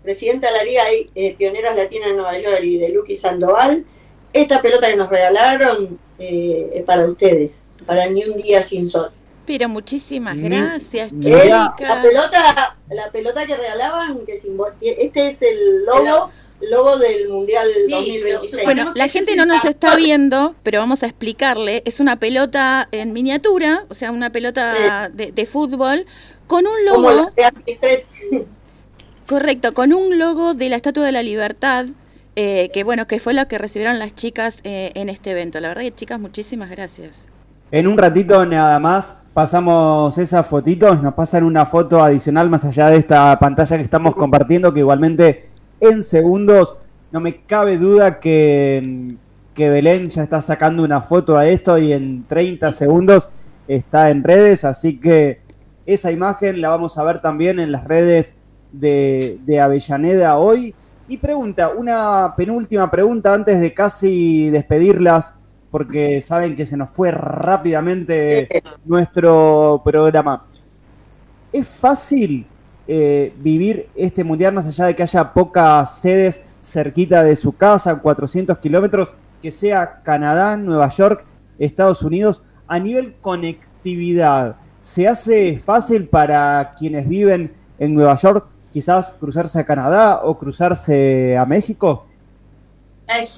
presidenta 0.02 0.50
de 0.50 0.56
la 0.58 0.64
Liga 0.64 0.82
de 1.14 1.34
Pioneras 1.38 1.76
Latinas 1.76 2.08
de 2.10 2.14
Nueva 2.14 2.38
York 2.38 2.60
y 2.62 2.78
de 2.78 2.88
Luqui 2.90 3.16
Sandoval, 3.16 3.84
esta 4.32 4.60
pelota 4.62 4.88
que 4.88 4.96
nos 4.96 5.08
regalaron 5.10 5.98
eh, 6.18 6.70
es 6.74 6.82
para 6.84 7.06
ustedes, 7.06 7.62
para 7.86 8.06
ni 8.06 8.24
un 8.24 8.36
día 8.42 8.62
sin 8.62 8.88
sol. 8.88 9.10
Pero 9.46 9.68
muchísimas 9.68 10.36
Mm. 10.36 10.44
gracias, 10.44 11.12
la 11.12 11.74
chicas. 11.76 12.02
pelota, 12.04 12.76
la 12.90 13.10
pelota 13.10 13.46
que 13.46 13.56
regalaban, 13.56 14.26
que 14.26 14.36
simbol- 14.38 14.74
este 14.80 15.28
es 15.28 15.40
el 15.42 15.84
logo 15.86 15.98
el 16.00 16.04
logo 16.06 16.30
del 16.60 17.28
Mundial 17.28 17.66
Sí, 17.86 17.90
2026. 17.90 18.64
Bueno, 18.64 18.92
la 18.94 19.08
gente 19.08 19.36
no 19.36 19.46
nos 19.46 19.64
está 19.64 19.96
viendo, 19.96 20.54
pero 20.62 20.80
vamos 20.80 21.02
a 21.02 21.06
explicarle. 21.06 21.82
Es 21.84 22.00
una 22.00 22.18
pelota 22.18 22.88
en 22.92 23.12
miniatura, 23.12 23.84
o 23.88 23.94
sea, 23.94 24.10
una 24.10 24.30
pelota 24.30 25.08
de, 25.08 25.32
de 25.32 25.46
fútbol, 25.46 26.06
con 26.46 26.66
un 26.66 26.84
logo, 26.86 27.10
la 27.10 27.32
de 27.36 27.44
Artis 27.44 27.78
3. 27.80 28.10
correcto, 29.26 29.72
con 29.74 29.92
un 29.92 30.18
logo 30.18 30.54
de 30.54 30.68
la 30.68 30.76
Estatua 30.76 31.04
de 31.04 31.12
la 31.12 31.22
Libertad, 31.22 31.86
eh, 32.36 32.70
que 32.72 32.84
bueno, 32.84 33.06
que 33.06 33.20
fue 33.20 33.34
lo 33.34 33.46
que 33.48 33.58
recibieron 33.58 33.98
las 33.98 34.14
chicas 34.14 34.60
eh, 34.64 34.90
en 34.94 35.08
este 35.08 35.30
evento. 35.30 35.60
La 35.60 35.68
verdad 35.68 35.82
que 35.82 35.94
chicas, 35.94 36.18
muchísimas 36.18 36.70
gracias. 36.70 37.26
En 37.70 37.86
un 37.86 37.98
ratito 37.98 38.46
nada 38.46 38.78
más 38.78 39.14
pasamos 39.34 40.16
esas 40.18 40.46
fotitos, 40.46 41.02
nos 41.02 41.14
pasan 41.14 41.44
una 41.44 41.66
foto 41.66 42.02
adicional 42.02 42.48
más 42.48 42.64
allá 42.64 42.88
de 42.88 42.96
esta 42.96 43.38
pantalla 43.38 43.76
que 43.76 43.82
estamos 43.82 44.16
compartiendo, 44.16 44.72
que 44.72 44.80
igualmente 44.80 45.47
en 45.80 46.02
segundos 46.02 46.76
no 47.10 47.20
me 47.20 47.42
cabe 47.42 47.78
duda 47.78 48.20
que, 48.20 49.16
que 49.54 49.70
Belén 49.70 50.10
ya 50.10 50.22
está 50.22 50.40
sacando 50.40 50.82
una 50.82 51.00
foto 51.00 51.36
a 51.36 51.46
esto 51.46 51.78
y 51.78 51.92
en 51.92 52.24
30 52.26 52.72
segundos 52.72 53.28
está 53.66 54.10
en 54.10 54.22
redes, 54.22 54.64
así 54.64 54.98
que 54.98 55.40
esa 55.86 56.12
imagen 56.12 56.60
la 56.60 56.68
vamos 56.68 56.98
a 56.98 57.04
ver 57.04 57.20
también 57.20 57.58
en 57.58 57.72
las 57.72 57.84
redes 57.84 58.36
de, 58.72 59.38
de 59.44 59.60
Avellaneda 59.60 60.36
hoy. 60.36 60.74
Y 61.08 61.16
pregunta, 61.16 61.70
una 61.70 62.34
penúltima 62.36 62.90
pregunta 62.90 63.32
antes 63.32 63.58
de 63.60 63.72
casi 63.72 64.50
despedirlas, 64.50 65.34
porque 65.70 66.20
saben 66.20 66.54
que 66.54 66.66
se 66.66 66.76
nos 66.76 66.90
fue 66.90 67.10
rápidamente 67.10 68.48
nuestro 68.84 69.80
programa. 69.82 70.44
¿Es 71.50 71.66
fácil 71.66 72.46
eh, 72.88 73.32
vivir 73.38 73.88
este 73.94 74.24
mundial 74.24 74.54
más 74.54 74.66
allá 74.66 74.86
de 74.86 74.96
que 74.96 75.02
haya 75.02 75.32
pocas 75.32 76.00
sedes 76.00 76.42
cerquita 76.62 77.22
de 77.22 77.36
su 77.36 77.56
casa, 77.56 77.96
400 77.96 78.58
kilómetros, 78.58 79.10
que 79.40 79.50
sea 79.50 80.00
Canadá, 80.02 80.56
Nueva 80.56 80.88
York, 80.88 81.24
Estados 81.58 82.02
Unidos, 82.02 82.42
a 82.66 82.78
nivel 82.78 83.14
conectividad? 83.20 84.56
¿Se 84.80 85.06
hace 85.06 85.58
fácil 85.58 86.08
para 86.08 86.74
quienes 86.78 87.08
viven 87.08 87.54
en 87.78 87.94
Nueva 87.94 88.16
York 88.16 88.46
quizás 88.72 89.10
cruzarse 89.10 89.58
a 89.60 89.64
Canadá 89.64 90.22
o 90.24 90.36
cruzarse 90.36 91.36
a 91.36 91.44
México? 91.44 92.06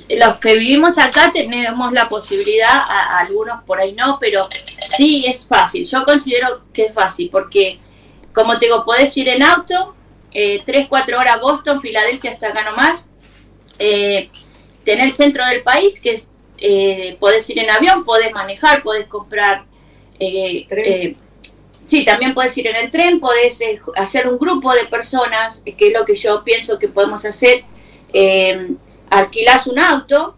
Los 0.09 0.37
que 0.39 0.57
vivimos 0.57 0.99
acá 0.99 1.31
tenemos 1.33 1.93
la 1.93 2.09
posibilidad, 2.09 2.69
a 2.71 3.19
algunos 3.19 3.63
por 3.63 3.79
ahí 3.79 3.93
no, 3.93 4.19
pero 4.21 4.49
sí 4.97 5.25
es 5.27 5.47
fácil. 5.47 5.87
Yo 5.87 6.05
considero 6.05 6.63
que 6.73 6.87
es 6.87 6.95
fácil 6.95 7.29
porque, 7.31 7.79
como 8.35 8.59
te 8.59 8.67
digo, 8.67 8.85
podés 8.85 9.17
ir 9.17 9.29
en 9.29 9.43
auto, 9.43 9.95
eh, 10.33 10.63
3, 10.65 10.87
4 10.89 11.19
horas 11.19 11.37
a 11.37 11.41
Boston, 11.41 11.81
Filadelfia 11.81 12.31
hasta 12.31 12.49
acá 12.49 12.63
nomás, 12.65 13.11
eh, 13.79 14.31
tener 14.85 15.07
el 15.07 15.13
centro 15.13 15.45
del 15.47 15.63
país, 15.63 16.01
que 16.01 16.13
es, 16.13 16.31
eh, 16.59 17.17
podés 17.19 17.49
ir 17.51 17.59
en 17.59 17.71
avión, 17.71 18.05
podés 18.05 18.33
manejar, 18.33 18.83
podés 18.83 19.07
comprar... 19.07 19.65
eh, 20.19 20.67
eh, 20.71 21.17
Sí, 21.87 22.05
también 22.05 22.35
puedes 22.35 22.57
ir 22.57 22.69
en 22.69 22.77
el 22.77 22.89
tren, 22.89 23.19
podés 23.19 23.61
eh, 23.63 23.81
hacer 23.97 24.29
un 24.29 24.39
grupo 24.39 24.73
de 24.73 24.85
personas, 24.87 25.65
que 25.77 25.89
es 25.89 25.93
lo 25.93 26.05
que 26.05 26.15
yo 26.15 26.45
pienso 26.45 26.79
que 26.79 26.87
podemos 26.87 27.25
hacer. 27.25 27.65
Alquilás 29.11 29.67
un 29.67 29.77
auto, 29.81 30.37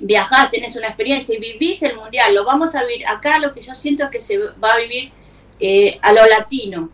viajás, 0.00 0.50
tenés 0.50 0.74
una 0.74 0.88
experiencia 0.88 1.32
y 1.36 1.38
vivís 1.38 1.80
el 1.84 1.94
mundial. 1.94 2.34
Lo 2.34 2.44
vamos 2.44 2.74
a 2.74 2.84
vivir 2.84 3.06
acá, 3.06 3.38
lo 3.38 3.54
que 3.54 3.60
yo 3.60 3.72
siento 3.72 4.02
es 4.02 4.10
que 4.10 4.20
se 4.20 4.36
va 4.38 4.72
a 4.72 4.78
vivir 4.78 5.12
eh, 5.60 5.98
a 6.02 6.12
lo 6.12 6.26
latino. 6.26 6.90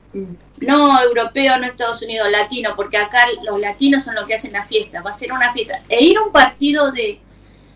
No 0.59 1.03
europeo, 1.03 1.59
no 1.59 1.67
Estados 1.67 2.03
Unidos, 2.03 2.31
latino, 2.31 2.75
porque 2.75 2.97
acá 2.97 3.27
los 3.45 3.61
latinos 3.61 4.05
son 4.05 4.15
los 4.15 4.27
que 4.27 4.35
hacen 4.35 4.53
la 4.53 4.65
fiesta. 4.65 5.03
Va 5.03 5.11
a 5.11 5.15
ser 5.15 5.33
una 5.33 5.53
fiesta. 5.53 5.83
E 5.89 6.03
ir 6.03 6.17
a 6.17 6.23
un 6.23 6.33
partido 6.33 6.91
de, 6.93 7.21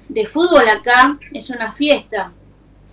de 0.08 0.26
fútbol 0.26 0.68
acá 0.68 1.18
es 1.32 1.50
una 1.50 1.72
fiesta. 1.72 2.32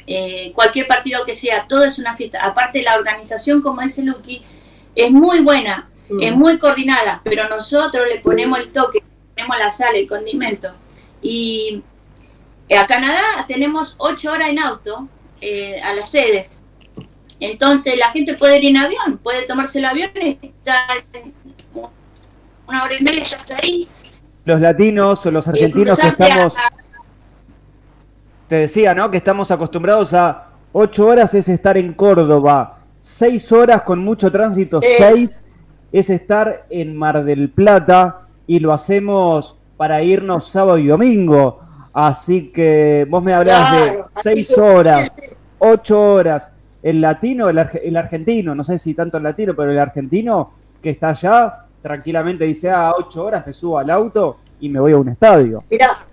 Eh, 0.06 0.52
cualquier 0.54 0.88
partido 0.88 1.26
que 1.26 1.36
sea, 1.36 1.68
todo 1.68 1.84
es 1.84 2.00
una 2.00 2.16
fiesta. 2.16 2.40
Aparte, 2.46 2.82
la 2.82 2.96
organización, 2.96 3.62
como 3.62 3.82
dice 3.82 4.04
Lucky, 4.04 4.44
es 4.96 5.12
muy 5.12 5.40
buena, 5.40 5.90
Mm. 6.10 6.24
es 6.24 6.36
muy 6.36 6.58
coordinada, 6.58 7.22
pero 7.24 7.50
nosotros 7.50 8.08
le 8.08 8.20
ponemos 8.20 8.60
el 8.60 8.72
toque, 8.72 9.04
ponemos 9.36 9.58
la 9.58 9.72
sal, 9.72 9.96
el 9.96 10.08
condimento. 10.08 10.72
Y 11.22 11.84
a 12.78 12.88
Canadá 12.88 13.46
tenemos 13.48 13.96
ocho 13.98 14.32
horas 14.32 14.50
en 14.50 14.60
auto 14.60 15.08
eh, 15.42 15.82
a 15.82 15.94
las 15.94 16.12
sedes. 16.12 16.64
Entonces 17.40 17.98
la 17.98 18.10
gente 18.12 18.34
puede 18.36 18.58
ir 18.60 18.66
en 18.66 18.78
avión, 18.78 19.20
puede 19.22 19.44
tomarse 19.44 19.80
el 19.80 19.86
avión 19.86 20.10
y 20.20 20.30
estar 20.42 21.04
en 21.14 21.34
una 22.68 22.84
hora 22.84 22.94
y 23.00 23.04
media 23.04 23.24
ya 23.24 23.38
está 23.38 23.58
ahí. 23.62 23.88
Los 24.46 24.60
latinos 24.62 25.26
o 25.26 25.32
los 25.32 25.48
argentinos 25.48 26.00
que 26.00 26.08
a- 26.08 26.10
estamos, 26.10 26.56
te 28.48 28.56
decía, 28.56 28.94
¿no? 28.96 29.12
Que 29.12 29.18
estamos 29.18 29.52
acostumbrados 29.52 30.14
a 30.14 30.48
ocho 30.72 31.08
horas 31.08 31.34
es 31.34 31.50
estar 31.50 31.78
en 31.78 31.94
Córdoba, 31.94 32.80
seis 33.00 33.52
horas 33.52 33.82
con 33.82 34.00
mucho 34.00 34.32
tránsito, 34.32 34.80
Eh. 34.82 34.96
seis 34.98 35.44
es 35.92 36.10
estar 36.10 36.66
en 36.70 36.96
Mar 36.96 37.24
del 37.24 37.50
Plata 37.50 38.22
y 38.48 38.60
lo 38.60 38.74
hacemos 38.74 39.58
para 39.76 40.02
irnos 40.02 40.46
sábado 40.48 40.78
y 40.78 40.88
domingo. 40.88 41.62
Así 41.94 42.52
que 42.54 43.06
vos 43.10 43.24
me 43.24 43.34
hablás 43.34 43.70
Claro, 43.74 43.86
de 43.98 44.04
seis 44.22 44.58
horas, 44.58 45.12
ocho 45.60 46.02
horas. 46.14 46.50
El 46.84 47.02
latino, 47.02 47.50
el, 47.50 47.58
el 47.84 47.98
argentino, 47.98 48.54
no 48.56 48.64
sé 48.64 48.78
si 48.80 48.94
tanto 48.94 49.18
el 49.18 49.24
latino, 49.24 49.56
pero 49.56 49.72
el 49.72 49.80
argentino 49.80 50.54
que 50.82 50.92
está 50.92 51.10
allá, 51.10 51.66
tranquilamente 51.82 52.46
dice, 52.46 52.70
ah, 52.70 52.94
ocho 52.98 53.24
horas 53.26 53.46
me 53.46 53.54
subo 53.54 53.80
al 53.80 53.90
auto 53.90 54.38
y 54.60 54.70
me 54.70 54.80
voy 54.80 54.92
a 54.94 54.98
un 54.98 55.10
estadio. 55.10 55.64
Mira, 55.70 56.06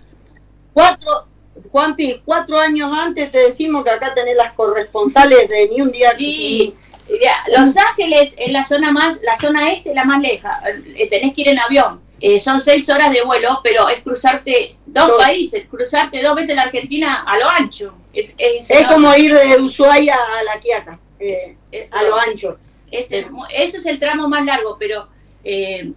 cuatro, 0.72 1.26
Juanpi, 1.70 2.22
cuatro 2.24 2.58
años 2.58 2.90
antes 2.92 3.30
te 3.30 3.38
decimos 3.38 3.84
que 3.84 3.90
acá 3.90 4.14
tenés 4.14 4.36
las 4.36 4.52
corresponsales 4.54 5.48
de 5.48 5.68
ni 5.70 5.80
un 5.80 5.90
día. 5.90 6.10
Sí, 6.12 6.74
Mira, 7.08 7.32
Los 7.58 7.76
Ángeles 7.76 8.34
es 8.38 8.50
la 8.50 8.64
zona 8.64 8.90
más, 8.90 9.20
la 9.22 9.36
zona 9.36 9.70
este, 9.72 9.94
la 9.94 10.04
más 10.04 10.22
leja. 10.22 10.60
Eh, 10.96 11.06
tenés 11.08 11.34
que 11.34 11.42
ir 11.42 11.48
en 11.48 11.58
avión. 11.58 12.00
Eh, 12.20 12.40
son 12.40 12.60
seis 12.60 12.88
horas 12.88 13.12
de 13.12 13.22
vuelo, 13.22 13.60
pero 13.62 13.88
es 13.90 14.00
cruzarte 14.00 14.76
dos 14.86 15.08
Dos. 15.08 15.22
países, 15.22 15.66
cruzarte 15.68 16.22
dos 16.22 16.34
veces 16.34 16.56
la 16.56 16.62
Argentina 16.62 17.22
a 17.26 17.36
lo 17.36 17.48
ancho. 17.48 17.94
Es, 18.14 18.34
es, 18.38 18.70
Es 18.70 18.86
como 18.86 19.14
ir 19.16 19.34
de 19.34 19.60
Ushuaia 19.60 20.14
a 20.16 20.42
La 20.44 20.60
Quiaca, 20.60 20.98
eh, 21.18 21.56
Eso- 21.72 21.96
a 21.96 22.02
lo 22.04 22.16
ancho. 22.18 22.58
es 22.90 23.10
el- 23.12 23.26
eso 23.54 23.78
es 23.78 23.86
el 23.86 23.98
tramo 23.98 24.28
más 24.28 24.44
largo, 24.44 24.76
pero 24.78 25.08
eh, 25.42 25.92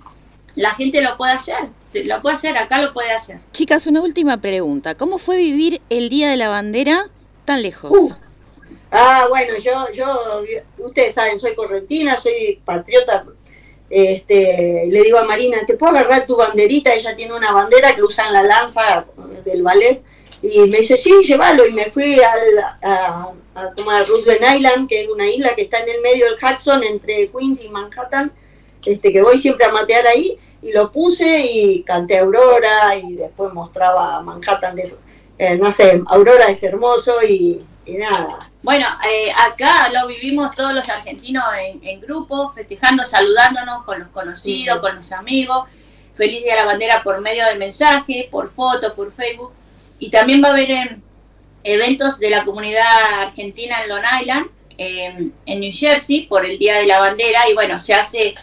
la 0.55 0.71
gente 0.71 1.01
lo 1.01 1.15
puede 1.17 1.33
hacer. 1.33 1.55
Lo 2.05 2.21
puede 2.21 2.35
hacer, 2.35 2.57
acá 2.57 2.81
lo 2.81 2.93
puede 2.93 3.11
hacer. 3.11 3.39
Chicas, 3.53 3.87
una 3.87 4.01
última 4.01 4.37
pregunta. 4.41 4.95
¿Cómo 4.95 5.17
fue 5.17 5.37
vivir 5.37 5.81
el 5.89 6.09
Día 6.09 6.29
de 6.29 6.37
la 6.37 6.49
Bandera 6.49 7.05
tan 7.45 7.61
lejos? 7.61 7.91
Uh, 7.91 8.13
Ah, 8.89 9.25
bueno, 9.29 9.53
yo, 9.57 9.73
yo, 9.93 10.43
ustedes 10.77 11.13
saben, 11.13 11.37
soy 11.37 11.55
correntina, 11.55 12.17
soy 12.17 12.61
patriota. 12.63 13.25
Este, 13.89 14.85
le 14.89 15.01
digo 15.03 15.17
a 15.17 15.23
Marina, 15.23 15.57
¿te 15.65 15.75
puedo 15.75 15.91
agarrar 15.91 16.25
tu 16.25 16.35
banderita? 16.35 16.93
Ella 16.93 17.15
tiene 17.15 17.33
una 17.35 17.51
bandera 17.51 17.95
que 17.95 18.03
usa 18.03 18.27
en 18.27 18.33
la 18.33 18.43
lanza 18.43 19.05
del 19.45 19.61
ballet. 19.63 20.01
Y 20.41 20.59
me 20.61 20.79
dice, 20.79 20.97
sí, 20.97 21.13
llévalo. 21.23 21.65
Y 21.65 21.71
me 21.71 21.85
fui 21.85 22.19
al, 22.19 22.59
a, 22.81 23.31
a, 23.55 23.71
como 23.75 23.91
a 23.91 24.03
Rutland 24.03 24.55
Island, 24.57 24.89
que 24.89 25.01
es 25.01 25.09
una 25.09 25.27
isla 25.27 25.55
que 25.55 25.63
está 25.63 25.79
en 25.79 25.89
el 25.89 26.01
medio 26.01 26.25
del 26.25 26.35
Hudson, 26.35 26.83
entre 26.83 27.29
Queens 27.29 27.61
y 27.63 27.69
Manhattan, 27.69 28.31
este, 28.85 29.11
que 29.11 29.21
voy 29.21 29.37
siempre 29.37 29.65
a 29.65 29.71
matear 29.71 30.05
ahí. 30.07 30.37
Y 30.61 30.71
lo 30.71 30.91
puse 30.91 31.39
y 31.39 31.83
canté 31.83 32.17
Aurora 32.17 32.95
y 32.95 33.15
después 33.15 33.53
mostraba 33.53 34.21
Manhattan 34.21 34.75
de, 34.75 34.95
eh, 35.37 35.55
no 35.55 35.71
sé, 35.71 36.01
Aurora 36.07 36.45
es 36.45 36.61
hermoso 36.63 37.23
y, 37.23 37.61
y 37.85 37.93
nada. 37.93 38.39
Bueno, 38.63 38.87
eh, 39.09 39.31
acá 39.31 39.89
lo 39.89 40.07
vivimos 40.07 40.53
todos 40.55 40.73
los 40.73 40.89
argentinos 40.89 41.43
en, 41.61 41.79
en 41.87 42.01
grupo, 42.01 42.51
festejando, 42.53 43.03
saludándonos 43.03 43.83
con 43.83 43.99
los 43.99 44.09
conocidos, 44.09 44.79
con 44.79 44.95
los 44.95 45.11
amigos. 45.11 45.65
Feliz 46.15 46.43
Día 46.43 46.55
de 46.55 46.61
la 46.61 46.65
Bandera 46.65 47.03
por 47.03 47.21
medio 47.21 47.45
de 47.45 47.55
mensajes, 47.55 48.25
por 48.25 48.49
fotos, 48.49 48.93
por 48.93 49.11
Facebook. 49.13 49.53
Y 49.99 50.09
también 50.09 50.43
va 50.43 50.49
a 50.49 50.51
haber 50.51 50.69
em, 50.71 51.01
eventos 51.63 52.19
de 52.19 52.29
la 52.29 52.43
comunidad 52.45 53.21
argentina 53.21 53.77
en 53.83 53.89
Long 53.89 54.03
Island, 54.21 54.47
em, 54.77 55.31
en 55.45 55.59
New 55.59 55.71
Jersey, 55.73 56.27
por 56.27 56.45
el 56.45 56.57
Día 56.57 56.75
de 56.77 56.85
la 56.85 56.99
Bandera. 56.99 57.49
Y 57.49 57.53
bueno, 57.53 57.79
se 57.79 57.93
hace 57.93 58.33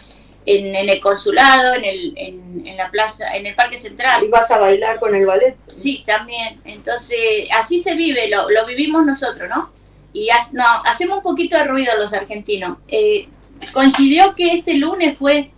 en, 0.45 0.75
en 0.75 0.89
el 0.89 0.99
consulado, 0.99 1.73
en, 1.75 1.85
el, 1.85 2.13
en, 2.17 2.67
en 2.67 2.77
la 2.77 2.91
plaza, 2.91 3.31
en 3.33 3.45
el 3.47 3.55
Parque 3.55 3.77
Central. 3.77 4.23
¿Y 4.23 4.27
vas 4.27 4.51
a 4.51 4.57
bailar 4.59 4.99
con 4.99 5.15
el 5.15 5.25
ballet? 5.25 5.55
Sí, 5.73 6.03
también. 6.05 6.59
Entonces, 6.65 7.47
así 7.51 7.79
se 7.79 7.95
vive, 7.95 8.27
lo, 8.29 8.49
lo 8.49 8.65
vivimos 8.65 9.05
nosotros, 9.05 9.49
¿no? 9.49 9.71
Y 10.13 10.29
ha- 10.29 10.49
no, 10.53 10.63
hacemos 10.85 11.17
un 11.17 11.23
poquito 11.23 11.57
de 11.57 11.63
ruido 11.65 11.93
los 11.97 12.13
argentinos. 12.13 12.77
Eh, 12.87 13.27
coincidió 13.73 14.35
que 14.35 14.53
este 14.53 14.75
lunes 14.75 15.17
fue 15.17 15.49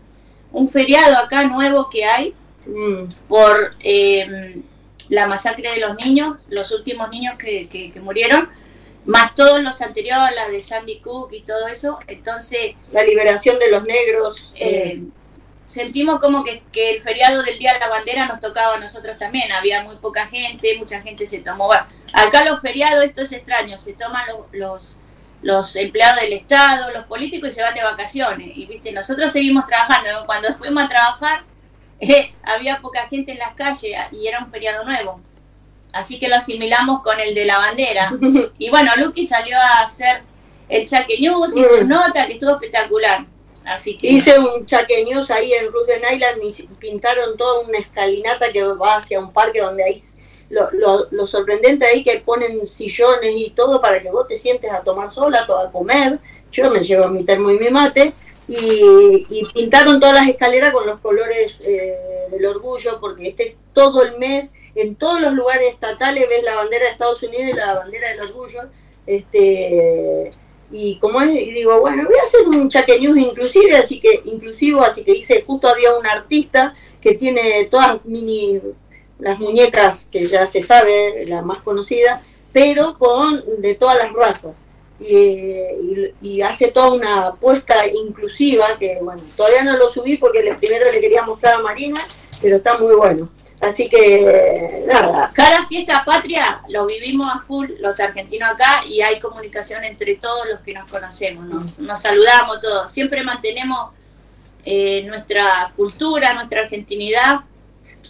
un 0.52 0.70
feriado 0.70 1.18
acá 1.18 1.43
nuevo 1.45 1.89
que 1.89 2.06
hay 2.06 2.34
Mm. 2.66 3.08
por 3.30 3.76
eh, 3.80 4.58
la 5.10 5.28
masacre 5.28 5.72
de 5.72 5.80
los 5.80 5.95
niños, 5.95 6.45
los 6.49 6.72
últimos 6.72 7.10
niños 7.10 7.36
que, 7.38 7.68
que- 7.70 7.91
que 7.91 7.99
murieron, 7.99 8.49
más 9.05 9.36
todos 9.36 9.62
los 9.64 9.82
anteriores, 9.82 10.36
la 10.36 10.49
de 10.49 10.62
Sandy 10.62 10.99
Cook 10.99 11.32
y 11.34 11.41
todo 11.41 11.68
eso. 11.68 11.99
Entonces, 12.08 12.76
La 12.91 13.03
liberación 13.03 13.58
de 13.60 13.72
los 13.72 13.84
negros. 13.84 14.53
eh, 14.55 15.01
sentimos 15.66 16.20
como 16.20 16.43
que, 16.43 16.64
que 16.72 16.91
el 16.91 17.01
feriado 17.01 17.43
del 17.43 17.60
Día 17.60 17.74
de 17.74 17.80
la 17.80 17.89
Bandera 17.89 18.26
nos 18.26 18.39
tocaba 18.39 18.76
a 18.76 18.80
nosotros 18.80 19.18
también. 19.18 19.51
Había 19.51 19.84
muy 19.84 19.95
poca 19.97 20.28
gente, 20.28 20.78
mucha 20.78 21.01
gente 21.01 21.26
se 21.26 21.39
tomó. 21.39 21.72
acá 22.14 22.45
los 22.45 22.62
feriados, 22.62 23.03
esto 23.03 23.22
es 23.22 23.32
extraño, 23.34 23.78
se 23.78 23.93
toman 23.93 24.24
los, 24.28 24.39
los, 24.53 24.97
los 25.41 25.76
empleados 25.76 26.22
del 26.22 26.34
Estado, 26.34 26.91
los 26.91 27.05
políticos 27.05 27.49
y 27.49 27.51
se 27.53 27.62
van 27.64 27.74
de 27.76 27.84
vacaciones. 27.84 28.49
Y 28.55 28.66
viste, 28.66 28.91
nosotros 28.93 29.32
seguimos 29.32 29.66
trabajando. 29.68 30.26
Cuando 30.26 30.53
fuimos 30.55 30.84
a 30.84 30.89
trabajar, 30.89 31.43
eh, 32.00 32.34
había 32.43 32.80
poca 32.82 33.08
gente 33.08 33.32
en 33.32 33.39
las 33.39 33.54
calles 33.56 33.95
y 34.12 34.28
era 34.28 34.39
un 34.39 34.50
feriado 34.52 34.84
nuevo. 34.86 35.20
Así 35.93 36.20
que 36.20 36.28
lo 36.28 36.36
asimilamos 36.36 37.02
con 37.02 37.20
el 37.20 37.34
de 37.34 37.45
la 37.45 37.58
bandera. 37.58 38.12
Y 38.60 38.70
bueno, 38.70 38.91
Lucky 38.98 39.26
salió 39.26 39.58
a 39.58 39.84
hacer 39.86 40.22
el 40.70 40.86
Chaque 40.86 41.18
News, 41.20 41.56
hizo 41.56 41.82
Mm. 41.84 41.88
nota 41.88 42.28
que 42.28 42.34
estuvo 42.34 42.52
espectacular. 42.52 43.26
Así 43.66 43.98
que 43.98 44.08
Hice 44.08 44.39
un 44.39 44.66
chaque 44.66 45.04
news 45.04 45.30
ahí 45.30 45.52
en 45.52 45.70
Ruben 45.70 46.02
Island 46.14 46.41
y 46.41 46.64
pintaron 46.80 47.36
toda 47.36 47.60
una 47.68 47.78
escalinata 47.80 48.50
que 48.54 48.64
va 48.64 48.95
hacia 48.95 49.20
un 49.20 49.34
parque 49.34 49.60
donde 49.60 49.84
hay 49.84 49.93
lo, 50.50 50.72
lo, 50.72 51.08
lo 51.12 51.26
sorprendente 51.28 51.86
ahí 51.86 52.02
que 52.02 52.20
ponen 52.22 52.66
sillones 52.66 53.34
y 53.36 53.50
todo 53.50 53.82
para 53.82 54.02
que 54.02 54.10
vos 54.10 54.26
te 54.26 54.36
sientes 54.38 54.72
a 54.72 54.80
tomar 54.80 55.12
sola, 55.12 55.39
a 55.45 55.70
comer. 55.70 56.18
Yo 56.50 56.70
me 56.72 56.80
llevo 56.80 57.10
mi 57.10 57.26
termo 57.26 57.52
y 57.52 57.60
mi 57.60 57.70
mate. 57.70 58.14
Y, 58.48 59.26
y 59.30 59.45
pintaron 59.54 60.00
todas 60.00 60.16
las 60.16 60.30
escaleras 60.30 60.72
con 60.72 60.88
los 60.88 61.00
colores 61.00 61.62
eh, 61.68 61.98
del 62.32 62.45
orgullo, 62.45 63.00
porque 63.02 63.28
este 63.28 63.43
es 63.43 63.58
todo 63.74 64.04
el 64.04 64.18
mes, 64.20 64.54
en 64.76 64.95
todos 64.95 65.20
los 65.20 65.34
lugares 65.34 65.70
estatales 65.70 66.30
ves 66.30 66.43
la 66.43 66.56
bandera 66.56 66.86
de 66.86 66.91
Estados 66.91 67.22
Unidos 67.24 67.50
y 67.52 67.54
la 67.54 67.74
bandera 67.74 68.10
del 68.10 68.22
orgullo. 68.22 68.62
Este, 69.06 70.32
y 70.72 71.00
como 71.00 71.22
es, 71.22 71.41
y 71.41 71.52
digo, 71.52 71.80
bueno, 71.80 72.04
voy 72.06 72.18
a 72.18 72.24
hacer 72.24 72.48
un 72.48 72.70
chaque 72.70 73.00
news 73.00 73.18
inclusive, 73.18 73.76
así 73.78 74.00
que, 74.00 74.22
inclusivo, 74.26 74.84
así 74.84 75.04
que 75.04 75.14
hice, 75.14 75.43
justo 75.45 75.68
había 75.68 75.95
un 75.95 76.06
artista 76.06 76.76
que 77.02 77.14
tiene 77.14 77.66
todas 77.72 78.04
mini, 78.06 78.60
las 79.20 79.39
muñecas 79.39 80.06
que 80.12 80.28
ya 80.28 80.45
se 80.45 80.62
sabe, 80.62 81.26
la 81.26 81.41
más 81.41 81.62
conocida, 81.62 82.22
pero 82.52 82.98
con 82.98 83.62
de 83.62 83.76
todas 83.76 83.98
las 83.98 84.14
razas. 84.14 84.66
Y, 85.00 85.16
y- 85.16 86.14
y 86.22 86.41
hace 86.41 86.70
toda 86.70 86.91
una 86.91 87.28
apuesta 87.28 87.86
inclusiva 87.88 88.78
que, 88.80 88.98
bueno, 89.02 89.22
todavía 89.36 89.64
no 89.64 89.78
lo 89.78 89.89
subí 89.89 90.18
porque 90.18 90.41
le- 90.41 90.56
primero 90.56 90.91
le 90.91 91.00
quería 91.00 91.22
mostrar 91.22 91.56
a 91.56 91.60
Marina, 91.60 92.02
pero 92.41 92.56
está 92.58 92.78
muy 92.78 92.95
bueno. 92.95 93.30
Así 93.62 93.89
que, 93.89 94.84
nada, 94.88 95.32
cada 95.34 95.66
fiesta 95.68 96.04
patria 96.06 96.62
lo 96.70 96.86
vivimos 96.86 97.28
a 97.34 97.39
full 97.41 97.72
los 97.80 98.00
argentinos 98.00 98.50
acá 98.52 98.84
y 98.86 99.02
hay 99.02 99.20
comunicación 99.20 99.84
entre 99.84 100.16
todos 100.16 100.48
los 100.50 100.60
que 100.62 100.74
nos 100.74 100.89
conocemos, 100.91 101.45
nos, 101.48 101.80
nos 101.80 102.00
saludamos 102.02 102.62
todos, 102.62 102.91
siempre 102.91 103.24
mantenemos 103.24 103.91
eh, 104.66 105.04
nuestra 105.08 105.72
cultura, 105.76 106.34
nuestra 106.34 106.62
argentinidad 106.62 107.41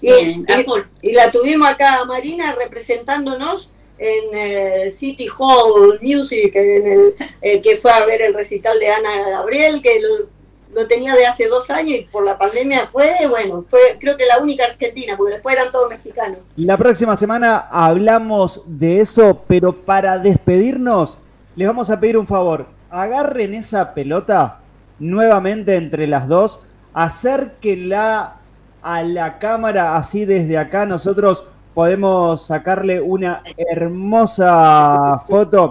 Y, 0.02 0.10
eh, 0.10 0.44
a 0.50 0.60
y- 0.60 0.64
full. 0.66 0.82
y 1.02 1.14
la 1.14 1.32
tuvimos 1.32 1.70
acá 1.70 2.00
a 2.00 2.06
Marina 2.06 2.54
representándonos 2.58 3.70
en 3.98 4.38
el 4.38 4.92
City 4.92 5.28
Hall 5.38 6.00
Music, 6.02 6.52
eh, 6.56 7.62
que 7.62 7.76
fue 7.76 7.92
a 7.92 8.06
ver 8.06 8.22
el 8.22 8.34
recital 8.34 8.80
de 8.80 8.90
Ana 8.90 9.30
Gabriel, 9.30 9.82
que 9.82 10.00
lo, 10.00 10.28
lo 10.74 10.88
tenía 10.88 11.16
de 11.16 11.26
hace 11.26 11.48
dos 11.48 11.70
años 11.70 12.00
y 12.00 12.02
por 12.04 12.24
la 12.24 12.38
pandemia 12.38 12.88
fue, 12.88 13.16
bueno, 13.30 13.66
fue 13.70 13.98
creo 14.00 14.18
que 14.18 14.26
la 14.26 14.40
única 14.40 14.66
argentina, 14.66 15.16
porque 15.18 15.34
después 15.34 15.56
eran 15.56 15.72
todos 15.72 15.90
mexicanos. 15.90 16.40
La 16.56 16.78
próxima 16.78 17.18
semana 17.18 17.68
hablamos 17.72 18.62
de 18.66 19.02
eso, 19.02 19.44
pero 19.48 19.74
para 19.74 20.20
despedirnos 20.20 21.18
les 21.56 21.68
vamos 21.68 21.90
a 21.90 22.00
pedir 22.00 22.18
un 22.18 22.28
favor. 22.28 22.68
Agarren 22.90 23.56
esa 23.56 23.94
pelota 23.94 24.60
nuevamente 25.00 25.76
entre 25.76 26.06
las 26.06 26.28
dos, 26.28 26.60
acérquenla 26.94 28.36
a 28.82 29.04
la 29.04 29.40
cámara 29.40 29.98
así 29.98 30.26
desde 30.26 30.58
acá 30.58 30.86
nosotros 30.86 31.46
podemos 31.78 32.42
sacarle 32.42 33.00
una 33.00 33.44
hermosa 33.56 35.20
foto. 35.28 35.70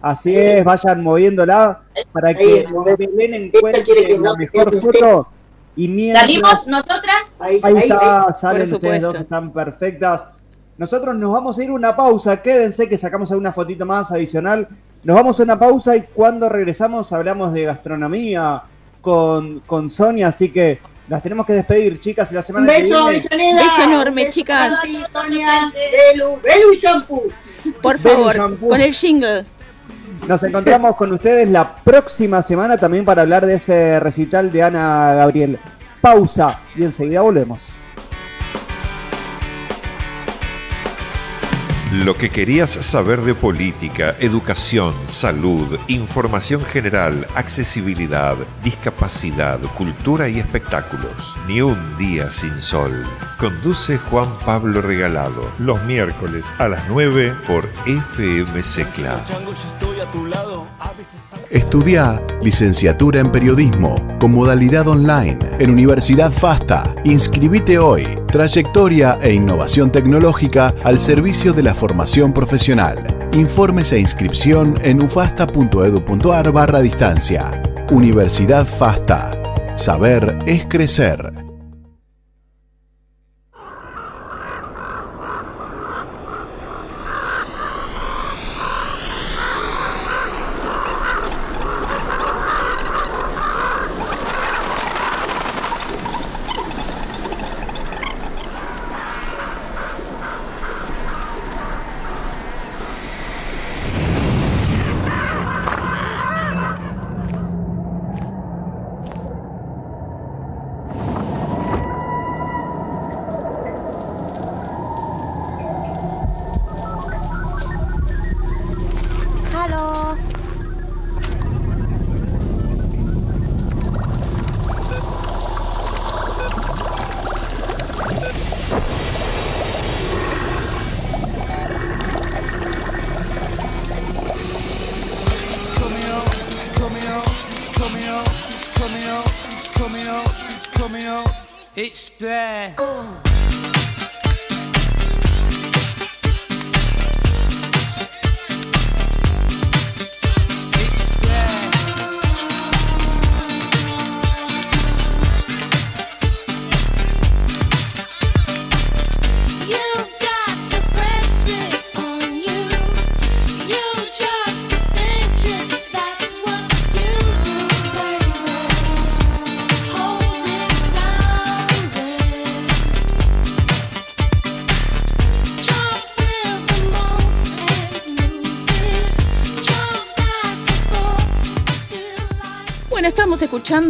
Así 0.00 0.32
es, 0.36 0.62
vayan 0.62 1.02
moviéndola 1.02 1.80
para 2.12 2.32
que 2.32 2.64
Belén 2.96 3.34
encuentre 3.34 4.16
la 4.20 4.36
mejor 4.36 4.80
foto. 4.80 5.26
Y 5.74 5.88
mientras... 5.88 6.26
¿Salimos 6.26 6.66
nosotras? 6.68 7.16
Ahí, 7.40 7.60
está, 7.74 8.26
ahí. 8.26 8.34
salen 8.34 8.72
ustedes 8.72 9.02
dos, 9.02 9.16
están 9.16 9.52
perfectas. 9.52 10.28
Nosotros 10.76 11.16
nos 11.16 11.32
vamos 11.32 11.58
a 11.58 11.64
ir 11.64 11.70
a 11.70 11.72
una 11.72 11.96
pausa, 11.96 12.40
quédense 12.40 12.88
que 12.88 12.96
sacamos 12.96 13.28
alguna 13.32 13.50
fotito 13.50 13.84
más 13.84 14.12
adicional. 14.12 14.68
Nos 15.02 15.16
vamos 15.16 15.40
a 15.40 15.42
una 15.42 15.58
pausa 15.58 15.96
y 15.96 16.02
cuando 16.02 16.48
regresamos 16.48 17.12
hablamos 17.12 17.52
de 17.52 17.64
gastronomía 17.64 18.62
con, 19.00 19.58
con 19.66 19.90
Sonia, 19.90 20.28
así 20.28 20.52
que 20.52 20.78
las 21.08 21.22
tenemos 21.22 21.46
que 21.46 21.54
despedir, 21.54 22.00
chicas, 22.00 22.30
y 22.32 22.34
la 22.34 22.42
semana 22.42 22.66
que 22.66 22.82
beso, 22.82 23.08
viene. 23.08 23.24
Belloneda. 23.30 23.62
Beso 23.62 23.82
enorme, 23.82 24.24
beso 24.24 24.34
chicas. 24.34 24.74
Sonia, 25.12 25.72
Belu, 26.12 26.40
Belu 26.42 26.74
Shampoo. 26.74 27.22
Por 27.82 27.98
favor, 27.98 28.36
shampoo. 28.36 28.68
con 28.68 28.80
el 28.80 28.92
jingle. 28.92 29.44
Nos 30.26 30.42
encontramos 30.42 30.96
con 30.96 31.12
ustedes 31.12 31.48
la 31.48 31.76
próxima 31.76 32.42
semana 32.42 32.76
también 32.76 33.04
para 33.04 33.22
hablar 33.22 33.46
de 33.46 33.54
ese 33.54 33.98
recital 34.00 34.52
de 34.52 34.62
Ana 34.62 35.14
Gabriel. 35.14 35.58
Pausa 36.00 36.60
y 36.76 36.84
enseguida 36.84 37.22
volvemos. 37.22 37.68
Lo 41.90 42.18
que 42.18 42.28
querías 42.28 42.68
saber 42.68 43.22
de 43.22 43.34
política, 43.34 44.14
educación, 44.20 44.92
salud, 45.06 45.78
información 45.88 46.62
general, 46.62 47.26
accesibilidad, 47.34 48.36
discapacidad, 48.62 49.58
cultura 49.74 50.28
y 50.28 50.38
espectáculos. 50.38 51.34
Ni 51.46 51.62
un 51.62 51.96
día 51.96 52.30
sin 52.30 52.60
sol. 52.60 53.06
Conduce 53.38 53.96
Juan 53.96 54.28
Pablo 54.44 54.82
Regalado. 54.82 55.50
Los 55.58 55.82
miércoles 55.84 56.52
a 56.58 56.68
las 56.68 56.86
9 56.90 57.34
por 57.46 57.66
FM 57.86 58.62
Secla. 58.62 59.18
Estudia 61.50 62.22
licenciatura 62.42 63.20
en 63.20 63.32
periodismo 63.32 63.96
con 64.20 64.32
modalidad 64.32 64.86
online 64.86 65.38
en 65.58 65.70
Universidad 65.70 66.30
FASTA. 66.30 66.94
Inscribite 67.04 67.78
hoy. 67.78 68.06
Trayectoria 68.30 69.18
e 69.22 69.32
innovación 69.32 69.90
tecnológica 69.90 70.74
al 70.84 70.98
servicio 70.98 71.52
de 71.52 71.62
la 71.62 71.74
formación 71.74 72.32
profesional. 72.32 73.02
Informes 73.32 73.92
e 73.92 73.98
inscripción 73.98 74.78
en 74.82 75.00
ufasta.edu.ar 75.00 76.52
barra 76.52 76.80
distancia. 76.80 77.62
Universidad 77.90 78.66
FASTA. 78.66 79.32
Saber 79.76 80.38
es 80.46 80.66
crecer. 80.66 81.47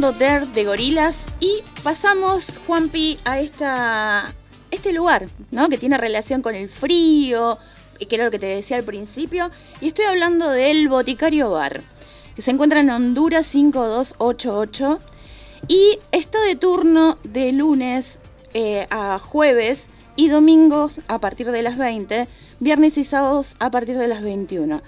Dare 0.01 0.47
de 0.47 0.65
Gorilas 0.65 1.25
y 1.41 1.51
pasamos, 1.83 2.53
Juanpi, 2.67 3.19
a 3.25 3.41
este 3.41 4.93
lugar, 4.93 5.27
¿no? 5.51 5.69
Que 5.69 5.77
tiene 5.77 5.99
relación 5.99 6.41
con 6.41 6.55
el 6.55 6.69
frío, 6.69 7.59
y 7.99 8.07
que 8.07 8.15
era 8.15 8.25
lo 8.25 8.31
que 8.31 8.39
te 8.39 8.47
decía 8.47 8.77
al 8.77 8.85
principio. 8.85 9.51
Y 9.81 9.89
estoy 9.89 10.05
hablando 10.05 10.49
del 10.51 10.89
Boticario 10.89 11.51
Bar, 11.51 11.81
que 12.37 12.43
se 12.43 12.53
encuentra 12.53 12.79
en 12.79 12.91
Honduras 12.91 13.47
5288 13.47 15.01
y 15.67 15.99
está 16.13 16.41
de 16.43 16.55
turno 16.55 17.19
de 17.25 17.51
lunes 17.51 18.19
eh, 18.55 18.87
a 18.91 19.19
jueves 19.19 19.89
y 20.15 20.29
domingos 20.29 21.01
a 21.09 21.19
partir 21.19 21.51
de 21.51 21.63
las 21.63 21.77
20, 21.77 22.29
viernes 22.61 22.99
y 22.99 23.05
sábados 23.05 23.57
a 23.59 23.73
partir 23.73 23.99
de 23.99 24.07
las 24.07 24.23
21. 24.23 24.81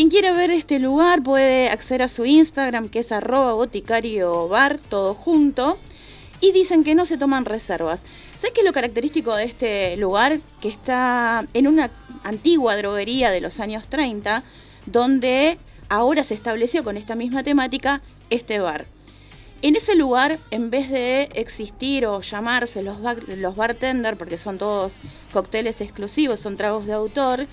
Quien 0.00 0.08
quiera 0.08 0.32
ver 0.32 0.50
este 0.50 0.78
lugar 0.78 1.22
puede 1.22 1.68
acceder 1.68 2.00
a 2.00 2.08
su 2.08 2.24
Instagram, 2.24 2.88
que 2.88 3.00
es 3.00 3.12
arroba 3.12 3.52
boticario 3.52 4.48
bar, 4.48 4.78
todo 4.78 5.12
junto. 5.12 5.76
Y 6.40 6.52
dicen 6.52 6.84
que 6.84 6.94
no 6.94 7.04
se 7.04 7.18
toman 7.18 7.44
reservas. 7.44 8.04
¿Sabes 8.34 8.52
qué 8.54 8.60
es 8.62 8.66
lo 8.66 8.72
característico 8.72 9.36
de 9.36 9.44
este 9.44 9.98
lugar? 9.98 10.38
Que 10.62 10.68
está 10.70 11.46
en 11.52 11.66
una 11.68 11.90
antigua 12.24 12.78
droguería 12.78 13.30
de 13.30 13.42
los 13.42 13.60
años 13.60 13.88
30, 13.88 14.42
donde 14.86 15.58
ahora 15.90 16.22
se 16.22 16.32
estableció 16.32 16.82
con 16.82 16.96
esta 16.96 17.14
misma 17.14 17.42
temática 17.42 18.00
este 18.30 18.58
bar. 18.58 18.86
En 19.60 19.76
ese 19.76 19.96
lugar, 19.96 20.38
en 20.50 20.70
vez 20.70 20.88
de 20.88 21.24
existir 21.34 22.06
o 22.06 22.22
llamarse 22.22 22.82
los, 22.82 23.02
bar- 23.02 23.28
los 23.28 23.54
bartender, 23.54 24.16
porque 24.16 24.38
son 24.38 24.56
todos 24.56 24.98
cócteles 25.30 25.82
exclusivos, 25.82 26.40
son 26.40 26.56
tragos 26.56 26.86
de 26.86 26.94
autor, 26.94 27.46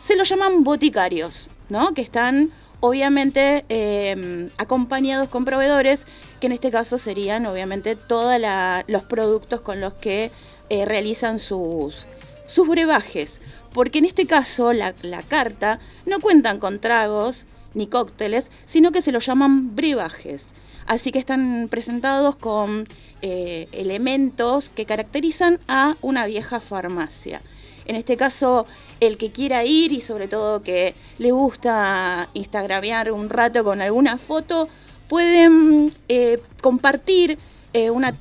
se 0.00 0.16
los 0.16 0.28
llaman 0.28 0.64
boticarios, 0.64 1.46
¿no? 1.68 1.94
Que 1.94 2.02
están 2.02 2.50
obviamente 2.80 3.64
eh, 3.68 4.50
acompañados 4.58 5.28
con 5.28 5.44
proveedores, 5.44 6.06
que 6.40 6.46
en 6.46 6.52
este 6.52 6.70
caso 6.70 6.98
serían 6.98 7.46
obviamente 7.46 7.96
todos 7.96 8.40
los 8.86 9.02
productos 9.04 9.60
con 9.60 9.80
los 9.80 9.94
que 9.94 10.30
eh, 10.68 10.84
realizan 10.84 11.38
sus, 11.38 12.06
sus 12.46 12.68
brebajes. 12.68 13.40
Porque 13.72 13.98
en 13.98 14.04
este 14.04 14.26
caso 14.26 14.72
la, 14.72 14.94
la 15.02 15.22
carta 15.22 15.80
no 16.06 16.20
cuentan 16.20 16.58
con 16.58 16.78
tragos 16.78 17.46
ni 17.74 17.86
cócteles, 17.86 18.50
sino 18.66 18.92
que 18.92 19.02
se 19.02 19.12
los 19.12 19.26
llaman 19.26 19.74
brebajes. 19.74 20.52
Así 20.86 21.12
que 21.12 21.18
están 21.18 21.68
presentados 21.70 22.36
con 22.36 22.86
eh, 23.22 23.68
elementos 23.72 24.68
que 24.68 24.84
caracterizan 24.84 25.58
a 25.66 25.96
una 26.02 26.26
vieja 26.26 26.60
farmacia. 26.60 27.40
En 27.86 27.96
este 27.96 28.16
caso, 28.16 28.66
el 29.00 29.18
que 29.18 29.30
quiera 29.30 29.64
ir 29.64 29.92
y 29.92 30.00
sobre 30.00 30.28
todo 30.28 30.62
que 30.62 30.94
le 31.18 31.32
gusta 31.32 32.28
instagramear 32.34 33.12
un 33.12 33.28
rato 33.28 33.62
con 33.62 33.80
alguna 33.82 34.16
foto, 34.16 34.68
pueden 35.08 35.92
eh, 36.08 36.40
compartir 36.62 37.38
eh, 37.72 37.90
una 37.90 38.14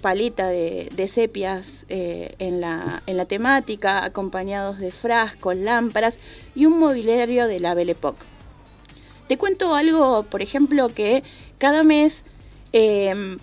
paleta 0.00 0.48
de, 0.48 1.08
sepias 1.08 1.84
eh, 1.88 2.34
en, 2.38 2.60
la, 2.60 3.02
temática, 3.26 4.04
acompañados 4.04 4.78
de 4.78 4.90
frascos, 4.90 5.56
lámparas 5.56 6.18
y 6.54 6.66
un 6.66 6.78
mobiliario 6.78 7.46
de 7.46 7.60
la 7.60 7.74
Belle 7.74 7.92
Époque. 7.92 8.24
Te 9.26 9.36
cuento 9.36 9.74
algo, 9.74 10.22
por 10.22 10.40
ejemplo, 10.40 10.88
que 10.88 11.22
cada 11.58 11.84
mes 11.84 12.24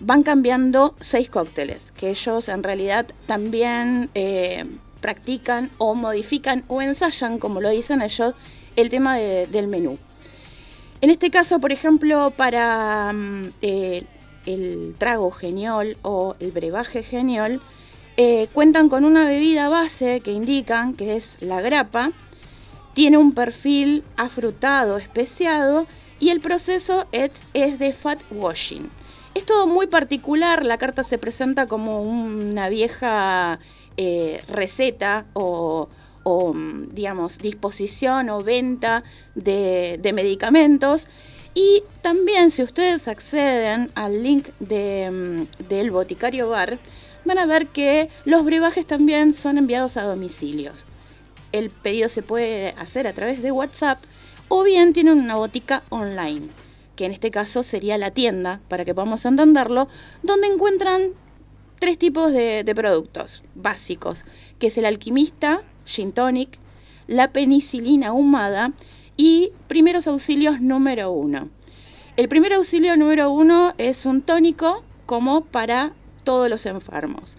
van 0.00 0.22
cambiando 0.22 0.94
seis 0.98 1.28
cócteles, 1.28 1.92
que 1.92 2.10
ellos 2.10 2.48
en 2.48 2.62
realidad 2.62 3.06
también 3.26 4.10
practican 5.10 5.70
o 5.78 5.94
modifican 5.94 6.64
o 6.66 6.82
ensayan, 6.82 7.38
como 7.38 7.60
lo 7.60 7.70
dicen 7.70 8.02
ellos, 8.02 8.34
el 8.74 8.90
tema 8.90 9.14
de- 9.16 9.46
del 9.46 9.68
menú. 9.68 9.98
En 11.00 11.10
este 11.10 11.30
caso, 11.30 11.60
por 11.60 11.70
ejemplo, 11.70 12.32
para 12.36 13.12
mm, 13.12 13.50
eh, 13.62 14.02
el 14.46 14.96
trago 14.98 15.30
geniol 15.30 15.96
o 16.02 16.34
el 16.40 16.50
brebaje 16.50 17.04
geniol, 17.04 17.60
eh, 18.16 18.48
cuentan 18.52 18.88
con 18.88 19.04
una 19.04 19.26
bebida 19.28 19.68
base 19.68 20.20
que 20.24 20.32
indican 20.32 20.94
que 20.94 21.14
es 21.14 21.40
la 21.40 21.60
grapa, 21.60 22.10
tiene 22.94 23.16
un 23.16 23.30
perfil 23.32 24.02
afrutado, 24.16 24.96
especiado 24.98 25.86
y 26.18 26.30
el 26.30 26.40
proceso 26.40 27.06
es, 27.12 27.44
es 27.54 27.78
de 27.78 27.92
fat 27.92 28.20
washing. 28.32 28.90
Es 29.34 29.44
todo 29.44 29.66
muy 29.68 29.86
particular, 29.86 30.64
la 30.64 30.78
carta 30.78 31.04
se 31.04 31.18
presenta 31.18 31.66
como 31.68 32.00
una 32.02 32.68
vieja 32.70 33.60
eh, 33.96 34.42
receta 34.48 35.26
o, 35.32 35.88
mm, 36.24 36.94
digamos, 36.94 37.38
disposición 37.38 38.28
o 38.30 38.42
venta 38.42 39.04
de, 39.34 39.98
de 40.02 40.12
medicamentos. 40.12 41.08
Y 41.54 41.82
también 42.02 42.50
si 42.50 42.62
ustedes 42.62 43.08
acceden 43.08 43.90
al 43.94 44.22
link 44.22 44.48
de, 44.60 45.10
mm, 45.10 45.68
del 45.68 45.90
Boticario 45.90 46.48
Bar, 46.48 46.78
van 47.24 47.38
a 47.38 47.46
ver 47.46 47.66
que 47.68 48.08
los 48.24 48.44
brebajes 48.44 48.86
también 48.86 49.34
son 49.34 49.58
enviados 49.58 49.96
a 49.96 50.02
domicilios 50.02 50.84
el 51.52 51.70
pedido 51.70 52.08
se 52.08 52.22
puede 52.22 52.70
hacer 52.78 53.06
a 53.06 53.12
través 53.12 53.42
de 53.42 53.52
WhatsApp 53.52 54.02
o 54.48 54.62
bien 54.62 54.92
tienen 54.92 55.18
una 55.18 55.36
botica 55.36 55.82
online, 55.88 56.48
que 56.94 57.06
en 57.06 57.12
este 57.12 57.30
caso 57.30 57.62
sería 57.62 57.98
la 57.98 58.10
tienda, 58.10 58.60
para 58.68 58.84
que 58.84 58.94
podamos 58.94 59.24
entenderlo, 59.24 59.88
donde 60.22 60.46
encuentran 60.46 61.12
tres 61.86 61.98
tipos 61.98 62.32
de, 62.32 62.72
productos 62.74 63.44
básicos, 63.54 64.24
que 64.58 64.66
es 64.66 64.76
el 64.76 64.86
alquimista, 64.86 65.62
gin 65.84 66.10
tonic, 66.10 66.58
la 67.06 67.32
penicilina 67.32 68.08
ahumada 68.08 68.72
y 69.16 69.52
primeros 69.68 70.08
auxilios 70.08 70.60
número 70.60 71.12
uno. 71.12 71.48
El 72.16 72.28
primer 72.28 72.54
auxilio 72.54 72.96
número 72.96 73.30
uno 73.30 73.72
es 73.78 74.04
un 74.04 74.20
tónico 74.20 74.82
como 75.06 75.42
para 75.42 75.92
todos 76.24 76.50
los 76.50 76.66
enfermos. 76.66 77.36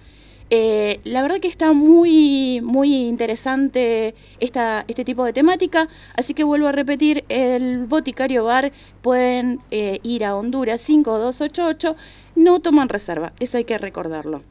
Eh, 0.49 1.01
la 1.03 1.21
verdad 1.21 1.37
que 1.41 1.49
está 1.49 1.73
muy, 1.73 2.61
muy 2.63 3.07
interesante 3.07 4.15
esta, 4.39 4.85
este 4.87 5.03
tipo 5.03 5.25
de 5.25 5.33
temática, 5.33 5.89
así 6.15 6.33
que 6.33 6.45
vuelvo 6.45 6.67
a 6.67 6.71
repetir, 6.71 7.25
el 7.27 7.85
Boticario 7.85 8.45
Bar 8.45 8.71
pueden 9.01 9.59
eh, 9.71 9.99
ir 10.03 10.23
a 10.23 10.37
Honduras 10.37 10.79
5288, 10.81 11.95
no 12.35 12.59
toman 12.59 12.87
reserva, 12.87 13.33
eso 13.41 13.57
hay 13.57 13.65
que 13.65 13.77
recordarlo. 13.77 14.41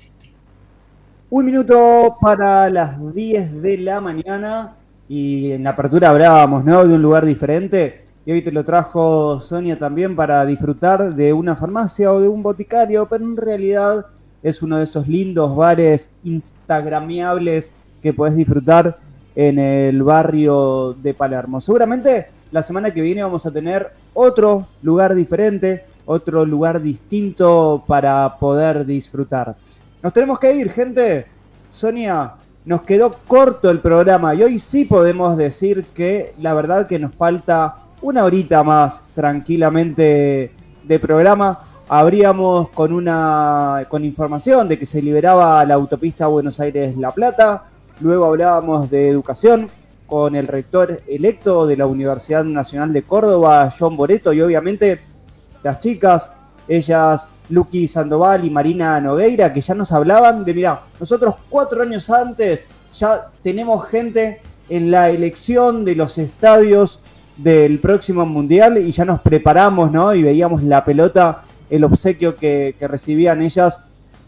Un 1.30 1.46
minuto 1.46 2.16
para 2.20 2.68
las 2.68 3.14
10 3.14 3.62
de 3.62 3.78
la 3.78 4.00
mañana 4.02 4.76
y 5.08 5.52
en 5.52 5.64
la 5.64 5.70
apertura 5.70 6.10
hablábamos 6.10 6.64
¿no? 6.64 6.86
de 6.86 6.94
un 6.94 7.00
lugar 7.02 7.24
diferente 7.24 8.04
y 8.26 8.32
hoy 8.32 8.42
te 8.42 8.52
lo 8.52 8.64
trajo 8.64 9.40
Sonia 9.40 9.78
también 9.78 10.14
para 10.14 10.44
disfrutar 10.44 11.14
de 11.14 11.32
una 11.32 11.56
farmacia 11.56 12.12
o 12.12 12.20
de 12.20 12.28
un 12.28 12.42
boticario, 12.42 13.06
pero 13.08 13.24
en 13.24 13.36
realidad 13.36 14.06
es 14.48 14.62
uno 14.62 14.78
de 14.78 14.84
esos 14.84 15.08
lindos 15.08 15.56
bares 15.56 16.08
instagramiables 16.22 17.72
que 18.00 18.12
puedes 18.12 18.36
disfrutar 18.36 18.96
en 19.34 19.58
el 19.58 20.04
barrio 20.04 20.94
de 21.02 21.14
Palermo. 21.14 21.60
Seguramente 21.60 22.28
la 22.52 22.62
semana 22.62 22.92
que 22.92 23.00
viene 23.00 23.24
vamos 23.24 23.44
a 23.44 23.50
tener 23.50 23.90
otro 24.14 24.68
lugar 24.82 25.16
diferente, 25.16 25.84
otro 26.04 26.46
lugar 26.46 26.80
distinto 26.80 27.82
para 27.88 28.38
poder 28.38 28.86
disfrutar. 28.86 29.56
Nos 30.00 30.12
tenemos 30.12 30.38
que 30.38 30.54
ir, 30.54 30.70
gente. 30.70 31.26
Sonia, 31.68 32.34
nos 32.64 32.82
quedó 32.82 33.16
corto 33.26 33.68
el 33.68 33.80
programa 33.80 34.32
y 34.36 34.44
hoy 34.44 34.60
sí 34.60 34.84
podemos 34.84 35.36
decir 35.36 35.86
que 35.92 36.34
la 36.38 36.54
verdad 36.54 36.86
que 36.86 37.00
nos 37.00 37.12
falta 37.12 37.78
una 38.00 38.22
horita 38.24 38.62
más 38.62 39.02
tranquilamente 39.12 40.52
de 40.84 40.98
programa. 41.00 41.58
Habríamos 41.88 42.70
con 42.70 42.92
una 42.92 43.86
con 43.88 44.04
información 44.04 44.68
de 44.68 44.76
que 44.76 44.86
se 44.86 45.00
liberaba 45.00 45.64
la 45.64 45.74
autopista 45.74 46.26
Buenos 46.26 46.58
Aires-La 46.58 47.12
Plata. 47.12 47.64
Luego 48.00 48.24
hablábamos 48.24 48.90
de 48.90 49.08
educación 49.08 49.68
con 50.04 50.34
el 50.34 50.48
rector 50.48 51.00
electo 51.06 51.64
de 51.64 51.76
la 51.76 51.86
Universidad 51.86 52.42
Nacional 52.42 52.92
de 52.92 53.02
Córdoba, 53.02 53.72
John 53.76 53.96
Boreto, 53.96 54.32
y 54.32 54.40
obviamente 54.40 55.00
las 55.62 55.78
chicas, 55.78 56.32
ellas 56.66 57.28
Lucky 57.50 57.86
Sandoval 57.86 58.44
y 58.44 58.50
Marina 58.50 59.00
Nogueira, 59.00 59.52
que 59.52 59.60
ya 59.60 59.74
nos 59.74 59.92
hablaban 59.92 60.44
de, 60.44 60.54
mira, 60.54 60.82
nosotros 60.98 61.36
cuatro 61.48 61.82
años 61.82 62.10
antes 62.10 62.68
ya 62.92 63.28
tenemos 63.44 63.86
gente 63.86 64.40
en 64.68 64.90
la 64.90 65.10
elección 65.10 65.84
de 65.84 65.94
los 65.94 66.18
estadios 66.18 67.00
del 67.36 67.78
próximo 67.78 68.26
mundial 68.26 68.78
y 68.78 68.90
ya 68.90 69.04
nos 69.04 69.20
preparamos, 69.20 69.92
¿no? 69.92 70.12
Y 70.14 70.22
veíamos 70.22 70.62
la 70.64 70.84
pelota, 70.84 71.44
el 71.70 71.84
obsequio 71.84 72.36
que, 72.36 72.74
que 72.78 72.88
recibían 72.88 73.42
ellas 73.42 73.82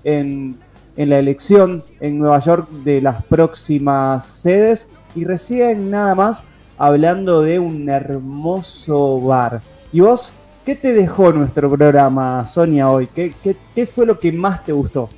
en, 0.05 0.59
en 0.97 1.11
la 1.11 1.19
elección 1.19 1.83
en 2.01 2.19
Nueva 2.19 2.41
York 2.41 2.69
de 2.85 3.01
las 3.01 3.25
próximas 3.25 4.27
sedes. 4.27 4.89
Y 5.15 5.25
recién 5.25 5.91
nada 5.91 6.15
más 6.15 6.43
hablando 6.77 7.43
de 7.43 7.59
un 7.59 7.89
hermoso 7.89 9.21
bar. 9.21 9.63
¿Y 9.93 10.01
vos? 10.01 10.33
¿Qué 10.65 10.77
te 10.77 10.93
dejó 10.93 11.33
nuestro 11.33 11.71
programa, 11.71 12.47
Sonia, 12.47 12.91
hoy? 12.91 13.07
¿Qué, 13.07 13.35
qué, 13.43 13.57
qué 13.75 13.87
fue 13.87 14.05
lo 14.05 14.19
que 14.19 14.31
más 14.33 14.65
te 14.65 14.73
gustó? 14.73 15.09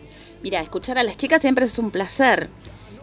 Mira, 0.42 0.60
escuchar 0.60 0.96
a 0.96 1.02
las 1.02 1.16
chicas 1.16 1.42
siempre 1.42 1.64
es 1.64 1.78
un 1.78 1.90
placer. 1.90 2.48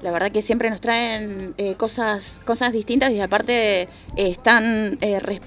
La 0.02 0.12
verdad 0.12 0.32
que 0.32 0.42
siempre 0.42 0.70
nos 0.70 0.82
traen 0.82 1.54
eh, 1.58 1.76
cosas, 1.76 2.40
cosas 2.46 2.72
distintas 2.74 3.12
y 3.12 3.20
aparte 3.20 3.82
eh, 3.82 3.90
están 4.16 4.98
eh, 5.02 5.20
res- 5.20 5.42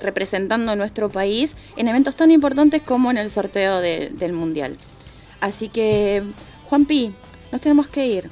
representando 0.00 0.74
nuestro 0.76 1.08
país 1.08 1.56
en 1.76 1.88
eventos 1.88 2.16
tan 2.16 2.30
importantes 2.30 2.82
como 2.82 3.10
en 3.10 3.18
el 3.18 3.30
sorteo 3.30 3.80
de- 3.80 4.10
del 4.10 4.32
Mundial. 4.32 4.76
Así 5.40 5.68
que, 5.68 6.22
Juanpi, 6.68 7.12
nos 7.52 7.60
tenemos 7.60 7.88
que 7.88 8.06
ir. 8.06 8.30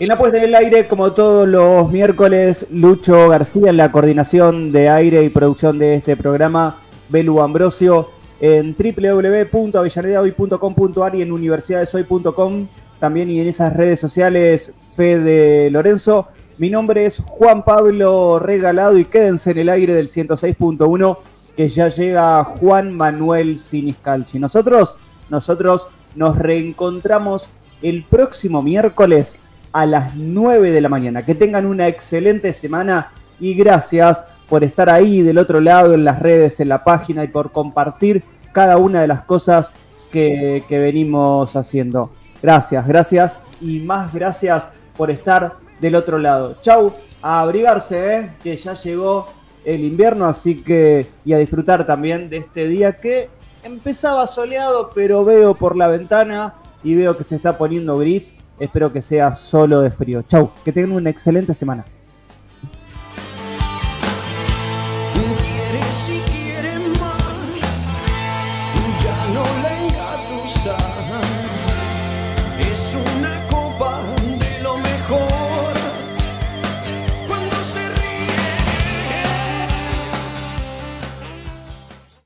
En 0.00 0.08
la 0.08 0.18
puesta 0.18 0.38
en 0.38 0.44
el 0.44 0.54
aire, 0.56 0.88
como 0.88 1.12
todos 1.12 1.46
los 1.48 1.90
miércoles, 1.90 2.66
Lucho 2.70 3.28
García 3.28 3.70
en 3.70 3.76
la 3.76 3.92
coordinación 3.92 4.72
de 4.72 4.88
aire 4.88 5.22
y 5.24 5.28
producción 5.28 5.78
de 5.78 5.94
este 5.94 6.16
programa, 6.16 6.80
Belu 7.08 7.40
Ambrosio 7.40 8.10
en 8.40 8.74
www.avellanedahoy.com.ar 8.76 11.14
y 11.14 11.22
en 11.22 11.30
universidadesoy.com, 11.32 12.66
también 12.98 13.30
y 13.30 13.40
en 13.40 13.48
esas 13.48 13.74
redes 13.74 14.00
sociales, 14.00 14.72
Fede 14.96 15.70
Lorenzo. 15.70 16.28
Mi 16.58 16.70
nombre 16.70 17.06
es 17.06 17.18
Juan 17.18 17.64
Pablo 17.64 18.38
Regalado 18.38 18.96
y 18.98 19.04
quédense 19.04 19.50
en 19.50 19.58
el 19.58 19.68
aire 19.68 19.94
del 19.94 20.08
106.1 20.08 21.18
que 21.56 21.68
ya 21.68 21.88
llega 21.88 22.44
Juan 22.44 22.92
Manuel 22.92 23.58
Siniscalchi. 23.58 24.38
Nosotros, 24.38 24.96
nosotros 25.30 25.88
nos 26.14 26.38
reencontramos 26.38 27.48
el 27.82 28.04
próximo 28.04 28.62
miércoles 28.62 29.38
a 29.72 29.86
las 29.86 30.14
9 30.16 30.70
de 30.70 30.80
la 30.80 30.88
mañana. 30.88 31.24
Que 31.24 31.34
tengan 31.34 31.66
una 31.66 31.88
excelente 31.88 32.52
semana 32.52 33.10
y 33.40 33.54
gracias 33.54 34.24
por 34.48 34.62
estar 34.64 34.88
ahí 34.90 35.22
del 35.22 35.38
otro 35.38 35.60
lado 35.60 35.94
en 35.94 36.04
las 36.04 36.20
redes, 36.20 36.60
en 36.60 36.68
la 36.68 36.84
página 36.84 37.24
y 37.24 37.28
por 37.28 37.50
compartir 37.50 38.22
cada 38.52 38.76
una 38.76 39.00
de 39.00 39.08
las 39.08 39.22
cosas 39.22 39.72
que, 40.10 40.62
que 40.68 40.78
venimos 40.78 41.56
haciendo. 41.56 42.10
Gracias, 42.44 42.86
gracias 42.86 43.40
y 43.58 43.78
más 43.78 44.12
gracias 44.12 44.68
por 44.98 45.10
estar 45.10 45.54
del 45.80 45.94
otro 45.94 46.18
lado. 46.18 46.58
Chau, 46.60 46.92
a 47.22 47.40
abrigarse, 47.40 48.18
¿eh? 48.18 48.30
que 48.42 48.54
ya 48.54 48.74
llegó 48.74 49.28
el 49.64 49.82
invierno, 49.82 50.26
así 50.26 50.62
que 50.62 51.06
y 51.24 51.32
a 51.32 51.38
disfrutar 51.38 51.86
también 51.86 52.28
de 52.28 52.36
este 52.36 52.68
día 52.68 53.00
que 53.00 53.30
empezaba 53.62 54.26
soleado, 54.26 54.90
pero 54.94 55.24
veo 55.24 55.54
por 55.54 55.74
la 55.74 55.88
ventana 55.88 56.52
y 56.82 56.94
veo 56.94 57.16
que 57.16 57.24
se 57.24 57.36
está 57.36 57.56
poniendo 57.56 57.96
gris. 57.96 58.34
Espero 58.58 58.92
que 58.92 59.00
sea 59.00 59.32
solo 59.32 59.80
de 59.80 59.90
frío. 59.90 60.20
Chau, 60.28 60.50
que 60.66 60.70
tengan 60.70 60.92
una 60.92 61.08
excelente 61.08 61.54
semana. 61.54 61.86